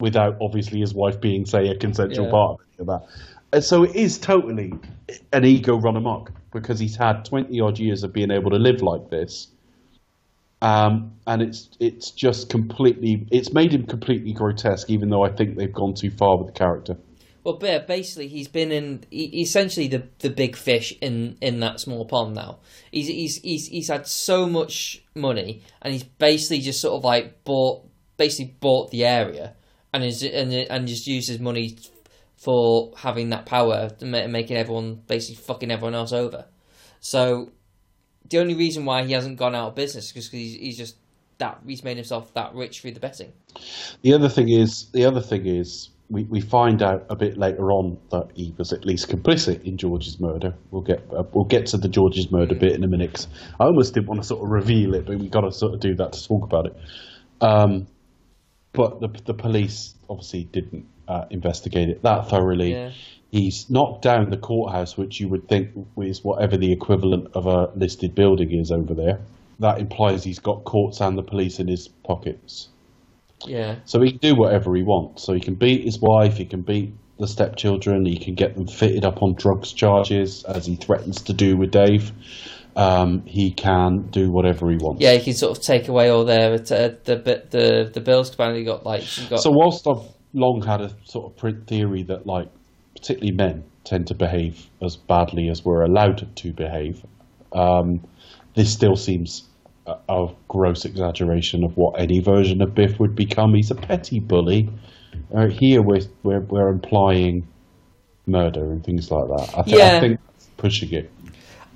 [0.00, 2.30] without obviously his wife being, say, a consensual Yeah.
[2.32, 3.00] part of that.
[3.60, 4.72] So it is totally
[5.32, 8.82] an ego run amok because he's had 20 odd years of being able to live
[8.82, 9.48] like this.
[10.62, 15.56] Um, and it's it's just completely it's made him completely grotesque, even though I think
[15.56, 16.96] they've gone too far with the character.
[17.44, 22.04] Well, basically, he's been in he, essentially the the big fish in in that small
[22.06, 22.58] pond now.
[22.90, 27.44] He's he's he's he's had so much money, and he's basically just sort of like
[27.44, 27.86] bought
[28.16, 29.54] basically bought the area,
[29.92, 31.76] and is and and just used his money
[32.36, 36.46] for having that power and making everyone basically fucking everyone else over.
[37.00, 37.52] So
[38.28, 40.96] the only reason why he hasn't gone out of business is because he's, he's just
[41.38, 43.32] that he's made himself that rich through the betting.
[44.02, 47.72] The other thing is the other thing is we, we find out a bit later
[47.72, 50.54] on that he was at least complicit in George's murder.
[50.70, 53.26] We'll get uh, we'll get to the George's murder bit in a minute.
[53.58, 55.80] I almost didn't want to sort of reveal it, but we got to sort of
[55.80, 56.76] do that to talk about it.
[57.40, 57.86] Um,
[58.72, 62.72] but the the police obviously didn't uh, investigate it that thoroughly.
[62.72, 62.90] Yeah.
[63.30, 65.70] He's knocked down the courthouse, which you would think
[66.00, 69.18] is whatever the equivalent of a listed building is over there.
[69.58, 72.68] That implies he's got courts and the police in his pockets.
[73.44, 75.24] Yeah, So he can do whatever he wants.
[75.24, 78.66] So he can beat his wife, he can beat the stepchildren, he can get them
[78.66, 82.12] fitted up on drugs charges, as he threatens to do with Dave.
[82.76, 85.02] Um, he can do whatever he wants.
[85.02, 88.32] yeah, he can sort of take away all their uh, the the the the bills.
[88.32, 90.04] Apparently, got like she got So whilst I've
[90.36, 92.48] long had a sort of print theory that, like,
[92.94, 97.04] particularly men tend to behave as badly as we're allowed to behave,
[97.52, 98.04] um,
[98.54, 99.48] this still seems
[99.86, 103.54] a, a gross exaggeration of what any version of Biff would become.
[103.54, 104.68] He's a petty bully.
[105.34, 107.48] Uh, here we're, we're we're implying
[108.26, 109.58] murder and things like that.
[109.58, 109.96] I, th- Yeah.
[109.96, 111.10] I think that's pushing it.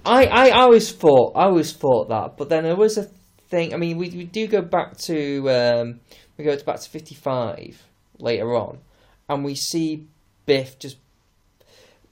[0.05, 3.05] I, I I always thought I always thought that, but then there was a
[3.49, 3.74] thing.
[3.74, 6.01] I mean, we we do go back to um,
[6.37, 7.82] we go back to fifty five
[8.21, 8.79] later on,
[9.29, 10.07] and we see
[10.47, 10.97] Biff just,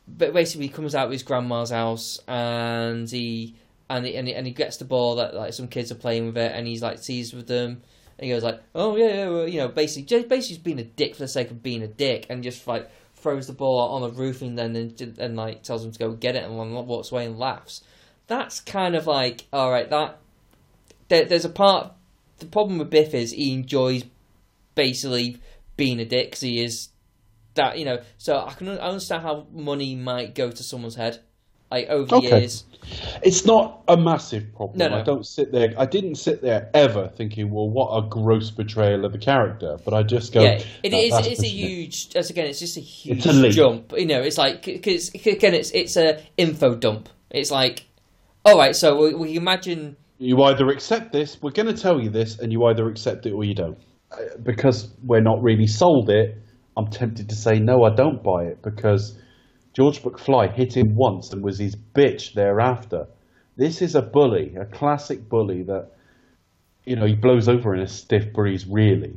[0.07, 3.57] but basically he comes out of his grandma's house and he
[3.91, 6.27] and he, and he, and he gets the ball that like some kids are playing
[6.27, 7.83] with it, and he's like sees with them,
[8.19, 10.79] and he goes like, oh yeah, yeah well, you know, basically, just, basically just being
[10.79, 13.81] a dick for the sake of being a dick, and just like throws the ball
[13.81, 16.57] on the roof and then and, and like tells him to go get it, and
[16.87, 17.83] walks away and laughs.
[18.27, 19.89] That's kind of like all right.
[19.89, 20.19] That
[21.09, 21.93] there, there's a part.
[22.39, 24.05] The problem with Biff is he enjoys
[24.75, 25.41] basically
[25.79, 26.91] being a dick because he is
[27.55, 28.03] that you know.
[28.19, 31.21] So I can I understand how money might go to someone's head,
[31.71, 32.41] like over the Okay.
[32.41, 32.65] years.
[33.23, 34.79] It's not a massive problem.
[34.79, 34.99] No, no.
[34.99, 35.75] I don't sit there.
[35.77, 39.95] I didn't sit there ever thinking, "Well, what a gross betrayal of the character." But
[39.95, 41.15] I just go, yeah, it "That- is.
[41.15, 42.09] It's a pushing it." huge.
[42.15, 43.93] As again, it's just a huge a jump.
[43.97, 47.09] You know, it's like because again, it's it's a info dump.
[47.31, 47.87] It's like,
[48.45, 49.97] all right, so we, we imagine.
[50.21, 53.33] You either accept this, we're going to tell you this, and you either accept it
[53.33, 53.79] or you don't.
[54.11, 56.39] Uh, Because we're not really sold it,
[56.77, 59.19] I'm tempted to say no, I don't buy it because
[59.75, 63.07] George McFly hit him once and was his bitch thereafter.
[63.57, 65.91] This is a bully, a classic bully that,
[66.85, 69.17] you know, he blows over in a stiff breeze, really.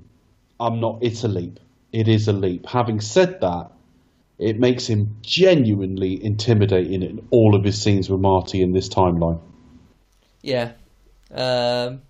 [0.59, 1.59] I'm not, it's a leap.
[1.93, 2.65] It is a leap.
[2.65, 3.71] Having said that,
[4.39, 9.39] it makes him genuinely intimidating in all of his scenes with Marty in this timeline.
[10.41, 10.71] Yeah.
[11.29, 12.01] Um,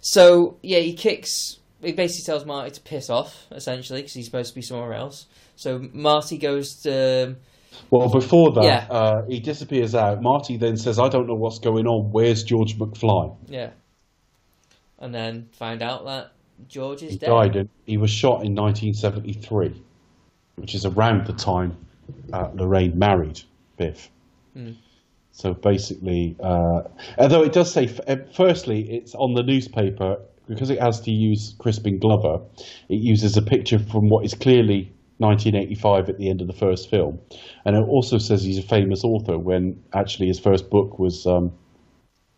[0.00, 1.58] so yeah, he kicks.
[1.86, 5.26] He basically tells Marty to piss off, essentially, because he's supposed to be somewhere else.
[5.54, 7.36] So Marty goes to.
[7.90, 8.86] Well, before that, Yeah.
[8.90, 10.20] uh, he disappears out.
[10.22, 12.10] Marty then says, I don't know what's going on.
[12.10, 13.36] Where's George McFly?
[13.48, 13.70] Yeah.
[14.98, 16.32] And then find out that
[16.68, 17.12] George is dead.
[17.12, 17.26] He dead.
[17.28, 17.56] died.
[17.56, 19.82] In, he was shot in 1973,
[20.56, 21.76] which is around the time
[22.32, 23.42] uh, Lorraine married
[23.76, 24.10] Biff.
[25.32, 26.84] So basically, uh,
[27.18, 31.54] although it does say, uh, firstly, it's on the newspaper, because it has to use
[31.58, 32.44] Crispin Glover,
[32.88, 36.90] it uses a picture from what is clearly 1985 at the end of the first
[36.90, 37.18] film.
[37.64, 41.52] And it also says he's a famous author when actually his first book was um,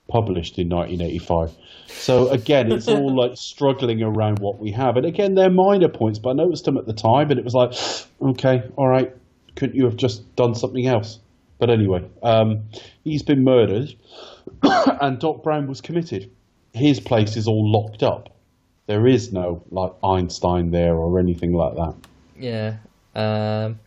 [0.09, 1.57] published in 1985.
[1.89, 4.97] So again, it's all like struggling around what we have.
[4.97, 7.55] And again, they're minor points, but I noticed them at the time, and it was
[7.55, 7.73] like,
[8.31, 9.15] okay, all right,
[9.57, 11.19] couldn't you have just done something else?
[11.59, 12.69] But anyway, um,
[13.03, 13.93] he's been murdered,
[14.63, 16.31] and Doc Brown was committed.
[16.73, 18.29] His place is all locked up.
[18.87, 21.95] There is no like Einstein there or anything like that.
[22.39, 22.77] Yeah.
[23.15, 23.81] Um,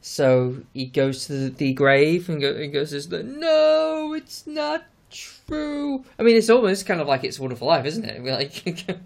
[0.00, 6.04] so he goes to the, the grave and, go, and goes, "No, it's not true."
[6.18, 8.22] I mean, it's almost kind of like It's a Wonderful Life, isn't it?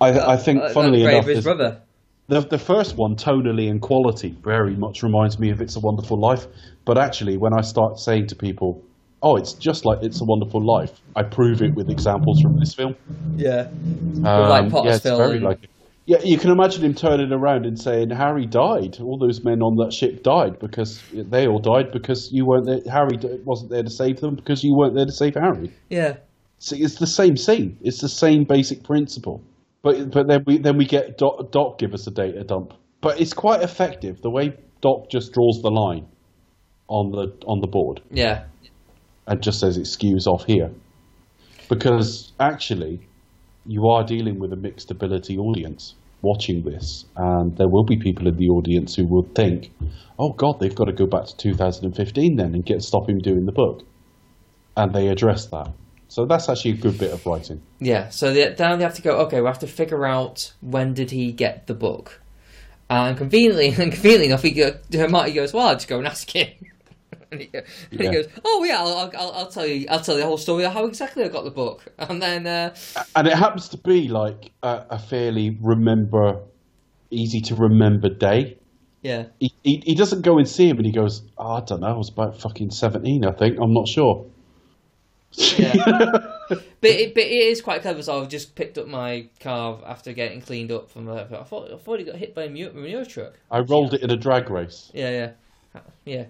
[0.00, 1.82] Like, I, I think, uh, funnily enough, brother.
[2.28, 6.18] The, the first one, tonally and quality, very much reminds me of It's a Wonderful
[6.18, 6.46] Life.
[6.86, 8.82] But actually, when I start saying to people,
[9.22, 12.74] oh, it's just like It's a Wonderful Life, I prove it with examples from this
[12.74, 12.96] film.
[13.36, 13.68] Yeah.
[14.16, 15.68] Um, like Potter's yeah, it's film like.
[16.06, 18.98] Yeah, you can imagine him turning around and saying, Harry died.
[19.00, 22.80] All those men on that ship died because they all died because you weren't there.
[22.90, 25.72] Harry wasn't there to save them because you weren't there to save Harry.
[25.88, 26.16] Yeah.
[26.58, 27.78] See, it's the same scene.
[27.82, 29.42] It's the same basic principle.
[29.82, 32.74] But but then we then we get Doc, Doc give us a data dump.
[33.00, 36.06] But it's quite effective the way Doc just draws the line
[36.88, 38.44] on the on the board Yeah.
[39.30, 40.70] And just says it skews off here.
[41.68, 43.00] Because actually,
[43.64, 48.26] you are dealing with a mixed ability audience watching this, and there will be people
[48.26, 49.70] in the audience who will think,
[50.18, 53.46] "Oh God, they've got to go back to 2015 then and get stop him doing
[53.46, 53.84] the book,"
[54.76, 55.68] and they address that.
[56.08, 57.62] So that's actually a good bit of writing.
[57.78, 59.18] Yeah, so they, now they have to go.
[59.26, 62.20] Okay, we have to figure out when did he get the book,
[62.90, 64.72] and conveniently, and conveniently enough, he go,
[65.08, 66.48] Marty goes, "Well, I'll just go and ask him."
[67.32, 70.20] and he, and he goes, "Oh yeah, I'll, I'll, I'll tell you, I'll tell you
[70.22, 72.74] the whole story of how exactly I got the book." And then, uh,
[73.14, 76.40] And it happens to be like a, a fairly remember,
[77.10, 78.58] easy to remember day.
[79.02, 81.80] yeah, He, he, he doesn't go and see him and he goes, oh, I don't
[81.80, 83.58] know, I was about fucking 17, I think.
[83.60, 84.26] I'm not sure.
[85.56, 85.74] yeah.
[86.48, 88.02] but it, but it is quite clever.
[88.02, 91.08] So I've just picked up my car after getting cleaned up from.
[91.08, 93.38] Uh, I thought I thought he got hit by a manure truck.
[93.50, 94.90] I rolled it in a drag race.
[94.94, 96.24] Yeah, yeah, yeah.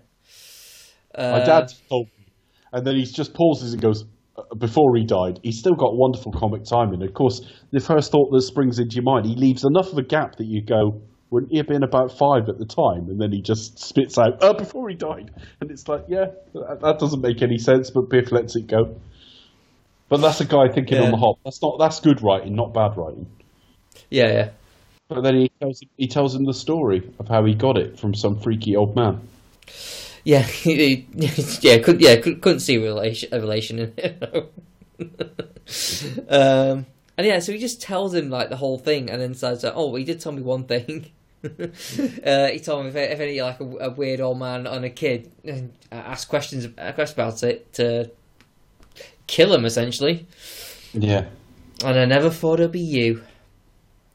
[1.14, 2.24] Uh, My dad told me.
[2.72, 4.04] And then he just pauses and goes,
[4.36, 7.02] uh, before he died, he's still got wonderful comic timing.
[7.02, 7.40] Of course,
[7.72, 10.46] the first thought that springs into your mind, he leaves enough of a gap that
[10.46, 11.00] you go,
[11.30, 13.08] wouldn't he have been about five at the time?
[13.08, 15.30] And then he just spits out, uh, before he died.
[15.60, 18.96] And it's like, yeah, that, that doesn't make any sense, but Biff lets it go.
[20.08, 21.04] But that's a guy thinking Yeah.
[21.04, 21.38] on the hop.
[21.44, 23.26] That's not that's good writing, not bad writing.
[24.10, 24.48] Yeah, yeah.
[25.08, 28.14] But then he tells he tells him the story of how he got it from
[28.14, 29.20] some freaky old man.
[30.24, 31.06] Yeah, he-
[31.60, 34.52] yeah, could, yeah, could, couldn't see a relation, a relation in it.
[36.28, 36.86] um,
[37.16, 39.72] and yeah, so he just tells him like the whole thing, and then says, uh,
[39.74, 41.10] "Oh, well, he did tell me one thing."
[41.44, 44.90] uh, he told me if, if any like a, a weird old man and a
[44.90, 48.10] kid uh, ask questions, uh, about it to
[49.26, 50.26] kill him essentially.
[50.92, 51.26] Yeah.
[51.82, 53.22] And I never thought it'd be you.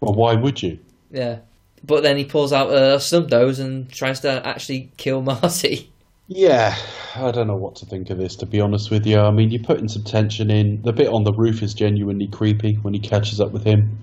[0.01, 0.77] Well, why would you?
[1.09, 1.39] Yeah.
[1.83, 5.91] But then he pulls out a snub nose and tries to actually kill Marty.
[6.27, 6.75] Yeah,
[7.15, 9.19] I don't know what to think of this, to be honest with you.
[9.19, 10.81] I mean, you're putting some tension in.
[10.81, 13.97] The bit on the roof is genuinely creepy when he catches up with him.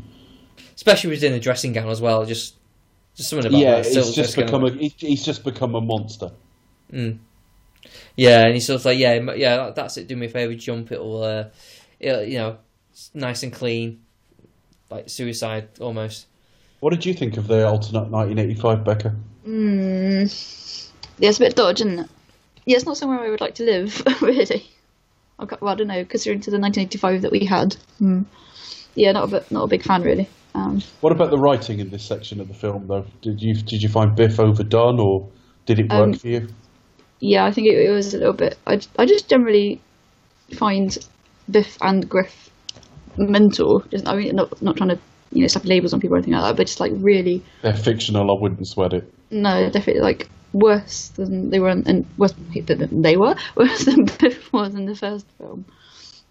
[0.74, 2.24] Especially when he's in the dressing gown as well.
[2.24, 2.54] Just,
[3.16, 3.86] just something about yeah, that.
[3.86, 6.30] he's just kind of- become a he's, he's just become a monster.
[8.16, 10.06] Yeah, and he's sort of like, yeah, yeah, that's it.
[10.06, 10.92] Do me a favor, jump.
[10.92, 11.44] It'll, uh,
[11.98, 12.58] it'll, you know,
[13.14, 14.00] nice and clean,
[14.90, 16.26] like suicide almost.
[16.80, 19.16] What did you think of the alternate 1985, Becca?
[21.22, 22.10] Yeah, it's a bit dodge, isn't it?
[22.66, 24.68] Yeah, it's not somewhere I would like to live, really.
[25.38, 27.74] I've got, well, I don't know, considering to the 1985 that we had.
[27.98, 28.22] Hmm.
[28.96, 30.28] Yeah, not a bit, not a big fan, really.
[30.56, 33.06] Um, What about the writing in this section of the film, though?
[33.22, 35.28] Did you did you find Biff overdone, or
[35.64, 36.48] did it work Um, for you?
[37.20, 38.58] yeah, I think it, it was a little bit.
[38.66, 39.80] I, I just generally
[40.56, 40.98] find
[41.48, 42.50] Biff and Griff
[43.16, 43.80] mental.
[43.92, 44.98] Just, I mean, not not trying to
[45.30, 47.74] you know slap labels on people or anything like that, but just like really They're
[47.76, 48.30] fictional.
[48.30, 49.10] I wouldn't sweat it.
[49.30, 52.32] no, definitely like worse than they were, and worse
[52.66, 55.64] than they were, worse than Biff was in the first film.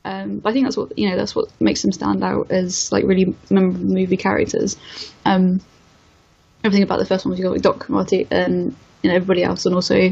[0.03, 1.17] Um, I think that's what you know.
[1.17, 4.75] That's what makes them stand out as like really memorable movie characters.
[5.25, 5.61] Um,
[6.63, 9.43] everything about the first one was you got like Doc Marty and you know everybody
[9.43, 10.11] else, and also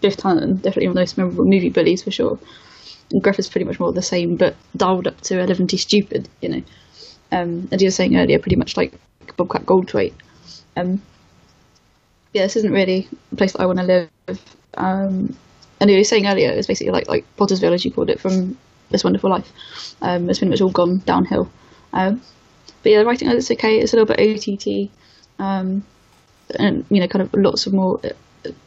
[0.00, 2.38] Biff Tannen, definitely one of the most memorable movie bullies for sure.
[3.12, 6.28] And Griff is pretty much more the same, but dialed up to eleventy stupid.
[6.40, 6.62] You know,
[7.32, 8.94] um, as you were saying earlier, pretty much like
[9.36, 10.14] Bobcat Goldthwait.
[10.76, 11.02] Um,
[12.32, 14.10] yeah, this isn't really a place that I want to live.
[14.74, 15.36] Um,
[15.80, 18.58] and you were saying earlier, it's basically like like Pottersville, as you called it, from
[18.90, 19.50] This Wonderful Life.
[20.02, 21.50] Um, it's pretty much all gone downhill.
[21.92, 22.22] Um,
[22.82, 23.78] but yeah, the writing, it's okay.
[23.80, 24.90] It's a little bit OTT,
[25.38, 25.84] um,
[26.58, 28.00] and you know, kind of lots of more.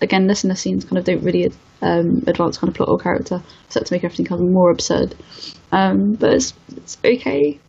[0.02, 3.86] Again, listener scenes kind of don't really um, advance kind of plot or character, set
[3.86, 5.16] to make everything kind of more absurd.
[5.72, 7.60] Um, but it's it's okay.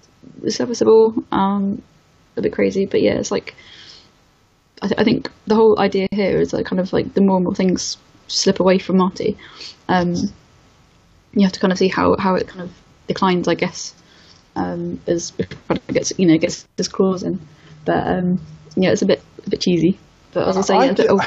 [0.43, 1.15] It's serviceable.
[1.33, 1.83] Um,
[2.37, 3.55] a bit crazy, but yeah, it's like
[4.85, 7.37] I, th- I think the whole idea here is like kind of like the more
[7.37, 7.97] and more things
[8.29, 9.37] slip away from Marty,
[9.89, 10.15] um,
[11.33, 12.71] you have to kind of see how, how it kind of
[13.07, 13.95] declines, I guess,
[14.57, 15.55] um, as it
[15.89, 17.41] gets you know gets his claws in.
[17.87, 18.41] But um,
[18.77, 19.99] yeah, it's a bit a bit cheesy.
[20.33, 21.21] But as I say, I a oh,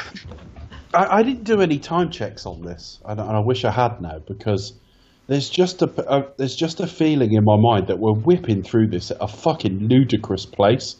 [0.94, 4.00] I, I didn't do any time checks on this, and, and I wish I had
[4.00, 4.78] now because
[5.26, 8.88] there's just a, a there's just a feeling in my mind that we're whipping through
[8.88, 10.94] this at a fucking ludicrous place.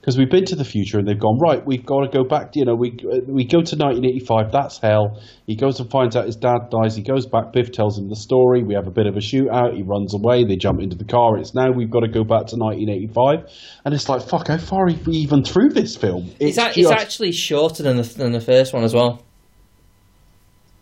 [0.00, 1.64] Because we've been to the future and they've gone right.
[1.66, 2.52] We've got to go back.
[2.54, 2.90] You know, we
[3.26, 4.52] we go to 1985.
[4.52, 5.20] That's hell.
[5.46, 6.94] He goes and finds out his dad dies.
[6.96, 7.52] He goes back.
[7.52, 8.62] Biff tells him the story.
[8.62, 9.74] We have a bit of a shootout.
[9.76, 10.44] He runs away.
[10.44, 11.36] They jump into the car.
[11.36, 13.50] It's now we've got to go back to 1985.
[13.84, 14.46] And it's like fuck.
[14.48, 16.30] How far are we even through this film?
[16.40, 19.22] It's, a- it's just- actually shorter than the than the first one as well.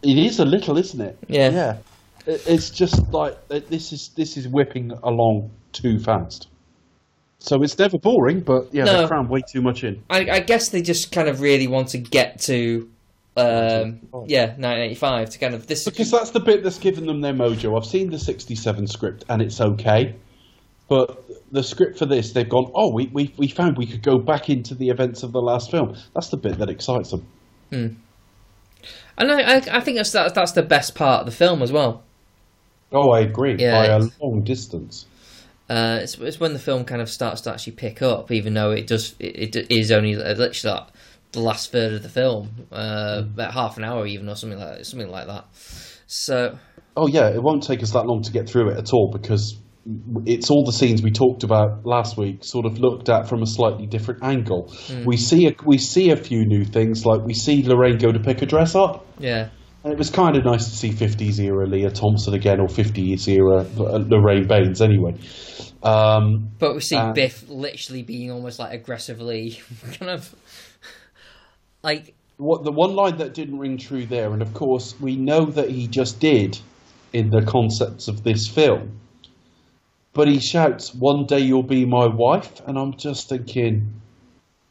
[0.02, 1.18] It is a little, isn't it?
[1.26, 1.50] Yeah.
[1.50, 1.76] Yeah.
[2.26, 6.48] It's just like this is this is whipping along too fast.
[7.46, 9.02] So it's never boring, but yeah, No.
[9.02, 10.02] they cram way too much in.
[10.10, 12.88] I, I guess they just kind of really want to get to,
[13.36, 15.84] um, yeah, 1985 to kind of this.
[15.84, 17.76] Because that's the bit that's given them their mojo.
[17.76, 20.16] I've seen the 67 script and it's okay.
[20.88, 24.18] But the script for this, they've gone, oh, we, we, we found we could go
[24.18, 25.96] back into the events of the last film.
[26.14, 27.26] That's the bit that excites them.
[27.70, 27.86] Hmm.
[29.18, 32.02] And I, I, I think that's that's the best part of the film as well.
[32.92, 33.56] Oh, I agree.
[33.58, 35.06] Yeah, by a long distance.
[35.68, 38.70] Uh, it's, it's when the film kind of starts to actually pick up, even though
[38.70, 39.14] it does.
[39.18, 40.88] It, it is only literally like
[41.32, 44.84] the last third of the film, uh, about half an hour even, or something like
[44.84, 45.46] something like that.
[46.06, 46.58] So
[46.96, 49.60] Oh, yeah, it won't take us that long to get through it at all because
[50.24, 53.46] it's all the scenes we talked about last week, sort of looked at from a
[53.46, 54.74] slightly different angle.
[55.04, 58.18] We see a, we see a few new things, like we see Lorraine go to
[58.18, 59.06] pick a dress up.
[59.18, 59.50] yeah,
[59.86, 63.28] And it was kind of nice to see 50s era Lea Thompson again, or 50s
[63.28, 65.14] era uh, Lorraine Baines anyway.
[65.80, 69.60] Um, but we see Uh, Biff literally being almost like aggressively
[69.92, 70.34] kind of
[71.84, 75.44] like what the one line that didn't ring true there, and of course we know
[75.44, 76.58] that he just did
[77.12, 78.98] in the concepts of this film,
[80.14, 84.00] but he shouts, "One day you'll be my wife," and I'm just thinking,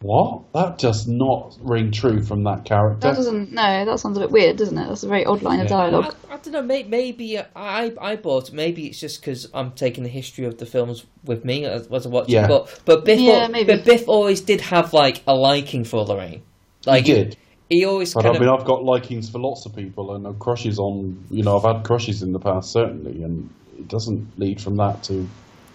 [0.05, 0.53] what?
[0.53, 3.07] That does not ring true from that character.
[3.07, 3.51] that doesn't.
[3.51, 4.87] No, that sounds a bit weird, doesn't it?
[4.87, 6.15] That's a very odd line of dialogue.
[6.29, 6.61] I, I don't know.
[6.61, 8.51] May, maybe uh, I I bought.
[8.51, 12.05] Maybe it's just because I'm taking the history of the films with me as, as
[12.05, 12.45] I watch Yeah.
[12.45, 12.47] it.
[12.49, 13.73] But but Biff, Yeah, al- maybe.
[13.75, 16.43] but Biff always did have like a liking for Lorraine.
[16.85, 17.37] Like he did.
[17.69, 20.39] He always But kind I mean, of I've got likings for lots of people, and
[20.39, 21.25] crushes on.
[21.31, 23.49] You know, I've had crushes in the past, certainly, and
[23.79, 25.27] it doesn't lead from that to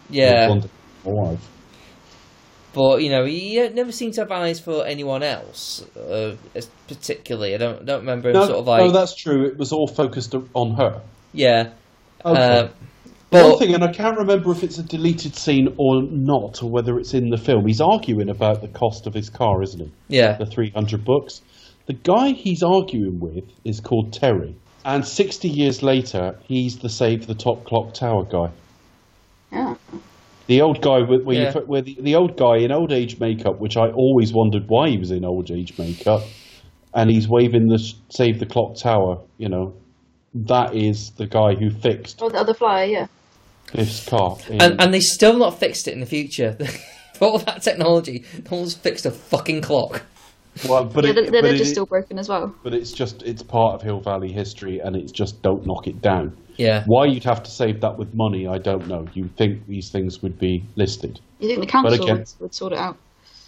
[0.08, 0.48] yeah.
[0.48, 0.62] one
[1.04, 1.48] my wife.
[2.72, 6.36] But you know, he uh, never seemed to have eyes for anyone else, uh,
[6.86, 7.54] particularly.
[7.54, 9.46] I don't don't remember him No, sort of like no, that's true.
[9.46, 11.00] It was all focused on her.
[11.32, 11.72] yeah.
[12.24, 12.40] Okay.
[12.40, 12.68] Uh,
[13.30, 16.70] But One thing, and I can't remember if it's a deleted scene or not, or
[16.70, 17.66] whether it's in the film.
[17.66, 19.90] He's arguing about the cost of his car, isn't he?
[20.16, 21.40] yeah, The 300 bucks.
[21.86, 24.54] The guy he's arguing with is called Terry.
[24.84, 28.50] And 60 years later, he's the Save the Top Clock Tower guy.
[29.52, 29.74] Yeah.
[30.50, 31.52] The old guy with where, Yeah.
[31.54, 34.88] you, where the, the old guy in old age makeup, which I always wondered why
[34.88, 36.22] he was in old age makeup,
[36.92, 37.78] and he's waving the
[38.08, 39.18] Save the Clock Tower.
[39.38, 39.74] You know,
[40.34, 43.06] that is the guy who fixed Oh, the other flyer, yeah.
[43.72, 44.36] Biff's car.
[44.48, 46.56] in- and and they still not fixed it in the future.
[47.14, 50.02] For all that technology, no one's fixed a fucking clock.
[50.68, 52.52] well, but yeah, it- they're, they're but just it- still broken as well.
[52.64, 56.00] but it's just it's part of Hill Valley history, and it's just don't knock it
[56.02, 56.36] down.
[56.60, 59.06] Yeah, Why you'd have to save that with money, I don't know.
[59.14, 61.18] You'd think these things would be listed.
[61.38, 62.96] You think the council again- would, would sort it out?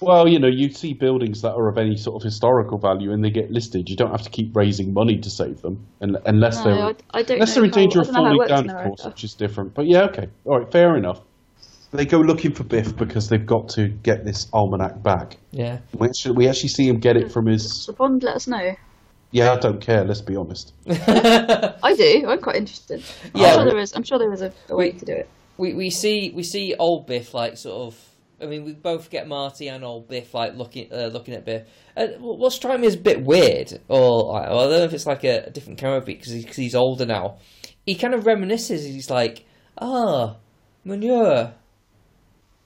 [0.00, 3.22] Well, you know, you see buildings that are of any sort of historical value and
[3.24, 3.88] they get listed.
[3.88, 7.22] You don't have to keep raising money to save them, unless No, they're I, I
[7.22, 9.04] don't unless know they're in danger of don't know how it falling down, of course,
[9.04, 9.74] which is different.
[9.74, 11.20] But yeah, okay, all right, fair enough.
[11.92, 15.36] They go looking for Biff because they've got to get this almanac back.
[15.52, 15.78] yeah.
[15.96, 17.84] We actually, we actually see him get it from his.
[17.84, 18.74] So Bond, let us know.
[19.32, 20.04] Yeah, I don't care.
[20.04, 20.72] Let's be honest.
[20.88, 22.24] I do.
[22.28, 23.02] I'm quite interested.
[23.34, 23.46] Yeah.
[23.48, 23.92] I'm sure there is.
[23.96, 25.28] I'm sure there is a, a way We- to do it.
[25.56, 27.98] we we see we see old Biff like sort of.
[28.40, 31.62] I mean, we both get Marty and old Biff like looking uh, looking at Biff.
[31.96, 35.24] Uh, what struck me as a bit weird, or I don't know if it's like
[35.24, 37.36] a, a different camera beat because he, 'cause he's older now.
[37.86, 38.84] He kind of reminisces.
[38.84, 39.44] He's like,
[39.78, 40.36] ah,
[40.84, 41.52] manure.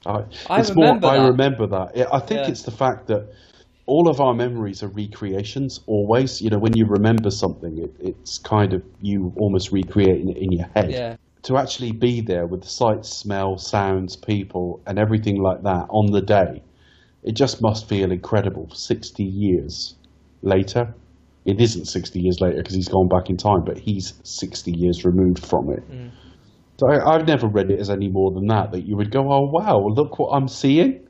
[0.05, 1.11] I, I remember more.
[1.11, 1.27] I that.
[1.31, 2.07] remember that.
[2.13, 2.47] I think Yeah.
[2.49, 3.29] it's the fact that
[3.87, 5.79] all of our memories are recreations.
[5.87, 10.37] Always, you know, when you remember something, it, it's kind of you almost recreating it
[10.37, 10.91] in your head.
[10.91, 15.87] Yeah, To actually be there with the sights, smell, sounds, people, and everything like that
[15.89, 16.61] on the day,
[17.23, 18.69] it just must feel incredible.
[18.73, 19.95] Sixty years
[20.41, 20.93] later,
[21.45, 25.05] it isn't sixty years later because he's gone back in time, but he's sixty years
[25.05, 25.89] removed from it.
[25.89, 26.11] Mm.
[26.77, 28.71] So I, I've never read it as any more than that.
[28.71, 31.06] That you would go, "Oh wow, look what I'm seeing."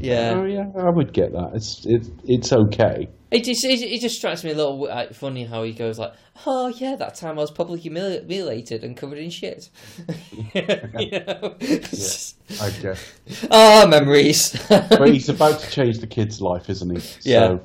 [0.00, 0.34] Yeah.
[0.36, 1.50] Oh yeah, I would get that.
[1.54, 3.08] It's it's it's okay.
[3.30, 6.12] It just it, it just strikes me a little uh, funny how he goes like,
[6.46, 9.70] "Oh yeah, that time I was publicly humili- humiliated and covered in shit."
[10.32, 10.52] you
[11.12, 11.54] know?
[11.60, 13.12] It's just- I guess.
[13.50, 14.56] Ah, memories.
[14.68, 17.30] but he's about to change the kid's life, isn't he?
[17.30, 17.46] Yeah.
[17.46, 17.60] So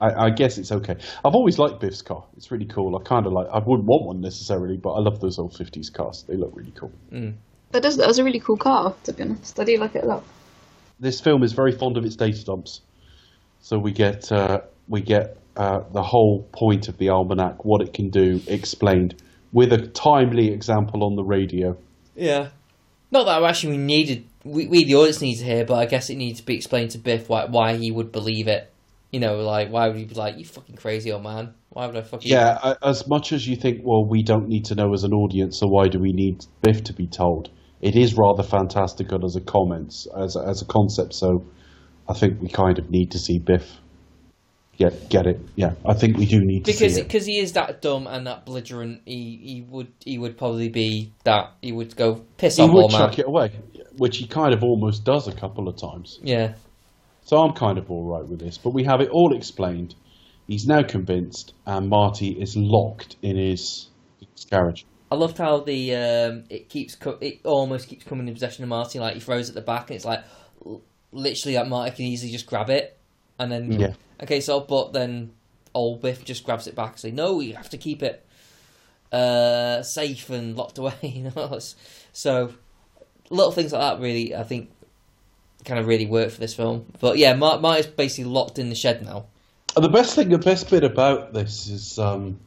[0.00, 0.94] I, I guess it's okay.
[1.22, 2.24] I've always liked Biff's car.
[2.38, 2.96] It's really cool.
[2.96, 3.48] I kind of like.
[3.52, 6.24] I wouldn't want one necessarily, but I love those old '50s cars.
[6.26, 6.92] They look really cool.
[7.72, 7.98] That does.
[7.98, 9.60] That was a really cool car, to be honest.
[9.60, 10.24] I do like it a lot.
[11.00, 12.82] This film is very fond of its data dumps.
[13.60, 17.92] So we get uh, we get uh, the whole point of the almanac, what it
[17.92, 19.14] can do, explained
[19.52, 21.76] with a timely example on the radio.
[22.14, 22.48] yeah.
[23.12, 26.10] Not that actually we needed, we, we the audience need to hear, but I guess
[26.10, 28.72] it needs to be explained to Biff why why he would believe it.
[29.10, 31.54] You know, like why would he be like, "You fucking crazy old man"?
[31.70, 32.30] Why would I fucking?
[32.30, 35.58] Yeah, as much as you think, well, we don't need to know as an audience,
[35.58, 37.50] so why do we need Biff to be told?
[37.80, 41.14] It is rather fantastical as a comments, as a, as a concept.
[41.14, 41.44] So,
[42.08, 43.78] I think we kind of need to see Biff.
[44.76, 45.38] Get get it?
[45.56, 48.46] Yeah, I think we do need to because because he is that dumb and that
[48.46, 49.02] belligerent.
[49.04, 51.52] He he would he would probably be that.
[51.60, 53.00] He would go piss He off would old man.
[53.10, 53.50] chuck it away,
[53.98, 56.18] which he kind of almost does a couple of times.
[56.22, 56.54] Yeah.
[57.24, 58.56] So I'm kind of all right with this.
[58.56, 59.94] But we have it all explained.
[60.46, 63.88] He's now convinced, and Marty is locked in his,
[64.18, 64.82] his garage.
[65.10, 68.68] I loved how the um, it keeps co- it almost keeps coming in possession of
[68.68, 69.00] Marty.
[69.00, 70.22] Like he throws it at the back, and it's like
[70.64, 70.82] l-
[71.12, 72.96] literally like Marty can easily just grab it,
[73.38, 73.92] and then Yeah.
[74.22, 75.32] okay, so but then
[75.74, 78.24] old Biff just grabs it back and say, "No, you have to keep it
[79.12, 81.58] uh, safe and locked away." You know,
[82.12, 82.52] so
[83.30, 84.70] little things like that really, I think,
[85.64, 86.86] kind of really work for this film.
[87.00, 89.26] But yeah, Mar- Marty's basically locked in the shed now.
[89.76, 92.38] And the best thing, the best bit about this is um,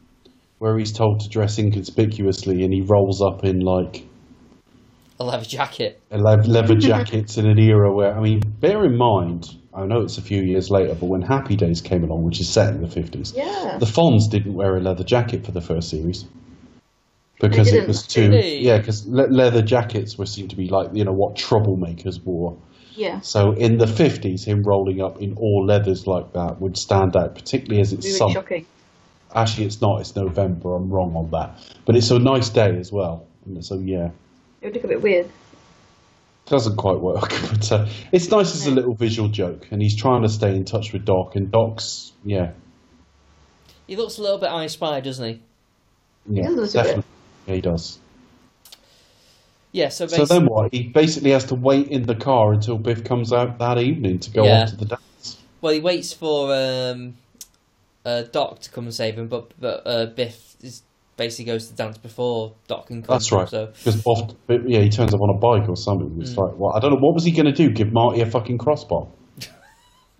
[0.64, 4.06] where he's told to dress inconspicuously, and he rolls up in like
[5.20, 6.00] A leather jacket.
[6.10, 9.44] a le- leather jackets in an era where, I mean, bear in mind,
[9.76, 12.48] I know it's a few years later, but when Happy Days came along, which is
[12.48, 13.78] set in the fifties, Yeah.
[13.78, 16.24] the Fonz didn't wear a leather jacket for the first series
[17.42, 18.64] because it was too Really?
[18.64, 22.56] yeah, because le- leather jackets were seen to be like you know what troublemakers wore.
[22.96, 23.20] Yeah.
[23.20, 27.36] So in the fifties, him rolling up in all leathers like that would stand out,
[27.36, 28.34] particularly as it's Really summer.
[28.34, 28.66] shocking.
[29.36, 30.02] Actually, it's not.
[30.02, 30.76] It's November.
[30.76, 31.58] I'm wrong on that.
[31.86, 33.26] But it's a nice day as well.
[33.62, 34.10] So yeah,
[34.62, 35.30] It would look a bit weird.
[36.46, 39.68] doesn't quite work, but uh, it's nice as a little visual joke.
[39.72, 42.52] And he's trying to stay in touch with Doc, and Doc's yeah,
[43.88, 45.42] He looks a little bit I Spy, doesn't he?
[46.30, 46.74] yeah, does look a bit.
[46.74, 47.04] definitely.
[47.48, 48.00] Yeah, he does.
[49.72, 49.90] Yeah.
[49.90, 50.72] So So then what?
[50.74, 54.32] He basically has to wait in the car until Biff comes out that evening to
[54.32, 54.64] go Yeah.
[54.64, 55.38] off to the dance.
[55.62, 57.16] Well, he waits for um,
[58.06, 60.84] uh, Doc to come and save him, but but uh, Biff is
[61.18, 63.14] basically goes to dance before Doc can come.
[63.14, 63.48] That's right.
[63.48, 66.18] So Because oft, yeah, he turns up on a bike or something.
[66.22, 67.70] It's like, well, I don't know what was he going to do?
[67.70, 69.08] Give Marty a fucking crossbar?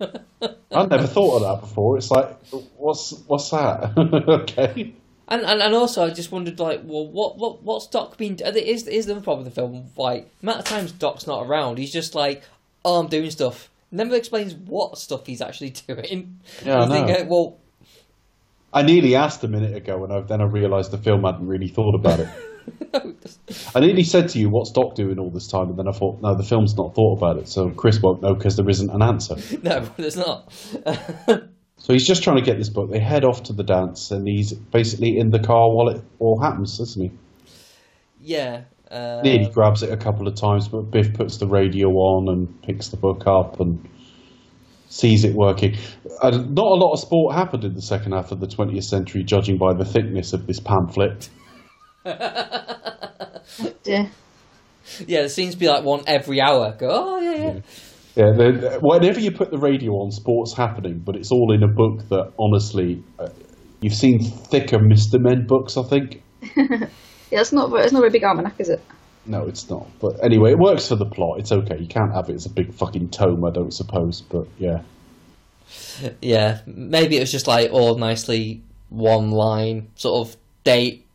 [0.00, 1.96] I'd never thought of that before.
[1.96, 2.38] It's like,
[2.76, 3.96] what's what's that?
[4.28, 4.94] okay.
[5.26, 8.36] And, and and also, I just wondered, like, well, what what what's Doc been?
[8.36, 9.90] Is is the problem with the film?
[9.96, 12.42] Like, the amount of times Doc's not around, he's just like,
[12.84, 13.70] oh, I'm doing stuff.
[13.90, 16.40] Never explains what stuff he's actually doing.
[16.64, 17.14] Yeah, I think, know.
[17.14, 17.58] uh, well,
[18.74, 21.68] I nearly asked a minute ago, and I, then I realised the film hadn't really
[21.68, 22.28] thought about it.
[23.74, 26.20] I nearly said to you, "What's Doc doing all this time?" And then I thought,
[26.20, 29.00] "No, the film's not thought about it, so Chris won't know because there isn't an
[29.02, 30.52] answer." no, there's not.
[31.76, 32.90] So he's just trying to get this book.
[32.90, 36.40] They head off to the dance, and he's basically in the car while it all
[36.40, 37.18] happens, isn't he?
[38.22, 38.62] yeah.
[38.90, 42.62] Uh, Nearly grabs it a couple of times, but Biff puts the radio on and
[42.62, 43.86] picks the book up and
[44.94, 45.76] sees it working.
[46.22, 49.24] Uh, not a lot of sport happened in the second half of the 20th century,
[49.24, 51.28] judging by the thickness of this pamphlet.
[53.84, 54.08] Yeah.
[55.06, 56.74] Yeah, there seems to be like one every hour.
[56.78, 57.60] Go, oh yeah, yeah.
[58.16, 61.68] Yeah, the- whenever you put the radio on, sport's happening, but it's all in a
[61.68, 63.28] book that, honestly, uh,
[63.80, 65.18] you've seen thicker Mr.
[65.20, 66.22] Men books, I think.
[67.30, 67.72] Yeah, it's not.
[67.82, 68.80] It's not a very big almanac, is it?
[69.26, 69.86] No, it's not.
[70.00, 71.38] But anyway, it works for the plot.
[71.40, 71.78] It's okay.
[71.78, 74.20] You can't have it as a big fucking tome, I don't suppose.
[74.20, 74.82] But yeah.
[76.20, 81.06] Yeah, maybe it was just like all nicely one line sort of date.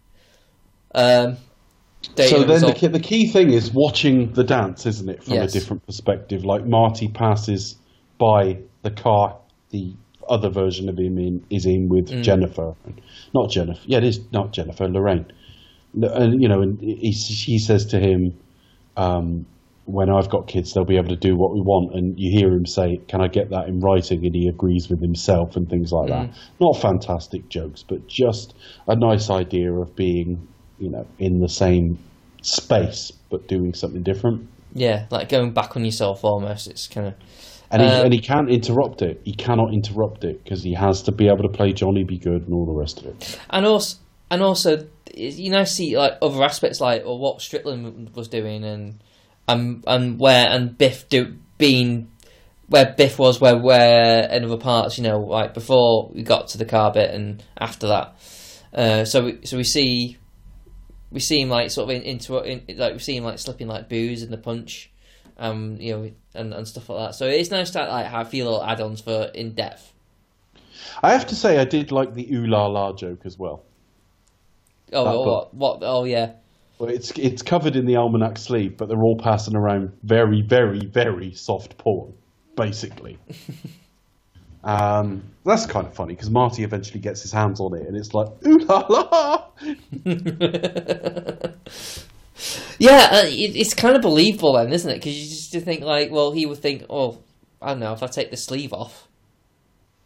[0.95, 1.37] Um,
[2.15, 5.33] date So then the key, the key thing is watching the dance, isn't it, from
[5.35, 5.53] Yes.
[5.55, 6.43] a different perspective?
[6.43, 7.75] Like Marty passes
[8.17, 9.37] by the car,
[9.69, 9.93] the
[10.27, 12.23] other version of him in, is in with Mm.
[12.23, 12.73] Jennifer,
[13.33, 13.81] not Jennifer.
[13.85, 15.25] Yeah, it is not Jennifer, Lorraine.
[15.93, 18.33] And you know, and he, she says to him,
[18.97, 19.45] um,
[19.85, 22.49] "When I've got kids, they'll be able to do what we want." And you hear
[22.53, 25.91] him say, "Can I get that in writing?" And he agrees with himself and things
[25.91, 26.29] like that.
[26.59, 28.53] Not fantastic jokes, but just
[28.87, 30.47] a nice idea of being,
[30.77, 31.97] you know, in the same
[32.41, 34.47] space but doing something different.
[34.73, 36.67] yeah, like going back on yourself almost.
[36.67, 37.13] It's kind of
[37.71, 39.19] And he, Um, and he can't interrupt it.
[39.25, 42.17] He cannot interrupt it because he has to be able to play Johnny B.
[42.17, 43.39] Goode and all the rest of it.
[43.49, 43.97] and also
[44.29, 49.03] and also you know see like other aspects like or what Strickland was doing and
[49.47, 52.11] and and where and Biff do being
[52.67, 56.57] where Biff was where where in other parts you know like before we got to
[56.57, 58.15] the car bit and after that.
[58.71, 60.17] Uh, so we, so we see
[61.11, 63.67] we see him like sort of in, into in, like we see him like slipping
[63.67, 64.91] like booze in the punch
[65.39, 67.15] um you know and, and stuff like that.
[67.15, 69.93] So it's nice to like have a few little add-ons for in depth
[71.01, 73.63] I have to say, I did like the ooh la la joke as well.
[74.93, 76.33] Oh what, what oh yeah
[76.79, 80.85] Well, it's it's covered in the almanac sleeve, but they're all passing around very, very,
[80.85, 82.13] very soft porn,
[82.55, 83.17] basically.
[84.63, 88.13] um, that's kind of funny because Marty eventually gets his hands on it, and it's
[88.13, 89.45] like ooh la la.
[92.79, 94.95] Yeah, uh, it, it's kind of believable then, isn't it?
[94.95, 97.19] Because you just think like, well, he would think, oh,
[97.61, 99.09] I don't know, if I take the sleeve off,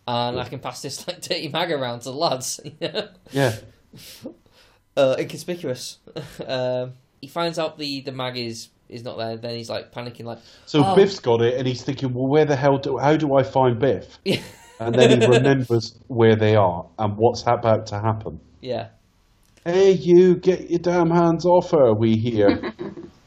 [0.08, 2.60] and I can pass this like dirty mag around to the lads.
[3.32, 3.58] Yeah,
[4.98, 6.00] uh, inconspicuous.
[6.48, 9.38] um, he finds out the the mag is is not there.
[9.38, 10.96] Then he's like panicking, like, so Oh.
[10.96, 13.80] Biff's got it, and he's thinking, well, where the hell do how do I find
[13.80, 14.20] Biff?
[14.26, 14.42] yeah,
[14.80, 18.40] And then he remembers where they are and what's about to happen.
[18.62, 18.90] yeah.
[19.66, 22.74] Hey, you, get your damn hands off her, we here.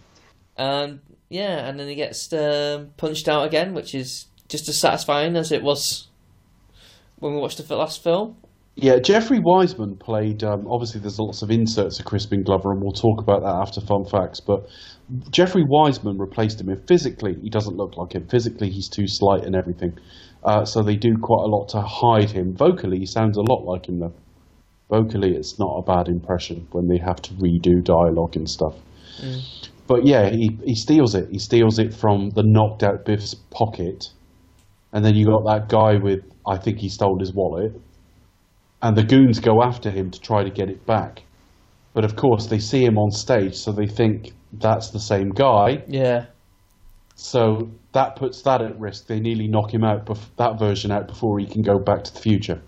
[0.58, 5.34] and yeah, and then he gets um, punched out again, which is just as satisfying
[5.34, 6.08] as it was
[7.18, 8.36] when we watched the last film.
[8.78, 12.92] Yeah, Jeffrey Weissman played, um, obviously, there's lots of inserts of Crispin Glover, and we'll
[12.92, 14.68] talk about that after Fun Facts, but
[15.30, 16.68] Jeffrey Weissman replaced him.
[16.68, 18.28] And physically, he doesn't look like him.
[18.28, 19.98] Physically, he's too slight and everything.
[20.44, 22.54] Uh, so they do quite a lot to hide him.
[22.54, 24.14] Vocally, he sounds a lot like him, though.
[24.90, 28.74] Vocally, it's not a bad impression when they have to redo dialogue and stuff.
[29.86, 31.28] But yeah, he, he steals it.
[31.30, 34.10] He steals it from the knocked out Biff's pocket.
[34.92, 37.72] And then you got that guy with, I think he stole his wallet.
[38.82, 41.22] And the goons go after him to try to get it back.
[41.94, 45.82] But of course, they see him on stage, so they think that's the same guy.
[45.88, 46.26] Yeah,
[47.14, 49.06] So that puts that at risk.
[49.06, 52.12] They nearly knock him out, bef- that version out, before he can go back to
[52.12, 52.60] the future.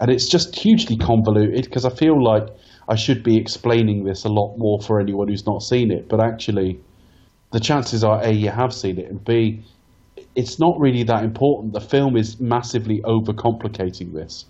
[0.00, 2.48] And it's just hugely convoluted because I feel like
[2.88, 6.08] I should be explaining this a lot more for anyone who's not seen it.
[6.08, 6.80] But actually,
[7.52, 9.62] the chances are A, you have seen it, and B,
[10.34, 11.72] it's not really that important.
[11.72, 14.46] The film is massively overcomplicating this.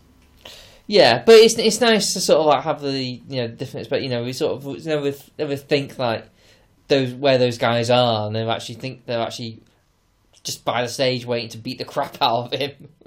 [0.87, 2.93] Yeah, but it's it's nice to sort of like have the
[3.29, 6.29] you know difference, but you know we sort of never never think like
[6.89, 9.63] those where those guys are, and they actually think they're actually
[10.43, 12.89] just by the stage waiting to beat the crap out of him.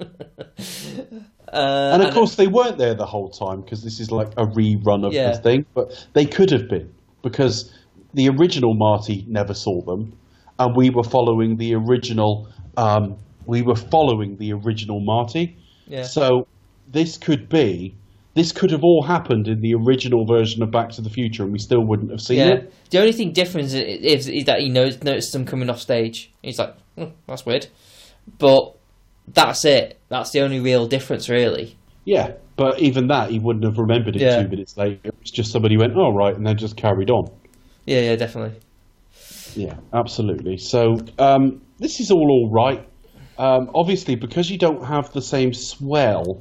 [1.52, 4.44] uh, And of course, they weren't there the whole time because this is like a
[4.46, 5.32] rerun of Yeah.
[5.32, 5.64] the thing.
[5.74, 6.92] But they could have been
[7.22, 7.72] because
[8.14, 10.12] the original Marty never saw them,
[10.58, 12.48] and we were following the original.
[12.76, 15.56] Um, we were following the original Marty.
[15.86, 16.02] Yeah.
[16.02, 16.46] So
[16.90, 17.94] this could be.
[18.34, 21.52] This could have all happened in the original version of Back to the Future, and
[21.52, 22.54] we still wouldn't have seen yeah.
[22.54, 22.72] it.
[22.90, 26.32] The only thing different is, is, is that he knows, noticed them coming off stage.
[26.42, 27.66] He's like, hmm, that's weird.
[28.38, 28.76] But
[29.26, 29.98] that's it.
[30.08, 31.76] That's the only real difference, really.
[32.04, 34.42] Yeah, but even that, he wouldn't have remembered it Yeah.
[34.42, 35.00] two minutes later.
[35.04, 37.28] It was just somebody went, "Oh right," and then just carried on.
[37.86, 38.58] Yeah, yeah, definitely.
[39.54, 40.56] Yeah, absolutely.
[40.58, 42.86] So um, this is all all right.
[43.38, 46.40] Um, obviously, because you don't have the same swell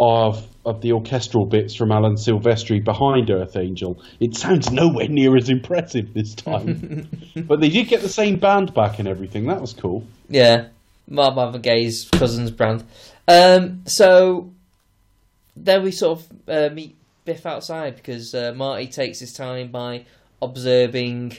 [0.00, 5.36] of of the orchestral bits from Alan Silvestri behind Earth Angel, it sounds nowhere near
[5.36, 7.08] as impressive this time.
[7.36, 9.46] but they did get the same band back and everything.
[9.46, 10.04] That was cool.
[10.28, 10.68] Yeah,
[11.06, 12.84] Marv Marvin Gaye's cousin's brand.
[13.28, 14.50] Um, so
[15.56, 20.06] then we sort of uh, meet Biff outside because uh, Marty takes his time by
[20.40, 21.36] observing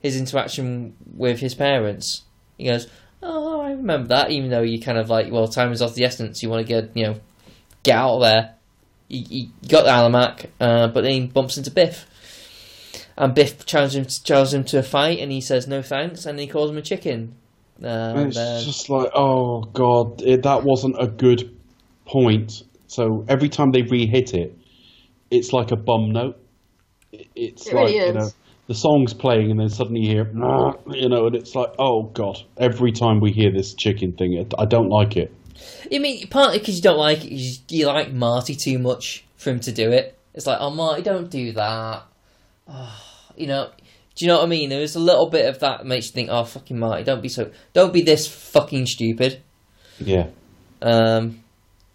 [0.00, 2.22] his interaction with his parents.
[2.58, 2.88] He goes,
[3.22, 6.04] "Oh, I remember that." Even though you kind of like, well, time is of the
[6.04, 6.42] essence.
[6.42, 7.16] You want to get, you know,
[7.84, 8.54] get out of there.
[9.08, 12.06] He, he got the almanac, uh, but then he bumps into Biff.
[13.16, 16.38] And Biff challenges him, challenges him to a fight, and he says no thanks, and
[16.40, 17.36] he calls him a chicken.
[17.82, 21.54] Uh, And and it's then- just like, oh god, it, that wasn't a good
[22.06, 22.64] point.
[22.88, 24.56] So every time they re-hit it,
[25.30, 26.36] it's like a bum note.
[27.12, 28.30] It- It's It like really you know,
[28.66, 32.38] the song's playing, and then suddenly you hear, you know, and it's like, oh god.
[32.56, 35.32] Every time we hear this chicken thing, I don't like it.
[35.92, 39.50] I mean, partly because you don't like it, you, you like Marty too much for
[39.50, 40.18] him to do it.
[40.34, 42.02] It's like, oh, Marty, don't do that.
[42.68, 43.02] Oh,
[43.36, 43.70] you know,
[44.16, 44.70] do you know what I mean?
[44.70, 47.50] There's a little bit of that makes you think, oh, fucking Marty, don't be so,
[47.72, 49.42] don't be this fucking stupid.
[49.98, 50.26] Yeah,
[50.82, 51.40] Um,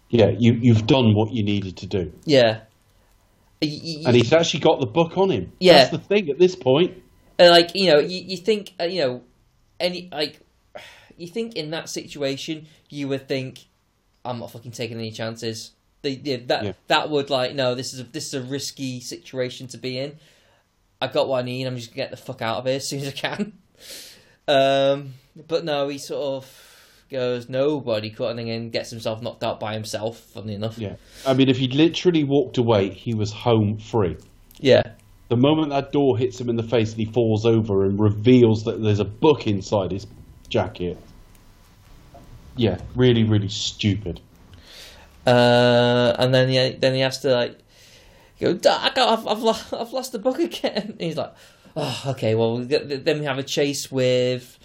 [0.08, 0.30] yeah.
[0.38, 2.60] You you've done what you needed to do, yeah.
[3.62, 5.52] And he's actually got the book on him.
[5.60, 5.84] Yeah.
[5.84, 6.30] that's the thing.
[6.30, 7.02] At this point,
[7.38, 9.22] Uh, like you know, you, you think uh, you know,
[9.78, 10.40] any like,
[11.20, 13.66] you think in that situation you would think,
[14.24, 15.72] I'm not fucking taking any chances.
[16.02, 16.72] Yeah, that Yeah.
[16.88, 20.16] that would like no, this is a, this is a risky situation to be in.
[21.00, 21.66] I got what I need.
[21.66, 23.52] I'm just gonna get the fuck out of here as soon as I can.
[24.48, 25.14] Um,
[25.46, 26.76] but no, he sort of
[27.08, 30.18] goes nobody cutting in, gets himself knocked out by himself.
[30.18, 30.96] Funny enough, yeah.
[31.26, 34.16] I mean, if he'd literally walked away, he was home free.
[34.58, 34.82] yeah,
[35.28, 38.64] The moment that door hits him in the face and he falls over and reveals
[38.64, 40.06] that there's a book inside his
[40.48, 40.98] jacket.
[42.56, 44.20] Yeah, really, really stupid.
[45.26, 47.58] Uh, and then he then he has to like
[48.40, 48.50] go.
[48.52, 50.90] I got, I've I've, lo- I've lost the book again.
[50.92, 51.34] And he's like,
[51.76, 52.34] oh, okay.
[52.34, 54.58] Well, then we have a chase with.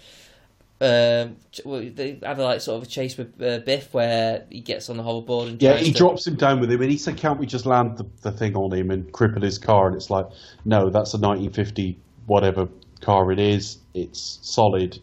[0.78, 4.90] Um, they have a, like sort of a chase with uh, Biff where he gets
[4.90, 7.16] on the hoverboard and Yeah, he to- drops him down with him and he said,
[7.16, 9.86] Can't we just land the, the thing on him and cripple his car?
[9.86, 10.26] And it's like,
[10.66, 12.66] No, that's a 1950 whatever
[13.00, 13.78] car it is.
[13.94, 14.98] It's solid.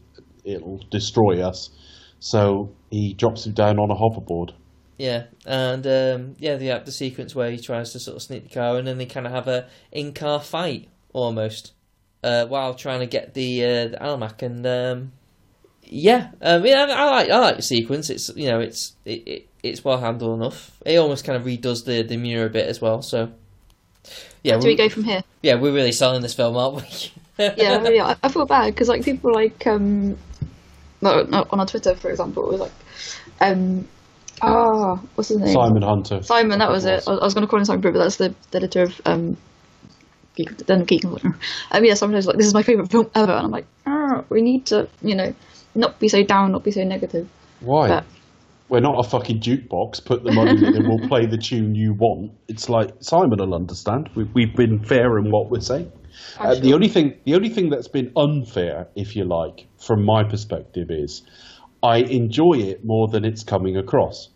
[0.45, 1.71] It'll destroy us.
[2.23, 4.53] So he drops him down on a hoverboard.
[4.97, 8.43] Yeah, and um, yeah, they have the sequence where he tries to sort of sneak
[8.43, 11.73] the car, and then they kind of have a in-car fight almost,
[12.23, 14.41] uh, while trying to get the uh, the almanac.
[14.41, 15.11] And um,
[15.83, 18.09] yeah, um, yeah, I like I like the sequence.
[18.09, 20.79] It's you know it's it, it it's well handled enough.
[20.85, 23.01] It almost kind of redoes the the mirror a bit as well.
[23.01, 23.33] So
[24.43, 25.23] yeah, Where Do we go from here?
[25.41, 27.11] yeah, we're really selling this film, aren't we?
[27.37, 30.17] yeah, really, I, I feel bad because like people like um, no, no,
[31.11, 32.71] on our Twitter, for example, it was like,
[33.41, 33.87] um,
[34.41, 35.53] ah, what's his name?
[35.53, 36.21] Simon Hunter.
[36.23, 37.03] Simon, that was it.
[37.07, 38.83] I was, I was going to call him Simon Brew, but that's the, the editor
[38.83, 39.37] of um,
[40.35, 41.35] Geek, then Geek and
[41.71, 44.41] Um, yeah, sometimes like this is my favorite film ever, and I'm like, ah, we
[44.41, 45.33] need to, you know,
[45.75, 47.27] not be so down, not be so negative.
[47.59, 47.87] Why?
[47.87, 48.05] But
[48.69, 50.03] We're not a fucking jukebox.
[50.05, 52.31] Put the money in and we'll play the tune you want.
[52.47, 54.09] It's like Simon will understand.
[54.15, 55.91] We, we've been fair in what we're saying.
[56.39, 60.23] Uh, the only thing, the only thing that's been unfair, if you like, from my
[60.23, 61.21] perspective, is
[61.81, 64.29] I enjoy it more than it's coming across.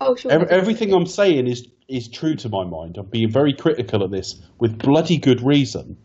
[0.00, 2.98] oh sure, Ev- everything I'm saying is is true to my mind.
[2.98, 5.96] I'm being very critical of this with bloody good reason,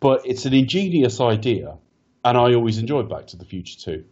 [0.00, 1.76] but it's an ingenious idea,
[2.24, 4.04] and I always enjoy Back to the Future too.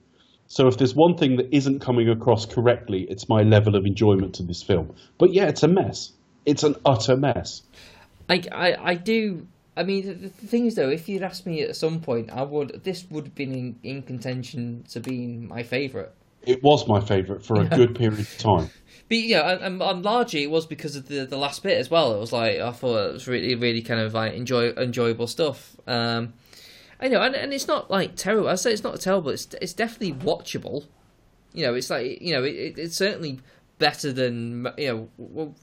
[0.49, 4.37] So if there's one thing that isn't coming across correctly, it's my level of enjoyment
[4.37, 4.95] to this film.
[5.19, 6.13] But yeah, it's a mess.
[6.45, 7.63] It's an utter mess.
[8.29, 9.47] I, I, I do.
[9.77, 12.43] I mean, the, the thing is, though, if you'd asked me at some point, I
[12.43, 12.83] would.
[12.85, 16.11] This would have been in, in contention to being my favourite.
[16.43, 18.71] It was my favourite for a good period of time.
[19.09, 21.89] But yeah, and, and, and largely it was because of the the last bit as
[21.89, 22.13] well.
[22.17, 25.77] It was like I thought it was really really kind of like enjoy enjoyable stuff.
[25.87, 26.35] Um,
[26.99, 28.49] I know, and, and it's not like terrible.
[28.49, 29.31] I say it's not terrible.
[29.31, 30.87] It's it's definitely watchable.
[31.53, 33.39] You know, it's like you know, it, it, it's certainly
[33.79, 35.09] better than you know.
[35.19, 35.55] Well,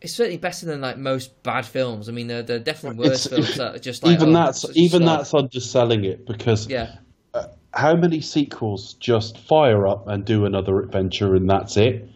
[0.00, 2.08] it's certainly better than like most bad films.
[2.08, 4.32] I mean, there, there are definitely worse It's- films that are just like even oh,
[4.44, 5.18] that's even snot.
[5.18, 6.96] that's underselling it because yeah,
[7.34, 12.08] uh, how many sequels just fire up and do another adventure and that's it?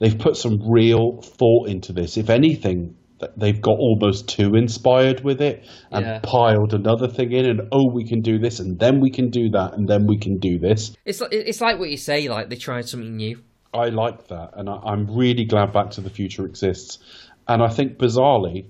[0.00, 2.16] They've put some real thought into this.
[2.16, 2.94] If anything,
[3.36, 6.20] they've got almost too inspired with it and Yeah.
[6.22, 9.50] piled another thing in and oh we can do this and then we can do
[9.50, 10.94] that and then we can do this.
[11.04, 12.28] it's like it's like what you say.
[12.28, 13.42] Like they tried something new.
[13.72, 16.98] I like that, and I, I'm really glad Back to the Future exists.
[17.46, 18.66] And I think, bizarrely,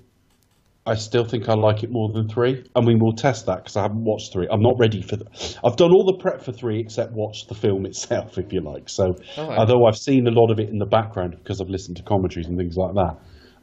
[0.87, 2.65] I still think I like it more than three.
[2.75, 4.49] And we will test that because I haven't watched three.
[4.51, 5.17] I'm not ready for.
[5.17, 5.27] The,
[5.63, 8.89] I've done all the prep for three except watch the film itself, if you like.
[8.89, 11.99] So, Oh, although I've seen a lot of it in the background because I've listened
[11.99, 13.17] to commentaries and things like that,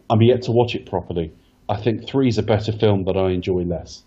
[0.10, 1.34] I'm yet to watch it properly.
[1.68, 4.03] I think three is a better film that I enjoy less.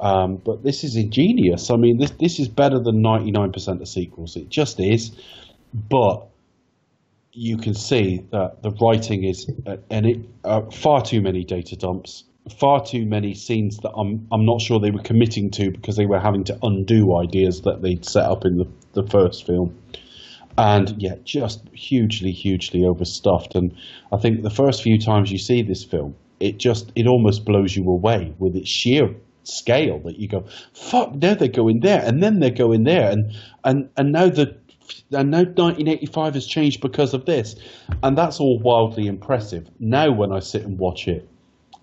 [0.00, 1.70] Um, but this is ingenious.
[1.70, 4.34] I mean, this this is better than 99% of sequels.
[4.36, 5.12] It just is.
[5.74, 6.26] But
[7.32, 11.76] you can see that the writing is uh, and it uh, far too many data
[11.76, 12.24] dumps,
[12.58, 16.06] far too many scenes that I'm I'm not sure they were committing to because they
[16.06, 19.78] were having to undo ideas that they'd set up in the, the first film.
[20.58, 23.54] And yeah, just hugely, hugely overstuffed.
[23.54, 23.74] And
[24.12, 27.74] I think the first few times you see this film, it just it almost blows
[27.74, 29.14] you away with its sheer
[29.44, 33.32] scale that you go, fuck, now they're going there, and then they're going there, and
[33.64, 34.56] and and now the
[35.12, 37.54] and now 1985 has changed because of this,
[38.02, 39.68] and that's all wildly impressive.
[39.78, 41.28] Now when I sit and watch it,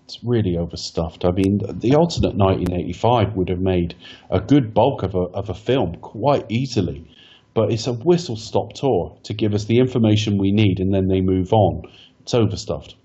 [0.04, 1.24] it's really overstuffed.
[1.24, 3.94] I mean, the alternate 1985 would have made
[4.30, 7.08] a good bulk of a of a film quite easily,
[7.54, 11.08] but it's a whistle stop tour to give us the information we need, and then
[11.08, 11.82] they move on.
[12.22, 12.96] It's overstuffed.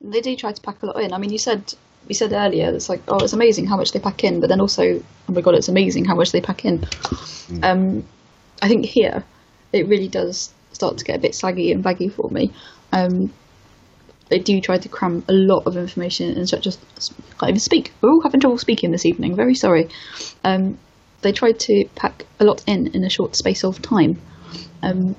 [0.00, 1.12] They do try to pack a lot in.
[1.12, 1.74] I mean, you said
[2.08, 4.60] you said earlier it's like, oh, it's amazing how much they pack in, but then
[4.60, 6.84] also, oh my god, it's amazing how much they pack in.
[7.62, 8.04] Um,
[8.62, 9.24] I think here
[9.74, 12.52] it really does start to get a bit saggy and baggy for me.
[12.92, 13.32] Um,
[14.28, 16.70] they do try to cram a lot of information in such a
[17.38, 17.92] can't even speak.
[18.00, 19.36] We're all having trouble speaking this evening.
[19.36, 19.88] Very sorry.
[20.44, 20.78] Um,
[21.20, 24.20] they tried to pack a lot in in a short space of time,
[24.82, 25.16] um,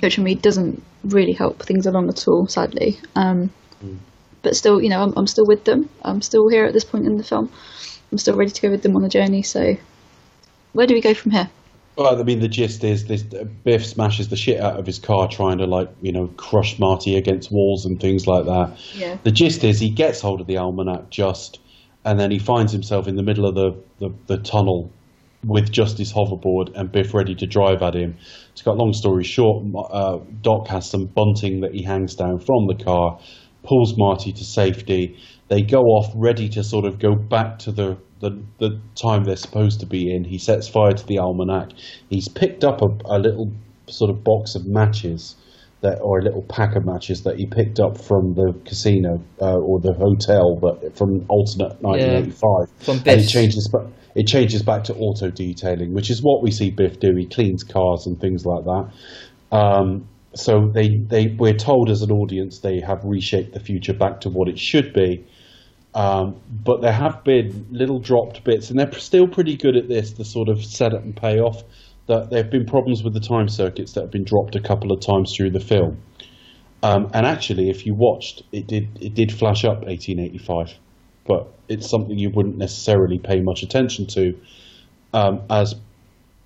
[0.00, 2.46] which for me doesn't really help things along at all.
[2.46, 2.98] Sadly.
[3.14, 3.50] Um,
[4.42, 5.88] but still, you know, I'm, I'm still with them.
[6.02, 7.50] I'm still here at this point in the film.
[8.12, 9.42] I'm still ready to go with them on the journey.
[9.42, 9.76] So,
[10.72, 11.50] where do we go from here?
[11.96, 15.28] Well, I mean, the gist is this: Biff smashes the shit out of his car,
[15.28, 18.76] trying to like you know crush Marty against walls and things like that.
[18.94, 19.18] Yeah.
[19.22, 21.60] The gist is he gets hold of the almanac just,
[22.04, 24.90] and then he finds himself in the middle of the the, the tunnel
[25.46, 28.16] with just his hoverboard and Biff ready to drive at him.
[28.56, 32.66] To cut long story short, uh, Doc has some bunting that he hangs down from
[32.66, 33.18] the car,
[33.62, 35.16] pulls Marty to safety.
[35.48, 39.36] They go off ready to sort of go back to the, the, the time they're
[39.36, 40.24] supposed to be in.
[40.24, 41.70] He sets fire to the almanac.
[42.08, 43.52] He's picked up a, a little
[43.88, 45.36] sort of box of matches.
[45.82, 49.58] That, or a little pack of matches that he picked up from the casino uh,
[49.58, 52.70] or the hotel, but from alternate 1985.
[52.78, 53.70] From and it changes,
[54.14, 57.14] it changes back to auto detailing, which is what we see Biff do.
[57.14, 58.92] He cleans cars and things like that.
[59.54, 64.22] Um, so they, they, we're told as an audience they have reshaped the future back
[64.22, 65.26] to what it should be.
[65.94, 70.12] Um, but there have been little dropped bits, and they're still pretty good at this,
[70.12, 71.62] the sort of setup and payoff.
[72.06, 74.92] That there have been problems with the time circuits that have been dropped a couple
[74.92, 76.02] of times through the film.
[76.82, 80.74] Um, and actually, if you watched, it did it did flash up 1885,
[81.26, 84.38] but it's something you wouldn't necessarily pay much attention to,
[85.14, 85.76] um, as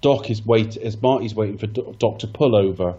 [0.01, 2.95] Doc is wait as Marty's waiting for Do- Doc to pull over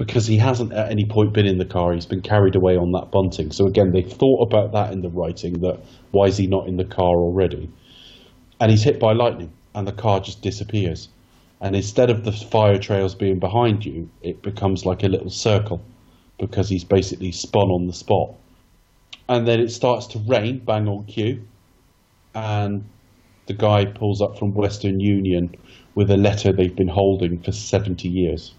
[0.00, 1.92] because he hasn't at any point been in the car.
[1.92, 3.52] He's been carried away on that bunting.
[3.52, 5.60] So again, they thought about that in the writing.
[5.60, 5.78] That
[6.10, 7.68] why is he not in the car already?
[8.58, 11.10] And he's hit by lightning, and the car just disappears.
[11.60, 15.82] And instead of the fire trails being behind you, it becomes like a little circle
[16.38, 18.32] because he's basically spun on the spot.
[19.28, 21.46] And then it starts to rain, bang on cue,
[22.34, 22.86] and
[23.48, 25.54] the guy pulls up from Western Union
[25.94, 28.54] with a letter they've been holding for 70 years.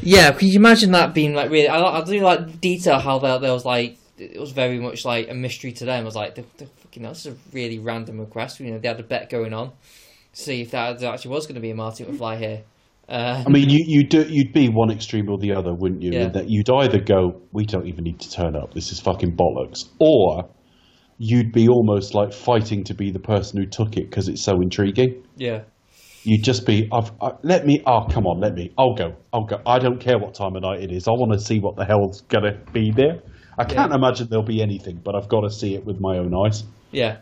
[0.00, 1.68] Yeah, can you imagine that being like really?
[1.68, 5.28] I, I do like detail how there, there was like it was very much like
[5.28, 6.02] a mystery to them.
[6.02, 8.60] It was like, the, the fucking hell, this is a really random request.
[8.60, 9.74] You know, they had a bet going on to
[10.32, 12.62] see if that actually was going to be a Martin McFly here.
[13.08, 16.12] Uh, I mean, you you do you'd be one extreme or the other, wouldn't you?
[16.12, 16.28] Yeah.
[16.28, 18.72] That you'd either go, "We don't even need to turn up.
[18.72, 20.48] This is fucking bollocks," or
[21.18, 24.62] you'd be almost like fighting to be the person who took it because it's so
[24.62, 25.22] intriguing.
[25.36, 25.64] yeah,
[26.26, 28.72] You'd just be, I've, I, "Let me, oh come on, let me.
[28.78, 29.14] I'll go.
[29.32, 29.60] I'll go.
[29.66, 31.06] I don't care what time of night it is.
[31.06, 33.20] I want to see what the hell's gonna be there.
[33.58, 36.34] I can't imagine there'll be anything, but I've got to see it with my own
[36.34, 37.18] eyes." yeah.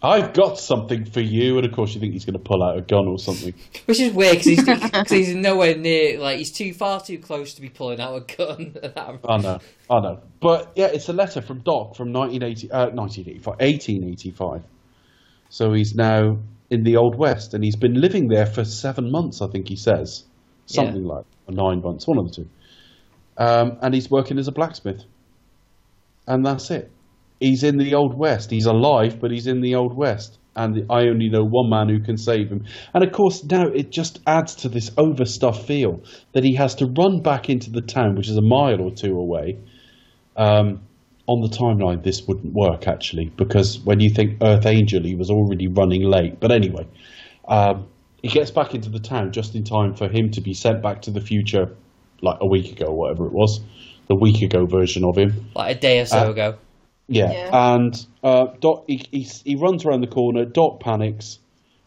[0.00, 2.78] I've got something for you, and of course you think he's going to pull out
[2.78, 3.52] a gun or something.
[3.86, 7.54] Which is weird because he's, 'cause he's nowhere near, like, he's too far too close
[7.54, 8.76] to be pulling out a gun.
[9.28, 9.58] I know,
[9.90, 10.20] I know.
[10.40, 14.62] But yeah, it's a letter from Doc from 1980, uh, 1985, 1885.
[15.48, 16.38] So he's now
[16.70, 19.76] in the Old West, and he's been living there for seven months, I think he
[19.76, 20.24] says.
[20.66, 22.48] Something like or nine months, one of the two.
[23.36, 25.02] Um, and he's working as a blacksmith.
[26.26, 26.90] And that's it.
[27.40, 28.50] He's in the Old West.
[28.50, 30.38] He's alive, but he's in the Old West.
[30.54, 32.64] And I only know one man who can save him.
[32.92, 36.86] And of course, now it just adds to this overstuffed feel that he has to
[36.86, 39.58] run back into the town, which is a mile or two away.
[40.36, 40.80] Um,
[41.28, 45.30] on the timeline, this wouldn't work actually, because when you think Earth Angel, he was
[45.30, 46.40] already running late.
[46.40, 46.86] But anyway,
[47.46, 47.86] um,
[48.22, 51.02] he gets back into the town just in time for him to be sent back
[51.02, 51.76] to the future,
[52.22, 53.60] like a week ago, whatever it was,
[54.08, 55.50] the week ago version of him.
[55.54, 56.58] Like a day or so Uh, ago.
[57.08, 57.74] Yeah, Yeah.
[57.74, 60.44] and uh, Doc he, he he runs around the corner.
[60.46, 61.38] Doc panics,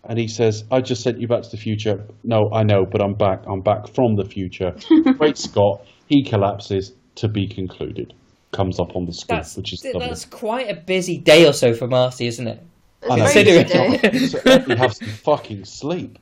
[0.04, 3.02] and he says, "I just sent you back to the future." No, I know, but
[3.04, 3.44] I'm back.
[3.48, 4.74] I'm back from the future.
[5.18, 5.82] Great Scott.
[6.08, 6.94] He collapses.
[7.16, 8.14] To be concluded.
[8.52, 10.10] Comes up on the screen, That's, which is th- lovely.
[10.10, 12.62] that's quite a busy day or so for Marty, isn't it?
[13.02, 13.26] It's I a know.
[13.32, 14.28] very busy Considering- day.
[14.28, 16.20] so let me have some fucking sleep.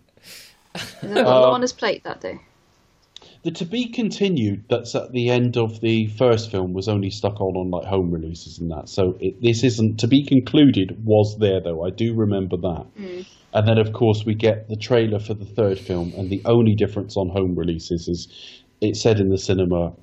[1.02, 2.40] There's a lot on his plate that day.
[3.44, 7.40] The to be continued that's at the end of the first film was only stuck
[7.40, 8.90] on on like home releases and that.
[8.90, 11.84] So it, this isn't to be concluded was there though.
[11.86, 12.86] I do remember that.
[13.00, 13.26] Mm.
[13.54, 16.76] And then of course we get the trailer for the third film, and the only
[16.76, 18.28] difference on home releases is
[18.82, 19.94] it said in the cinema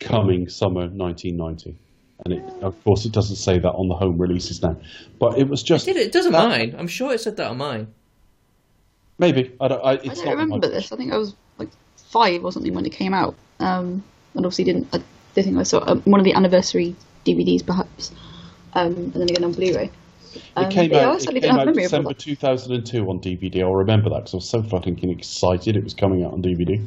[0.00, 1.76] coming summer 1990.
[2.24, 4.76] And it, of course, it doesn't say that on the home releases now,
[5.18, 6.06] but it was just Did it?
[6.06, 6.74] It doesn't that- mine.
[6.78, 7.88] I'm sure it said that on mine.
[9.18, 9.84] Maybe I don't.
[9.84, 10.92] I, I don't not remember this.
[10.92, 13.34] I think I was like five or something when it came out.
[13.60, 14.02] Um,
[14.34, 14.88] and obviously didn't.
[14.94, 14.98] I
[15.34, 16.94] don't think I saw um, one of the anniversary
[17.24, 18.12] DVDs, perhaps.
[18.74, 19.90] Um, and then again on Blu-ray.
[20.54, 21.20] Um, It came but yeah, out.
[21.20, 23.62] certainly It came out memory of all December 2002 on DVD.
[23.62, 26.86] I'll remember that because I was so fucking excited it was coming out on DVD.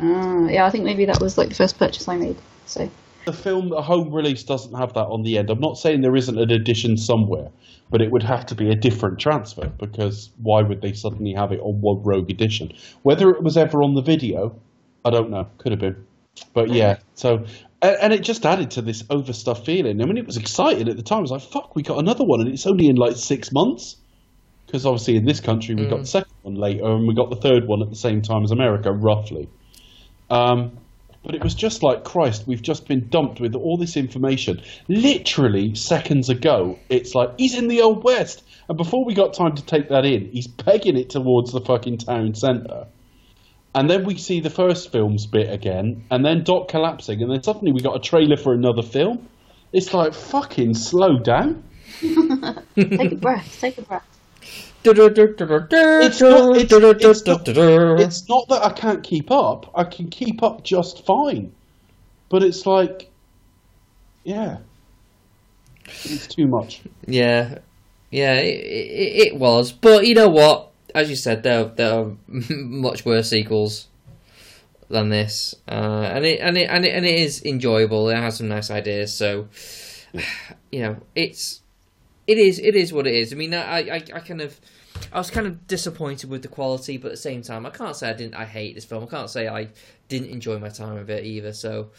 [0.00, 2.36] Ah, yeah, I think maybe that was like the first purchase I made.
[2.66, 2.88] So
[3.26, 5.50] The film, the home release, doesn't have that on the end.
[5.50, 7.50] I'm not saying there isn't an edition somewhere,
[7.90, 11.52] but it would have to be a different transfer because why would they suddenly have
[11.52, 12.72] it on one rogue edition?
[13.02, 14.54] Whether it was ever on the video,
[15.04, 15.48] I don't know.
[15.58, 16.06] Could have been,
[16.52, 16.98] but yeah.
[17.14, 17.46] So.
[17.80, 20.02] And and it just added to this overstuffed feeling.
[20.02, 21.18] I mean, it was exciting at the time.
[21.18, 23.96] I was like, "Fuck, we got another one," and it's only in like six months.
[24.66, 27.36] Because obviously, in this country, we got the second one later, and we got the
[27.36, 29.48] third one at the same time as America, roughly.
[30.30, 30.78] Um,
[31.24, 32.46] but it was just like Christ.
[32.46, 34.62] We've just been dumped with all this information.
[34.88, 39.54] Literally seconds ago, it's like he's in the old west, and before we got time
[39.56, 42.86] to take that in, he's pegging it towards the fucking town centre.
[43.74, 47.42] And then we see the first film's bit again, and then Doc collapsing, and then
[47.42, 49.28] suddenly we got a trailer for another film.
[49.72, 51.64] It's like fucking slow down.
[52.00, 53.58] take a breath.
[53.60, 54.17] Take a breath.
[56.02, 56.56] It's not,
[58.00, 59.70] it's, not that I can't keep up.
[59.74, 61.52] I can keep up just fine.
[62.28, 63.10] But it's like,
[64.24, 64.58] yeah.
[65.86, 66.82] It's too much.
[67.06, 67.58] Yeah,
[68.10, 69.72] yeah, it, it, it was.
[69.72, 70.70] But you know what?
[70.94, 73.88] As you said, there there are much worse sequels
[74.88, 78.08] than this, uh, and it and it and it and it is enjoyable.
[78.08, 79.14] It has some nice ideas.
[79.14, 79.48] So,
[80.72, 81.60] you know, it's
[82.26, 83.32] it is it is what it is.
[83.32, 84.60] I mean, I I, I kind of.
[85.12, 87.96] I was kind of disappointed with the quality, but at the same time, I can't
[87.96, 88.34] say I didn't.
[88.34, 89.04] I hate this film.
[89.04, 89.68] I can't say I
[90.08, 91.52] didn't enjoy my time with it either.
[91.52, 91.90] So,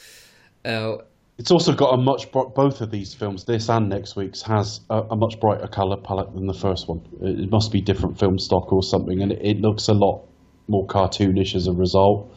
[0.65, 0.97] uh,
[1.37, 5.01] It's also got a much both of these films, this and next week's, has a,
[5.11, 7.01] a much brighter color palette than the first one.
[7.21, 10.27] It, must be different film stock or something, and it, it looks a lot
[10.67, 12.31] more cartoonish as a result.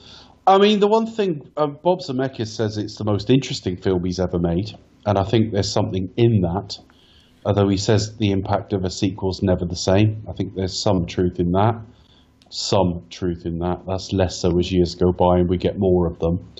[0.46, 4.18] I mean, the one thing uh, Bob Zemeckis says it's the most interesting film he's
[4.18, 4.72] ever made,
[5.06, 6.78] and I think there's something in that.
[7.44, 11.06] Although he says the impact of a sequel's never the same, I think there's some
[11.06, 11.80] truth in that.
[12.50, 13.86] Some truth in that.
[13.86, 16.52] That's less so as years go by and we get more of them.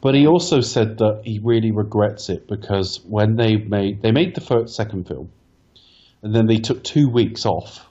[0.00, 4.34] But he also said that he really regrets it because when they made they made
[4.34, 5.30] the first second film,
[6.22, 7.86] and then they took two weeks off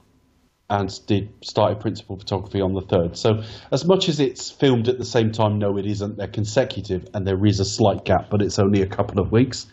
[0.70, 3.18] and did started principal photography on the third.
[3.18, 6.18] So as much as it's filmed at the same time, no, it isn't.
[6.18, 9.68] They're consecutive, and there is a slight gap, but it's only a couple of weeks.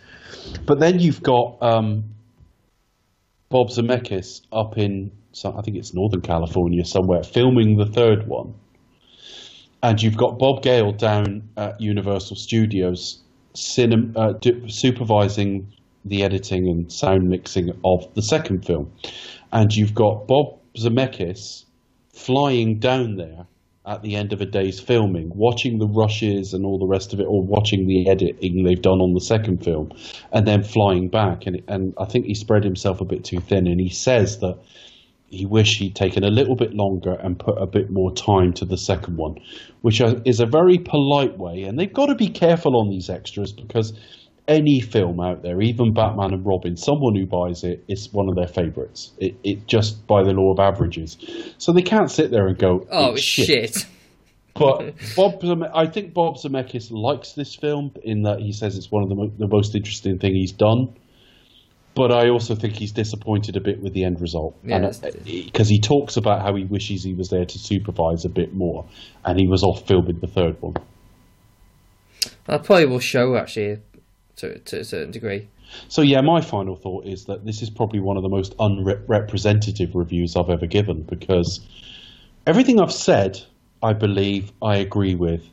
[0.66, 2.12] But then you've got um,
[3.52, 5.12] Bob Zemeckis up in
[5.44, 8.54] I think it's Northern California somewhere filming the third one.
[9.82, 13.18] And you've got Bob Gale down at Universal Studios
[13.54, 15.72] cinem- uh, do, supervising
[16.04, 18.90] the editing and sound mixing of the second film,
[19.52, 21.64] and you've got Bob Zemeckis
[22.12, 23.46] flying down there
[23.84, 27.20] at the end of a day's filming, watching the rushes and all the rest of
[27.20, 29.90] it, or watching the editing they've done on the second film,
[30.32, 31.46] and then flying back.
[31.46, 33.66] And, and I think he spread himself a bit too thin.
[33.66, 34.58] And he says that
[35.26, 38.64] he wished he'd taken a little bit longer and put a bit more time to
[38.64, 39.36] the second one,
[39.80, 41.62] which is a very polite way.
[41.62, 43.98] And they've got to be careful on these extras because
[44.48, 48.28] any film out there, even Batman and Robin, someone who buys it, it is one
[48.28, 49.12] of their favourites.
[49.18, 51.16] It, it just by the law of averages,
[51.58, 53.46] so they can't sit there and go, Oh, oh "It's shit.
[53.46, 53.86] shit."
[54.54, 55.42] But Bob,
[55.74, 59.14] I think Bob Zemeckis likes this film in that he says it's one of the,
[59.14, 60.94] mo- the most interesting thing he's done.
[61.94, 65.68] But I also think he's disappointed a bit with the end result, Yeah, uh, because
[65.68, 68.86] he talks about how he wishes he was there to supervise a bit more,
[69.26, 70.74] and he was off filming the third one.
[72.46, 73.80] That probably will show actually
[74.36, 75.48] to to a certain degree.
[75.88, 79.94] So yeah, my final thought is that this is probably one of the most unrepresentative
[79.94, 81.60] reviews I've ever given because
[82.46, 83.40] everything I've said,
[83.82, 85.48] I believe, I agree with.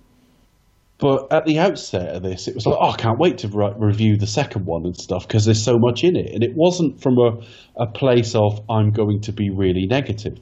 [0.98, 3.74] But at the outset of this, it was like, oh, I can't wait to re-
[3.78, 6.34] review the second one and stuff because there's so much in it.
[6.34, 7.42] And it wasn't from a,
[7.78, 10.40] a place of, I'm going to be really negative.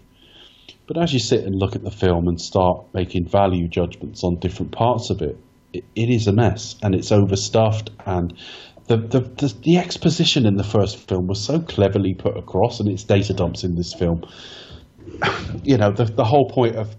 [0.88, 4.39] But as you sit and look at the film and start making value judgments on
[4.39, 5.38] different parts of it,
[5.73, 7.89] it, it is a mess and it's overstuffed.
[8.06, 8.34] And
[8.88, 12.89] the, the, the, the exposition in the first film was so cleverly put across, and
[12.89, 14.26] its data dumps in this film.
[15.64, 16.95] You know, the, the whole point of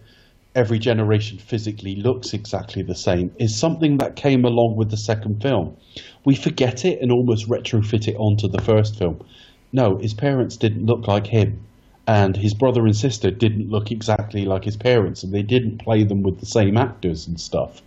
[0.55, 5.40] every generation physically looks exactly the same is something that came along with the second
[5.40, 5.77] film.
[6.24, 9.24] We forget it and almost retrofit it onto the first film.
[9.73, 11.65] No, his parents didn't look like him,
[12.09, 16.05] and his brother and sister didn't look exactly like his parents, and they didn't play
[16.05, 17.82] them with the same actors and stuff.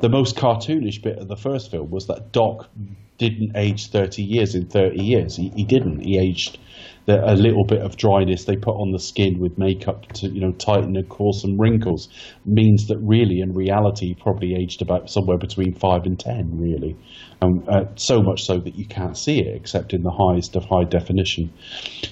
[0.00, 2.68] The most cartoonish bit of the first film was that Doc
[3.16, 5.36] didn't age 30 years in 30 years.
[5.36, 6.00] He, he didn't.
[6.00, 6.58] He aged
[7.06, 10.40] the, a little bit of dryness they put on the skin with makeup to you
[10.40, 12.08] know tighten and cause some wrinkles
[12.44, 16.96] means that really in reality probably aged about somewhere between five and ten really.
[17.40, 20.64] Um, uh, so much so that you can't see it except in the highest of
[20.64, 21.52] high definition.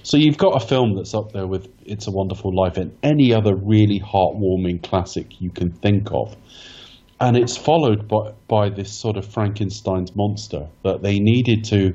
[0.03, 3.33] So you've got a film that's up there with it's a wonderful life and any
[3.33, 6.37] other really heartwarming classic you can think of.
[7.21, 11.93] And it's followed by, by this sort of Frankenstein's monster that they needed to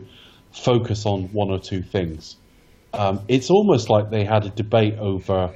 [0.51, 2.37] focus on one or two things.
[2.97, 5.53] Um, it's almost like they had a debate over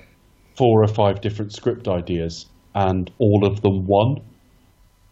[0.58, 2.46] four or five different script ideas,
[2.76, 4.22] and all of them won.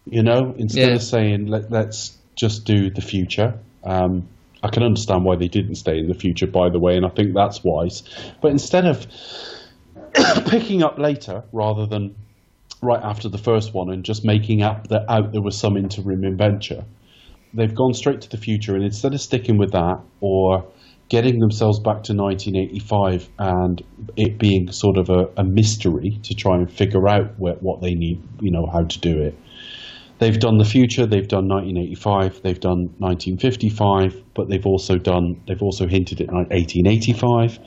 [0.04, 0.94] You know, instead Yeah.
[0.96, 3.58] of saying Let, let's just do the future.
[3.84, 4.28] Um,
[4.62, 7.10] I can understand why they didn't stay in the future, by the way, and I
[7.10, 8.02] think that's wise.
[8.40, 9.06] But instead of
[10.46, 12.14] picking up later rather than
[12.82, 16.24] right after the first one and just making up that out there was some interim
[16.24, 16.84] adventure.
[17.54, 20.64] They've gone straight to the future, and instead of sticking with that or
[21.08, 23.82] getting themselves back to 1985 and
[24.16, 27.94] it being sort of a, a mystery to try and figure out where, what they
[27.94, 29.34] need, you know, how to do it.
[30.18, 31.06] They've done the future.
[31.06, 32.42] They've done 1985.
[32.42, 35.40] They've done 1955, but they've also done.
[35.46, 37.58] They've also hinted at 1885,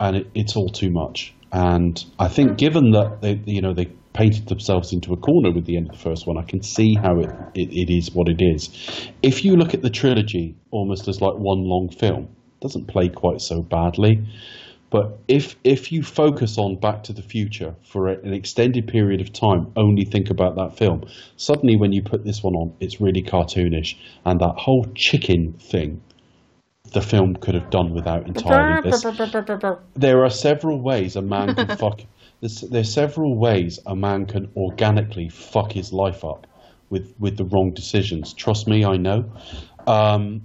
[0.00, 1.34] and it, it's all too much.
[1.52, 5.66] And I think, given that they, you know, they painted themselves into a corner with
[5.66, 8.28] the end of the first one, I can see how it, it, it is what
[8.28, 9.10] it is.
[9.22, 13.40] If you look at the trilogy almost as like one long film, doesn't play quite
[13.40, 14.24] so badly.
[14.90, 19.32] But if if you focus on Back to the Future for an extended period of
[19.32, 21.04] time, only think about that film.
[21.36, 26.00] Suddenly, when you put this one on, it's really cartoonish, and that whole chicken thing,
[26.92, 28.80] the film could have done without entirely.
[28.82, 29.02] There's,
[29.94, 32.00] there are several ways a man can fuck.
[32.40, 36.46] There's, there's several ways a man can organically fuck his life up
[36.90, 38.32] with with the wrong decisions.
[38.34, 39.24] Trust me, I know.
[39.88, 40.42] Um,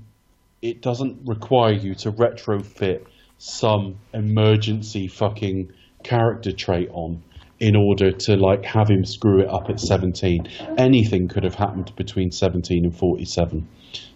[0.62, 3.06] it doesn't require you to retrofit
[3.38, 5.72] some emergency fucking
[6.04, 7.24] character trait on
[7.60, 10.48] in order to like have him screw it up at 17
[10.78, 13.68] anything could have happened between 17 and 47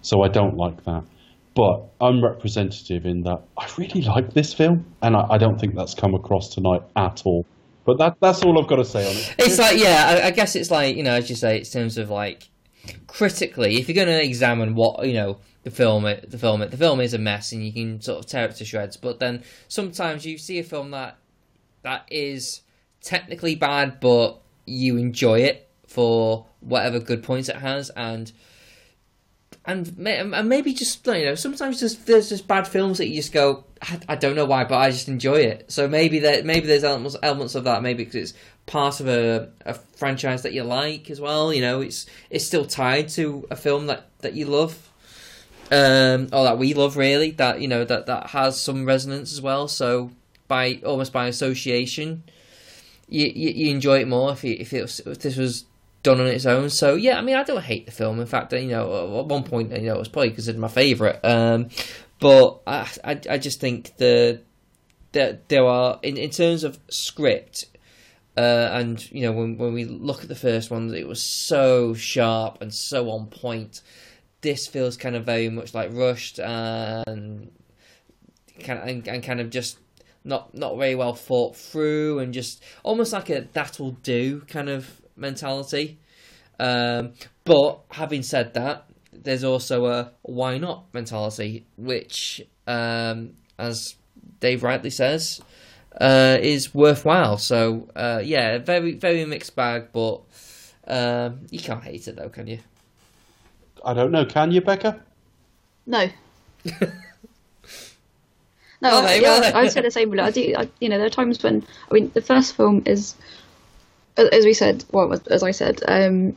[0.01, 1.03] so i don't like that.
[1.55, 5.76] But i'm representative in that i really like this film and i, I don't think
[5.76, 7.45] that's come across tonight at all.
[7.85, 9.35] But that, that's all i've got to say on it.
[9.39, 11.97] It's like yeah, I, I guess it's like you know, as you say, in terms
[11.97, 12.49] of like
[13.07, 17.02] critically, if you're going to examine what you know the film, the film, the film
[17.02, 18.98] is a mess, and you can sort of tear it to shreds.
[18.98, 21.18] But then sometimes you see a film that
[21.82, 22.62] that is
[23.02, 28.32] technically bad, but you enjoy it for whatever good points it has, and
[29.66, 33.64] and and maybe just you know sometimes there's just bad films that you just go
[33.82, 36.84] I, I don't know why but I just enjoy it so maybe that maybe there's
[36.84, 38.34] elements elements of that maybe because it's
[38.65, 42.65] part of a, a franchise that you like as well you know it's it's still
[42.65, 44.91] tied to a film that that you love
[45.71, 49.41] um or that we love really that you know that that has some resonance as
[49.41, 50.11] well so
[50.47, 52.23] by almost by association
[53.07, 55.65] you, you, you enjoy it more if you, if, it was, if this was
[56.03, 56.69] done on its own.
[56.69, 58.19] So yeah, I mean, I don't hate the film.
[58.19, 61.19] In fact, you know, at one point, you know, it was probably considered my favorite.
[61.23, 61.69] Um,
[62.19, 64.41] but I, I, I just think the
[65.11, 67.65] that there are in, in terms of script.
[68.38, 71.94] Uh, and you know when when we look at the first one, it was so
[71.94, 73.82] sharp and so on point.
[74.41, 77.52] This feels kind of very much like rushed and
[78.60, 79.80] kind of, and, and kind of just
[80.24, 85.02] not not very well thought through and just almost like a that'll do kind of
[85.16, 85.99] mentality.
[86.60, 87.14] Um,
[87.44, 93.95] but having said that, there's also a why not mentality, which, um, as
[94.40, 95.41] Dave rightly says,
[95.99, 97.38] uh, is worthwhile.
[97.38, 100.22] So uh, yeah, very very mixed bag, but
[100.88, 102.59] um, you can't hate it though, can you?
[103.84, 104.26] I don't know.
[104.26, 104.99] Can you, Becca?
[105.85, 106.09] No.
[108.81, 110.09] No, Well, they- yeah, well, I'd say the same.
[110.09, 112.84] But I do, I, you know, there are times when I mean, the first film
[112.85, 113.15] is,
[114.17, 116.35] as as we said, well, as- as I said, um,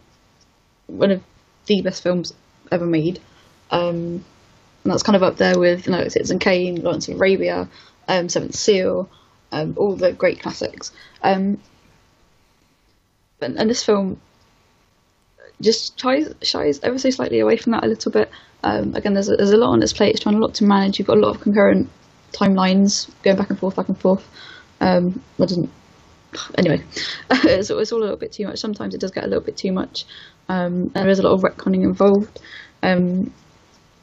[0.86, 1.20] one of
[1.66, 2.32] the best films
[2.70, 3.20] ever made,
[3.70, 4.24] um,
[4.84, 7.68] and that's kind of up there with you know, Citizen Kane, Lawrence of Arabia,
[8.06, 9.10] um, Seventh Seal,
[9.52, 10.92] um, all the great classics.
[11.22, 11.58] Um,
[13.40, 14.20] and, and this film
[15.60, 18.30] just tries shies ever so slightly away from that a little bit.
[18.62, 20.10] Um, again, there's a, there's a lot on its plate.
[20.10, 20.98] It's trying a lot to manage.
[20.98, 21.88] You've got a lot of concurrent
[22.32, 24.28] timelines going back and forth, back and forth.
[24.80, 25.70] Um, that doesn't.
[26.56, 26.82] Anyway,
[27.30, 28.58] it's, it's all a little bit too much.
[28.58, 30.04] Sometimes it does get a little bit too much,
[30.48, 32.40] um, there is a lot of retconning involved.
[32.82, 33.32] Um,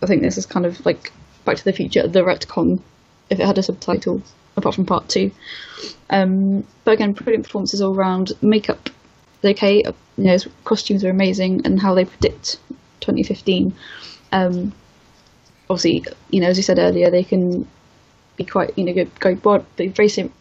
[0.01, 1.11] I think this is kind of like
[1.43, 2.81] Back to the Future, the retcon,
[3.29, 4.21] if it had a subtitle,
[4.57, 5.31] apart from part two.
[6.09, 8.31] Um, but again, brilliant performances all round.
[8.41, 8.89] Makeup,
[9.43, 9.83] is okay.
[9.83, 12.59] Uh, You know, costumes are amazing, and how they predict
[13.01, 13.73] 2015.
[14.31, 14.73] Um,
[15.69, 17.67] obviously, you know, as you said earlier, they can
[18.37, 20.33] be quite, you know, go, go broad, be very, sim-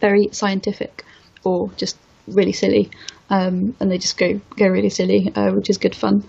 [0.00, 1.04] very scientific,
[1.44, 1.96] or just
[2.28, 2.90] really silly,
[3.30, 6.24] um, and they just go go really silly, uh, which is good fun.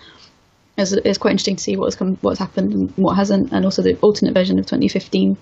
[0.77, 3.81] It's, it's quite interesting to see what's come, what's happened and what hasn't, and also
[3.81, 5.35] the alternate version of 2015, uh,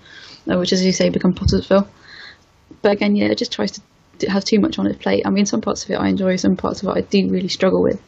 [0.45, 1.87] which, as you say, become Pottersville.
[2.81, 3.71] But again, yeah, it just tries
[4.19, 5.23] to have too much on its plate.
[5.25, 7.47] I mean, some parts of it I enjoy, some parts of it I do really
[7.47, 8.01] struggle with.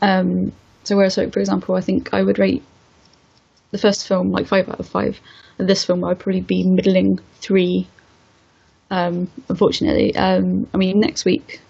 [0.00, 0.52] Um,
[0.84, 2.62] so, whereas, like, for example, I think I would rate
[3.70, 5.20] the first film like five out of five,
[5.58, 7.86] and this film I'd probably be middling three.
[8.90, 11.60] Um, unfortunately, um, I mean, next week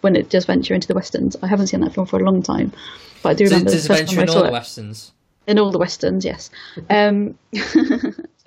[0.00, 2.42] when it does venture into the westerns, I haven't seen that film for a long
[2.42, 2.72] time,
[3.22, 4.42] but I do Does, remember does the it first venture time I in saw all
[4.44, 5.12] the it westerns?
[5.46, 6.50] in all the westerns, yes.
[6.88, 7.36] Um,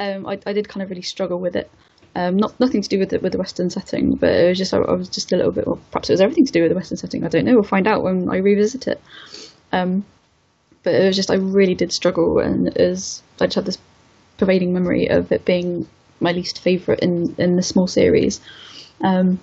[0.00, 1.70] um, I, I did kind of really struggle with it.
[2.14, 4.74] Um, not nothing to do with the, with the western setting, but it was just
[4.74, 5.66] I, I was just a little bit.
[5.66, 7.24] Well, perhaps it was everything to do with the western setting.
[7.24, 7.54] I don't know.
[7.54, 9.00] We'll find out when I revisit it.
[9.72, 10.04] Um,
[10.82, 13.78] but it was just I really did struggle, and was I just had this
[14.36, 15.86] pervading memory of it being
[16.20, 18.40] my least favourite in in the small series.
[19.00, 19.38] Um,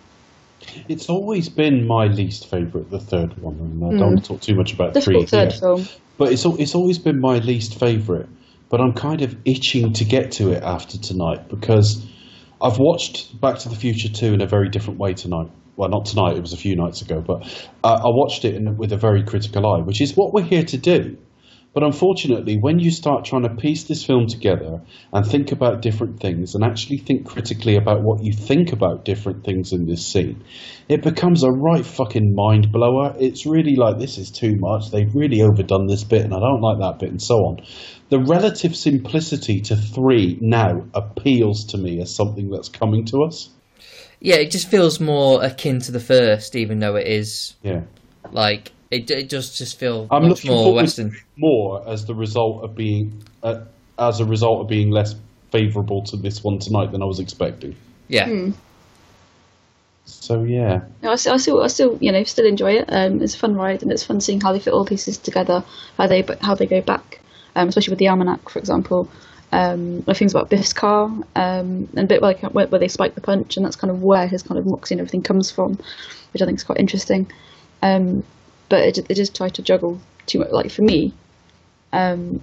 [0.88, 4.42] It's always been my least favourite, the third one, and I don't want to talk
[4.42, 5.60] too much about three third here.
[5.60, 5.88] film.
[6.18, 8.28] But it's it's always been my least favourite.
[8.70, 12.06] But I'm kind of itching to get to it after tonight because
[12.62, 15.50] I've watched Back to the Future 2 in a very different way tonight.
[15.76, 17.44] Well, not tonight, it was a few nights ago, but
[17.84, 20.64] uh, I watched it in, with a very critical eye, which is what we're here
[20.64, 21.18] to do.
[21.72, 24.82] But unfortunately, when you start trying to piece this film together
[25.14, 29.44] and think about different things and actually think critically about what you think about different
[29.44, 30.44] things in this scene,
[30.88, 33.16] it becomes a right fucking mind blower.
[33.20, 34.90] It's really like, this is too much.
[34.90, 37.60] They've really overdone this bit and I don't like that bit and so on.
[38.10, 43.50] The relative simplicity to three now appeals to me as something that's coming to us.
[44.20, 47.84] Yeah, it just feels more akin to the first, even though it is Yeah.
[48.32, 49.10] like it.
[49.10, 51.16] It does just feel I'm much more western.
[51.38, 53.62] more as the result of being, uh,
[53.98, 55.16] as a result of being less
[55.52, 57.76] favourable to this one tonight than I was expecting.
[58.08, 58.52] Yeah, Hmm.
[60.06, 62.86] So yeah, No, I still, I still, I still, you know, still enjoy it.
[62.90, 65.64] Um, it's a fun ride, and it's fun seeing how they fit all pieces together,
[65.98, 67.20] how they, how they go back,
[67.56, 69.08] um, especially with the almanac, for example.
[69.52, 71.06] Um, things about Biff's car,
[71.36, 74.02] um, and a bit like where, where they spike the punch, and that's kind of
[74.02, 75.74] where his kind of moxie and everything comes from,
[76.34, 77.32] which I think is quite interesting.
[77.82, 78.24] Um,
[78.70, 80.52] but it, it just tried to juggle too much.
[80.52, 81.14] Like for me,
[81.92, 82.42] um,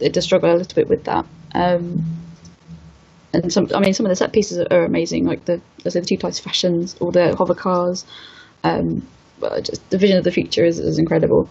[0.00, 1.26] it does struggle a little bit with that.
[1.54, 2.04] Um,
[3.34, 5.94] and some, I mean, some of the set pieces are, are amazing, like the, let's
[5.94, 8.04] say the two types fashions, or the hover cars.
[8.64, 9.06] Um,
[9.62, 11.48] just the vision of the future is, is incredible.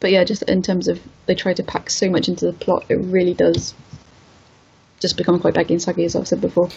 [0.00, 2.84] But yeah, just in terms of they try to pack so much into the plot,
[2.88, 3.74] it really does
[5.00, 6.68] just become quite baggy and saggy, as I've said before.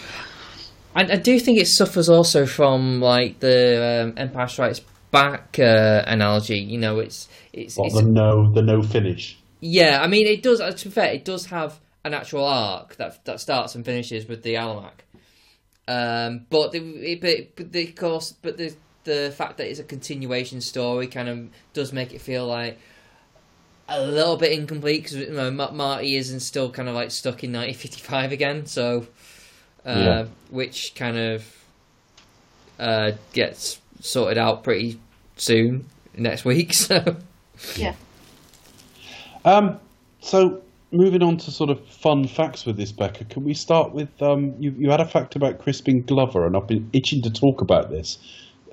[0.94, 4.80] I, I do think it suffers also from like the um, Empire Strikes
[5.10, 6.58] Back uh, analogy.
[6.58, 9.38] You know, it's it's, what it's the no, the no finish.
[9.60, 10.00] yeah.
[10.02, 10.60] I mean, it does.
[10.60, 14.26] uh, To be fair, it does have an actual arc that that starts and finishes
[14.28, 15.04] with the Almanac.
[15.88, 18.74] Um, but the but, but the course, but the
[19.04, 22.78] the fact that it's a continuation story kind of does make it feel like
[23.88, 27.52] a little bit incomplete because you know, Marty isn't still kind of like stuck in
[27.52, 28.66] 1955 again.
[28.66, 29.06] So,
[29.86, 30.24] uh, Yeah.
[30.50, 31.46] which kind of
[32.80, 35.00] uh, gets sorted out pretty
[35.36, 35.86] soon
[36.16, 36.72] next week.
[36.76, 37.16] So,
[37.76, 37.94] Yeah.
[39.44, 39.78] Um,
[40.20, 40.60] so
[40.92, 43.24] moving on to sort of fun facts with this, Becca.
[43.26, 44.72] Can we start with um, you?
[44.76, 48.18] You had a fact about Crispin Glover, and I've been itching to talk about this.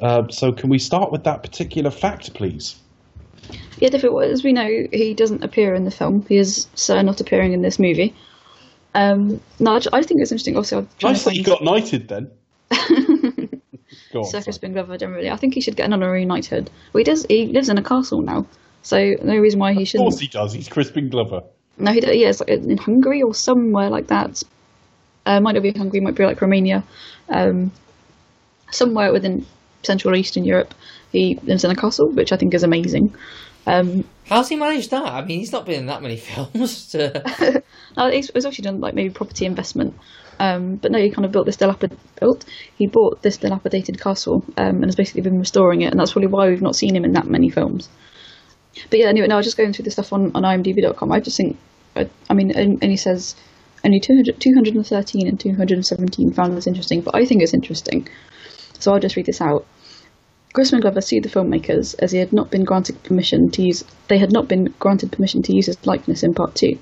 [0.01, 2.75] Uh, so can we start with that particular fact, please?
[3.77, 4.21] Yeah, different.
[4.23, 6.25] As we know, he doesn't appear in the film.
[6.27, 8.13] He is certainly not appearing in this movie.
[8.95, 10.57] Um, no, I ju- I think it's interesting.
[10.57, 12.31] Also, I'm trying Nice to that you got knighted then.
[14.13, 14.25] Go on.
[14.25, 14.43] Sir sorry.
[14.43, 15.29] Crispin Glover generally.
[15.29, 16.69] I think he should get an honorary knighthood.
[16.93, 17.25] Well, he does.
[17.27, 18.45] He lives in a castle now,
[18.83, 20.07] so no reason why he Of shouldn't.
[20.07, 20.53] Of course he does.
[20.53, 21.41] He's Crispin Glover.
[21.77, 24.43] No, he d- yeah, it's like in Hungary or somewhere like that.
[25.25, 26.83] Uh, might not be Hungary, might be like Romania.
[27.29, 27.71] Um,
[28.71, 29.45] somewhere within
[29.81, 30.73] Central or Eastern Europe,
[31.11, 33.15] he lives in a castle, which I think is amazing.
[33.65, 35.05] Um, how's he managed that?
[35.05, 36.87] I mean, he's not been in that many films.
[36.89, 37.63] To...
[37.97, 39.95] no, it's, it's actually done like maybe property investment.
[40.39, 41.57] Um, but no, he kind of built this.
[42.77, 46.29] He bought this dilapidated castle um, and has basically been restoring it, and that's probably
[46.29, 47.89] why we've not seen him in that many films.
[48.89, 51.11] But yeah, anyway, no, I was just going through the stuff on, on IMDb.com.
[51.11, 51.57] I just think,
[51.95, 53.35] I, I mean, and, and he says
[53.83, 58.07] only 200, 213 and 217 found this interesting, but I think it's interesting.
[58.79, 59.65] So I'll just read this out.
[60.53, 63.83] Crispin Glover sued the filmmakers as he had not been granted permission to use.
[64.07, 66.77] They had not been granted permission to use his likeness in Part Two.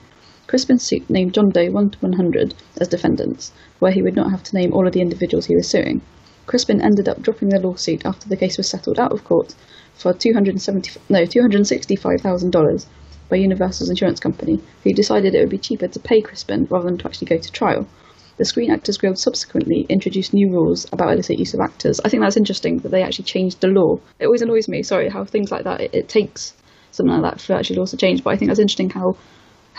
[0.51, 4.43] Crispin's suit named John Doe 1 to 100 as defendants, where he would not have
[4.43, 6.01] to name all of the individuals he was suing.
[6.45, 9.55] Crispin ended up dropping the lawsuit after the case was settled out of court
[9.93, 12.85] for 270 no $265,000
[13.29, 16.97] by Universal's insurance company, who decided it would be cheaper to pay Crispin rather than
[16.97, 17.87] to actually go to trial.
[18.35, 22.01] The Screen Actors Guild subsequently introduced new rules about illicit use of actors.
[22.03, 24.01] I think that's interesting that they actually changed the law.
[24.19, 26.51] It always annoys me, sorry, how things like that, it, it takes
[26.91, 29.15] something like that for actually laws to change, but I think that's interesting how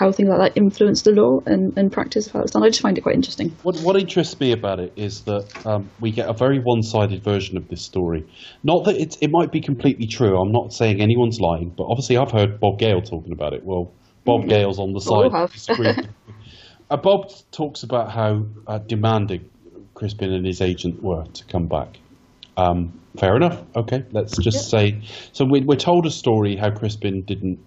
[0.02, 2.62] how things like that influence the law and, and practice of how it's done.
[2.64, 3.50] I just find it quite interesting.
[3.62, 7.56] What, what interests me about it is that um, we get a very one-sided version
[7.56, 8.26] of this story.
[8.64, 10.36] Not that it's, it might be completely true.
[10.40, 13.64] I'm not saying anyone's lying, but obviously I've heard Bob Gale talking about it.
[13.64, 13.92] Well,
[14.24, 15.32] Bob Gale's on the side.
[15.32, 15.52] have.
[15.52, 16.08] disagreeing.
[16.90, 19.48] uh, Bob talks about how uh, demanding
[19.94, 21.98] Crispin and his agent were to come back.
[22.56, 23.62] Um, fair enough.
[23.76, 25.02] Okay, let's just say.
[25.32, 27.58] So we, we're told a story how Crispin didn't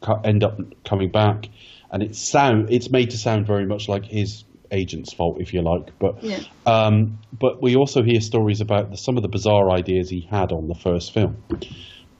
[0.00, 1.48] co- end up coming back,
[1.92, 5.62] and it's sound it's made to sound very much like his agent's fault, if you
[5.62, 5.98] like.
[5.98, 6.40] But Yeah.
[6.66, 10.50] um, but we also hear stories about the, some of the bizarre ideas he had
[10.50, 11.36] on the first film.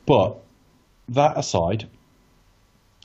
[0.06, 0.36] But
[1.08, 1.88] that aside,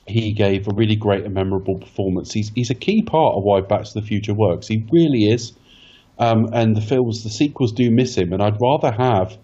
[0.06, 2.32] he gave a really great and memorable performance.
[2.32, 4.68] He's he's a key part of why Back to the Future works.
[4.68, 5.52] He really is.
[6.18, 9.38] Um, and the films, the sequels do miss him, and I'd rather have,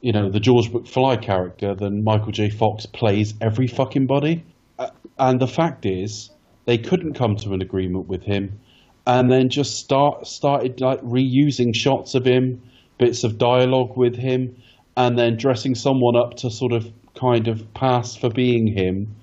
[0.00, 2.48] you know, the George McFly character than Michael J.
[2.48, 4.44] Fox plays every fucking body.
[4.78, 6.30] Uh, and the fact is,
[6.64, 8.58] they couldn't come to an agreement with him,
[9.06, 12.60] and then just start started like reusing shots of him,
[12.98, 14.56] bits of dialogue with him,
[14.96, 19.14] and then dressing someone up to sort of kind of pass for being him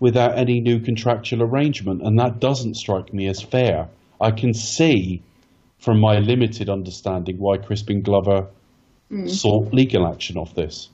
[0.00, 3.88] without any new contractual arrangement, and that doesn't strike me as fair.
[4.20, 5.22] I can see,
[5.78, 8.48] from my limited understanding, why Crispin Glover
[9.26, 10.88] sought legal action off this.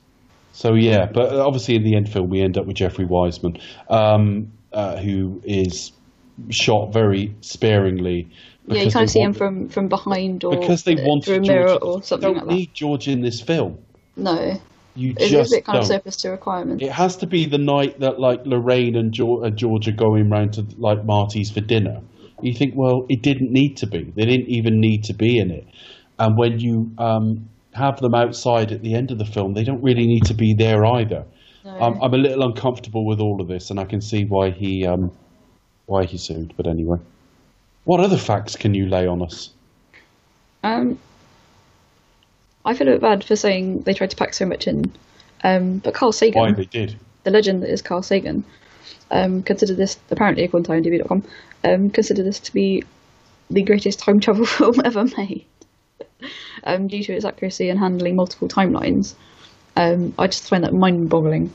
[0.53, 3.57] So yeah, but obviously in the end film we end up with Jeffrey Weissman,
[3.89, 5.91] um, uh, who is
[6.49, 8.27] shot very sparingly.
[8.67, 11.03] Yeah, you because kind of they see him from, from behind or because they uh,
[11.05, 11.47] want through a George.
[11.47, 12.53] mirror or something like don't that.
[12.53, 13.77] need George in this film.
[14.17, 14.59] No,
[14.95, 15.81] You it's just a bit kind don't.
[15.83, 16.81] of surface to requirement.
[16.81, 20.29] It has to be the night that like Lorraine and, George, and George are going
[20.29, 22.01] round to like Marty's for dinner.
[22.41, 24.11] You think, well, it didn't need to be.
[24.15, 25.65] They didn't even need to be in it.
[26.19, 29.83] And when you um, have them outside at the end of the film, they don't
[29.83, 31.25] really need to be there either.
[31.65, 31.79] No.
[31.79, 34.85] I'm, I'm a little uncomfortable with all of this, and I can see why he
[34.85, 35.11] um,
[35.87, 36.53] why he sued.
[36.55, 36.99] But anyway,
[37.85, 39.49] what other facts can you lay on us?
[40.63, 40.99] Um,
[42.63, 44.91] I feel a bit bad for saying they tried to pack so much in,
[45.43, 46.97] um, but Carl Sagan, Why they did?
[47.23, 48.43] the legend that is Carl Sagan,
[49.09, 51.23] um, considered this apparently according to IMDb.com,
[51.63, 52.83] um, considered this to be
[53.49, 55.45] the greatest time travel film ever made,
[56.63, 59.15] um, due to its accuracy in handling multiple timelines.
[59.75, 61.51] Um, I just find that mind-boggling.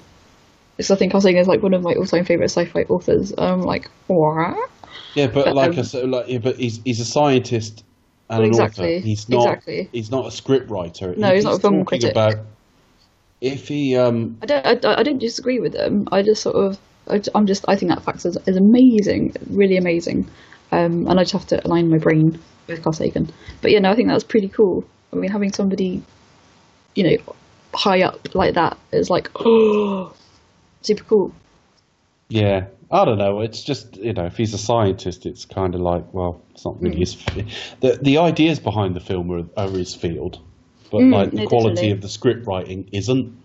[0.77, 3.33] Because I think Carl Sagan is like one of my all-time favorite sci-fi authors.
[3.37, 4.71] I'm like, what?
[5.15, 7.85] Yeah, but But, like um, I said, like yeah, but he's he's a scientist
[8.29, 9.07] and Well, an exactly, author.
[9.07, 9.47] He's not.
[9.47, 9.89] exactly.
[9.93, 11.15] He's not a script writer.
[11.17, 12.13] No, he's not a film critic.
[12.13, 12.37] About
[13.41, 16.09] if he um I don't, I, don't- I don't disagree with them.
[16.13, 16.79] I just sort of,
[17.09, 20.29] I, am just, I think that fact is, is amazing, really amazing.
[20.73, 22.39] Um, and I just have to align my brain
[22.69, 23.31] with Carl Sagan.
[23.61, 24.85] But yeah, no, I think that was pretty cool.
[25.13, 26.03] I mean, having somebody,
[26.95, 27.35] you know,
[27.75, 30.15] high up like that is like, oh,
[30.83, 31.35] super cool.
[32.29, 33.41] Yeah, I don't know.
[33.41, 36.81] It's just you know, if he's a scientist, it's kind of like, well, it's not
[36.81, 37.17] really his.
[37.17, 40.39] f- The the ideas behind the film are, are his field,
[40.91, 41.91] but Mm, like the no, quality definitely.
[41.93, 43.37] of the script writing isn't.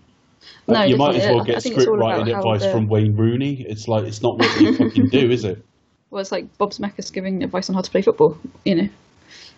[0.68, 3.64] No, you might as well get it's script writing advice the- from Wayne Rooney.
[3.68, 5.64] It's like it's not what you fucking do, is it?
[6.08, 8.88] Well, it's like Bob Zemeckis giving advice on how to play football, you know.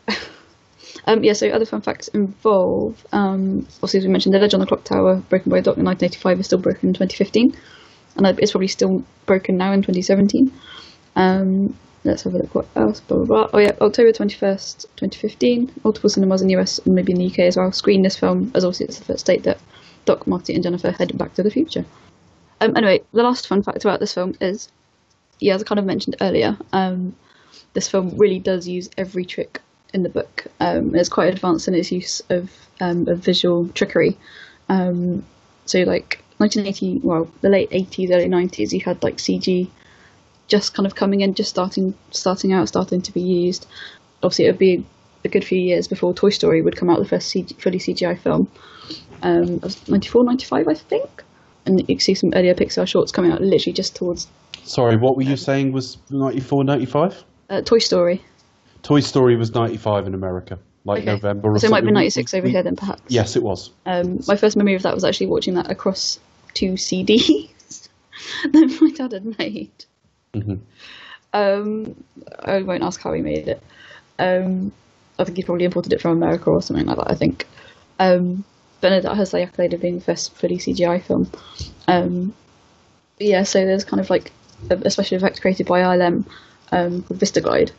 [1.09, 4.61] um, yeah, so other fun facts involve, um, obviously, as we mentioned, the ledge on
[4.61, 7.57] the clock tower, broken by a Doc in 1985, is still broken in 2015.
[8.17, 10.53] And it's probably still broken now in 2017.
[11.17, 11.75] Um,
[12.05, 13.01] let's have a look what else.
[13.01, 13.51] Blah, blah, blah.
[13.55, 15.73] Oh, yeah, October 21st, 2015.
[15.83, 18.53] Multiple cinemas in the US and maybe in the UK as well screened this film,
[18.55, 19.59] as obviously it's the first date that
[20.05, 21.87] Doc, Marty, and Jennifer head back to the future.
[22.61, 24.69] Um, anyway, the last fun fact about this film is
[25.41, 27.17] yeah, as I kind of mentioned earlier, um,
[27.73, 29.63] this film really does use every trick
[29.95, 30.47] in the book.
[30.61, 32.51] Um, it's quite advanced in its use of,
[32.81, 34.17] um, of visual trickery.
[34.69, 35.25] Um,
[35.67, 39.69] so, like 1980, well, the late 80s, early 90s, you had like CG
[40.47, 43.67] just kind of coming in, just starting, starting out, starting to be used.
[44.23, 44.85] Obviously, it would be
[45.25, 48.19] a good few years before Toy Story would come out, the first CG, fully CGI
[48.19, 48.51] film.
[49.23, 51.25] Um, it was 94, 95, I think.
[51.67, 54.27] And you can see some earlier Pixar shorts coming out literally just towards
[54.65, 57.25] Sorry, what were you saying was 94, 95?
[57.51, 58.23] uh, Toy Story.
[58.83, 61.07] Toy Story was 95 in America, like Okay.
[61.13, 61.95] November or So it might be something.
[61.95, 63.03] 96 over We- here then, perhaps.
[63.09, 63.71] Yes, it was.
[63.87, 66.19] Um, my first memory of that was actually watching that across
[66.55, 67.89] two CDs
[68.53, 69.71] that my dad had made.
[70.35, 70.61] Mhm.
[71.33, 72.05] Um,
[72.45, 73.63] I won't ask how he made it.
[74.19, 74.73] Um,
[75.19, 77.47] I think he probably imported it from America or something like that, I think.
[77.99, 78.45] Um,
[78.81, 81.31] that has the accolade of being the first fully CGI film.
[81.89, 82.33] Um,
[83.19, 84.31] yeah, so there's kind of like
[84.71, 86.25] a, a special effect created by ILM
[86.71, 87.73] um, called VistaGlide.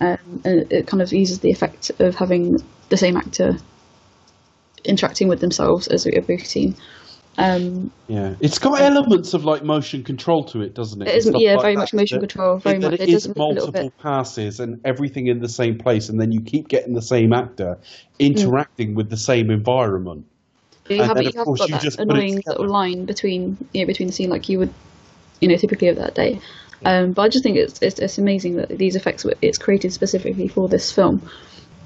[0.00, 3.58] Um, and it, it kind of uses the effect of having the same actor
[4.84, 6.74] interacting with themselves as we- we've seen.
[7.36, 11.08] Um, Yeah, it's got elements of like motion control to it, doesn't it?
[11.08, 13.22] It is- yeah, like very that, much motion control, very that much- It it is
[13.24, 16.40] does look a little multiple passes and everything in the same place, and then you
[16.40, 17.78] keep getting the same actor
[18.18, 20.24] interacting with the same environment.
[20.88, 23.04] you And have, then, you of have course, got you that it annoying little line
[23.04, 24.72] between you know between the scene like you would
[25.40, 26.40] you know typically of that day.
[26.84, 29.92] Um, but I just think it's, it's it's amazing that these effects were it's created
[29.92, 31.28] specifically for this film,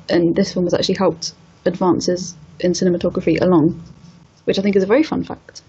[0.08, 1.32] and this film has actually helped
[1.64, 3.82] advances in cinematography along,
[4.44, 5.62] which I think is a very fun fact.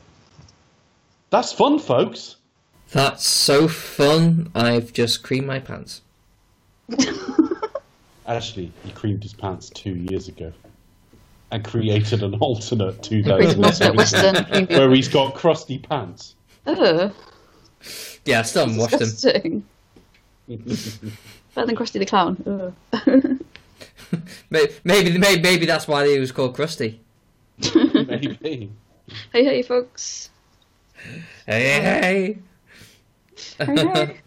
[1.30, 2.36] That's fun, folks.
[2.92, 4.52] That's so fun.
[4.54, 6.02] I've just creamed my pants.
[8.28, 10.54] Actually, he creamed his pants two years ago.
[11.52, 14.66] And created an alternate two days Created an alternate Western cream.
[14.68, 16.36] where he's got crusty pants.
[16.66, 17.12] Ugh,
[18.26, 19.64] Yeah, I still haven't washed them.
[20.48, 22.76] Better than Krusty the Clown.
[24.50, 27.00] Maybe, maybe, maybe, maybe that's why he was called Krusty.
[27.74, 28.72] Maybe.
[29.34, 30.30] hey, hey, folks.
[31.46, 32.38] Hey, hey,
[33.58, 34.20] Hey, hey.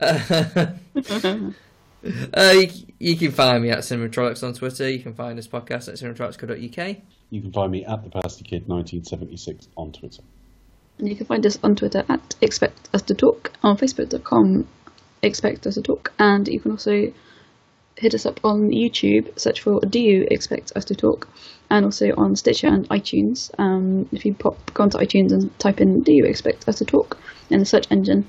[0.00, 1.52] hey.
[2.34, 2.68] uh, you,
[2.98, 4.88] you can find me at Cinematronics on Twitter.
[4.88, 6.96] You can find this podcast at cinematronics.co.uk.
[7.30, 10.22] You can find me at the Pasty Kid 1976 on Twitter.
[11.02, 14.68] And you can find us on Twitter at Expect Us to Talk, on Facebook.com,
[15.20, 17.12] Expect Us to Talk, and you can also
[17.96, 21.26] hit us up on YouTube, search for Do You Expect Us to Talk,
[21.68, 23.50] and also on Stitcher and iTunes.
[23.58, 26.84] Um, if you pop go onto iTunes and type in Do You Expect Us to
[26.84, 27.18] Talk
[27.50, 28.28] in the search engine,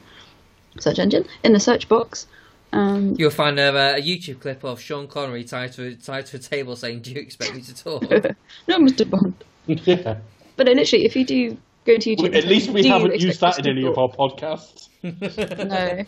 [0.79, 2.25] search engine, in the search box,
[2.71, 6.39] um, You'll find a, a YouTube clip of Sean Connery tied to, tied to a
[6.39, 8.01] table saying, Do you expect me to talk?
[8.67, 9.07] no, Mr.
[9.07, 9.35] Bond.
[9.67, 10.17] yeah.
[10.55, 13.41] But no, literally, if you do go to YouTube, At least we do haven't used
[13.41, 14.89] that in any of our podcasts.
[15.03, 16.03] no,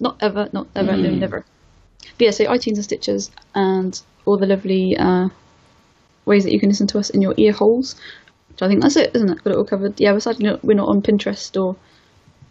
[0.00, 1.44] not ever, not ever, no, never.
[2.00, 5.28] But yeah, so iTunes and Stitchers and all the lovely uh,
[6.24, 7.96] ways that you can listen to us in your ear holes.
[8.56, 9.44] So I think that's it, isn't it?
[9.44, 10.00] Got it all covered.
[10.00, 11.76] Yeah, we're sadly not, we're not on Pinterest or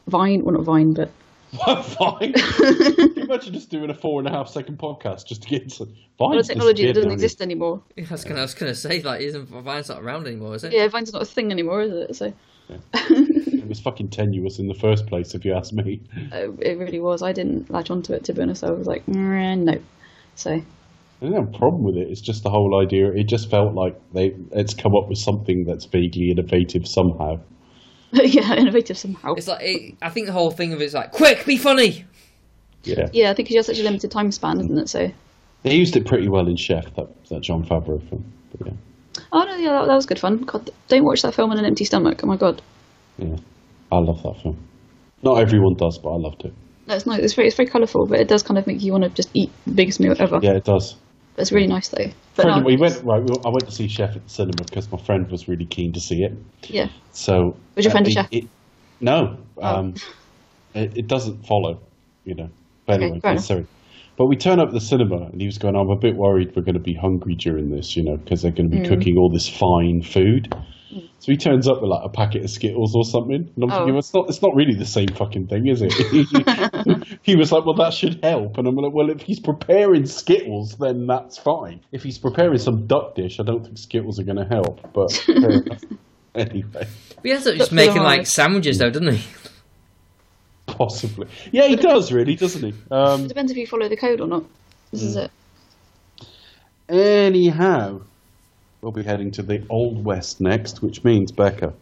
[0.07, 0.43] Vine.
[0.43, 1.11] Well, not Vine, but
[1.51, 2.33] Vine.
[2.59, 5.87] You imagine just doing a four and a half second podcast just to get into
[6.17, 7.13] all the technology that doesn't now.
[7.13, 7.81] exist anymore.
[7.97, 10.73] I was gonna, I was gonna say, like, isn't Vine's not around anymore, is it?
[10.73, 12.15] Yeah, Vine's not a thing anymore, is it?
[12.15, 12.33] So
[13.67, 15.99] It was fucking tenuous in the first place, if you ask me.
[16.31, 17.21] uh, it really was.
[17.21, 18.63] I didn't latch onto it to be honest.
[18.63, 19.81] I was like, "Mm, no.
[20.35, 20.63] So I
[21.25, 22.07] don't have a problem with it.
[22.09, 23.11] It's just the whole idea.
[23.11, 27.39] It just felt like they it's come up with something that's vaguely innovative somehow.
[28.13, 29.33] yeah, innovative somehow.
[29.33, 32.05] It's like, it, I think the whole thing of it's like, quick, be funny!
[32.83, 34.87] Yeah, Yeah, I think it's just such a limited time span, isn't it?
[34.89, 35.11] So
[35.63, 38.31] they used it pretty well in Chef, that that Jon Favreau film.
[38.57, 38.73] But yeah,
[39.31, 40.37] Oh no, yeah, that, that was good fun.
[40.43, 42.21] God, don't watch that film on an empty stomach.
[42.23, 42.61] Oh my god,
[43.17, 43.35] yeah,
[43.91, 44.57] I love that film.
[45.23, 46.53] Not everyone does, but I loved it.
[46.87, 47.19] no, it's not.
[47.19, 49.29] It's very, it's very colourful, but it does kind of make you want to just
[49.33, 50.39] eat the biggest meal ever.
[50.41, 50.95] Yeah, it does.
[51.37, 52.05] It's really nice though.
[52.35, 53.21] But Friend- no, we went right.
[53.21, 55.93] we- I went to see Chef at the cinema because my friend was really keen
[55.93, 56.33] to see it.
[56.63, 56.87] yeah.
[57.11, 58.27] So Was your friend a chef?
[58.31, 58.47] it-
[59.01, 59.93] no, um,
[60.73, 61.79] it, it doesn't follow.
[62.25, 62.49] You know.
[62.87, 63.45] But Okay, anyway, fair yeah, enough.
[63.45, 63.67] sorry.
[64.17, 65.75] But we turn up at the cinema, and he was going.
[65.75, 68.51] I'm a bit worried we're going to be hungry during this, you know, because they're
[68.51, 68.81] going to Mm.
[68.83, 70.51] be cooking all this fine food.
[71.19, 73.75] So he turns up with like a packet of Skittles or something, and I'm Oh.
[73.75, 75.91] thinking, well, it's not, it's not really the same fucking thing, is it?
[77.23, 80.77] he was like, well, that should help, and I'm like, well, if he's preparing Skittles,
[80.79, 81.81] then that's fine.
[81.91, 84.79] If he's preparing some duck dish, I don't think Skittles are going to help.
[84.93, 85.11] But
[85.41, 85.83] fair enough.
[86.35, 86.87] anyway,
[87.23, 89.21] We ends up just making like sandwiches though, doesn't he?
[90.77, 92.73] Possibly, yeah, he does really, doesn't he?
[92.91, 94.43] Um, It depends if you follow the code or not.
[94.91, 95.25] This is Mm.
[95.25, 95.31] it.
[96.89, 98.01] anyhow,
[98.81, 101.73] we'll be heading to the Old West next, which means Becca.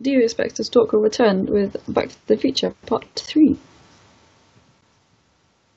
[0.00, 3.56] Do you expect us to talk will return with Back to the Future Part 3?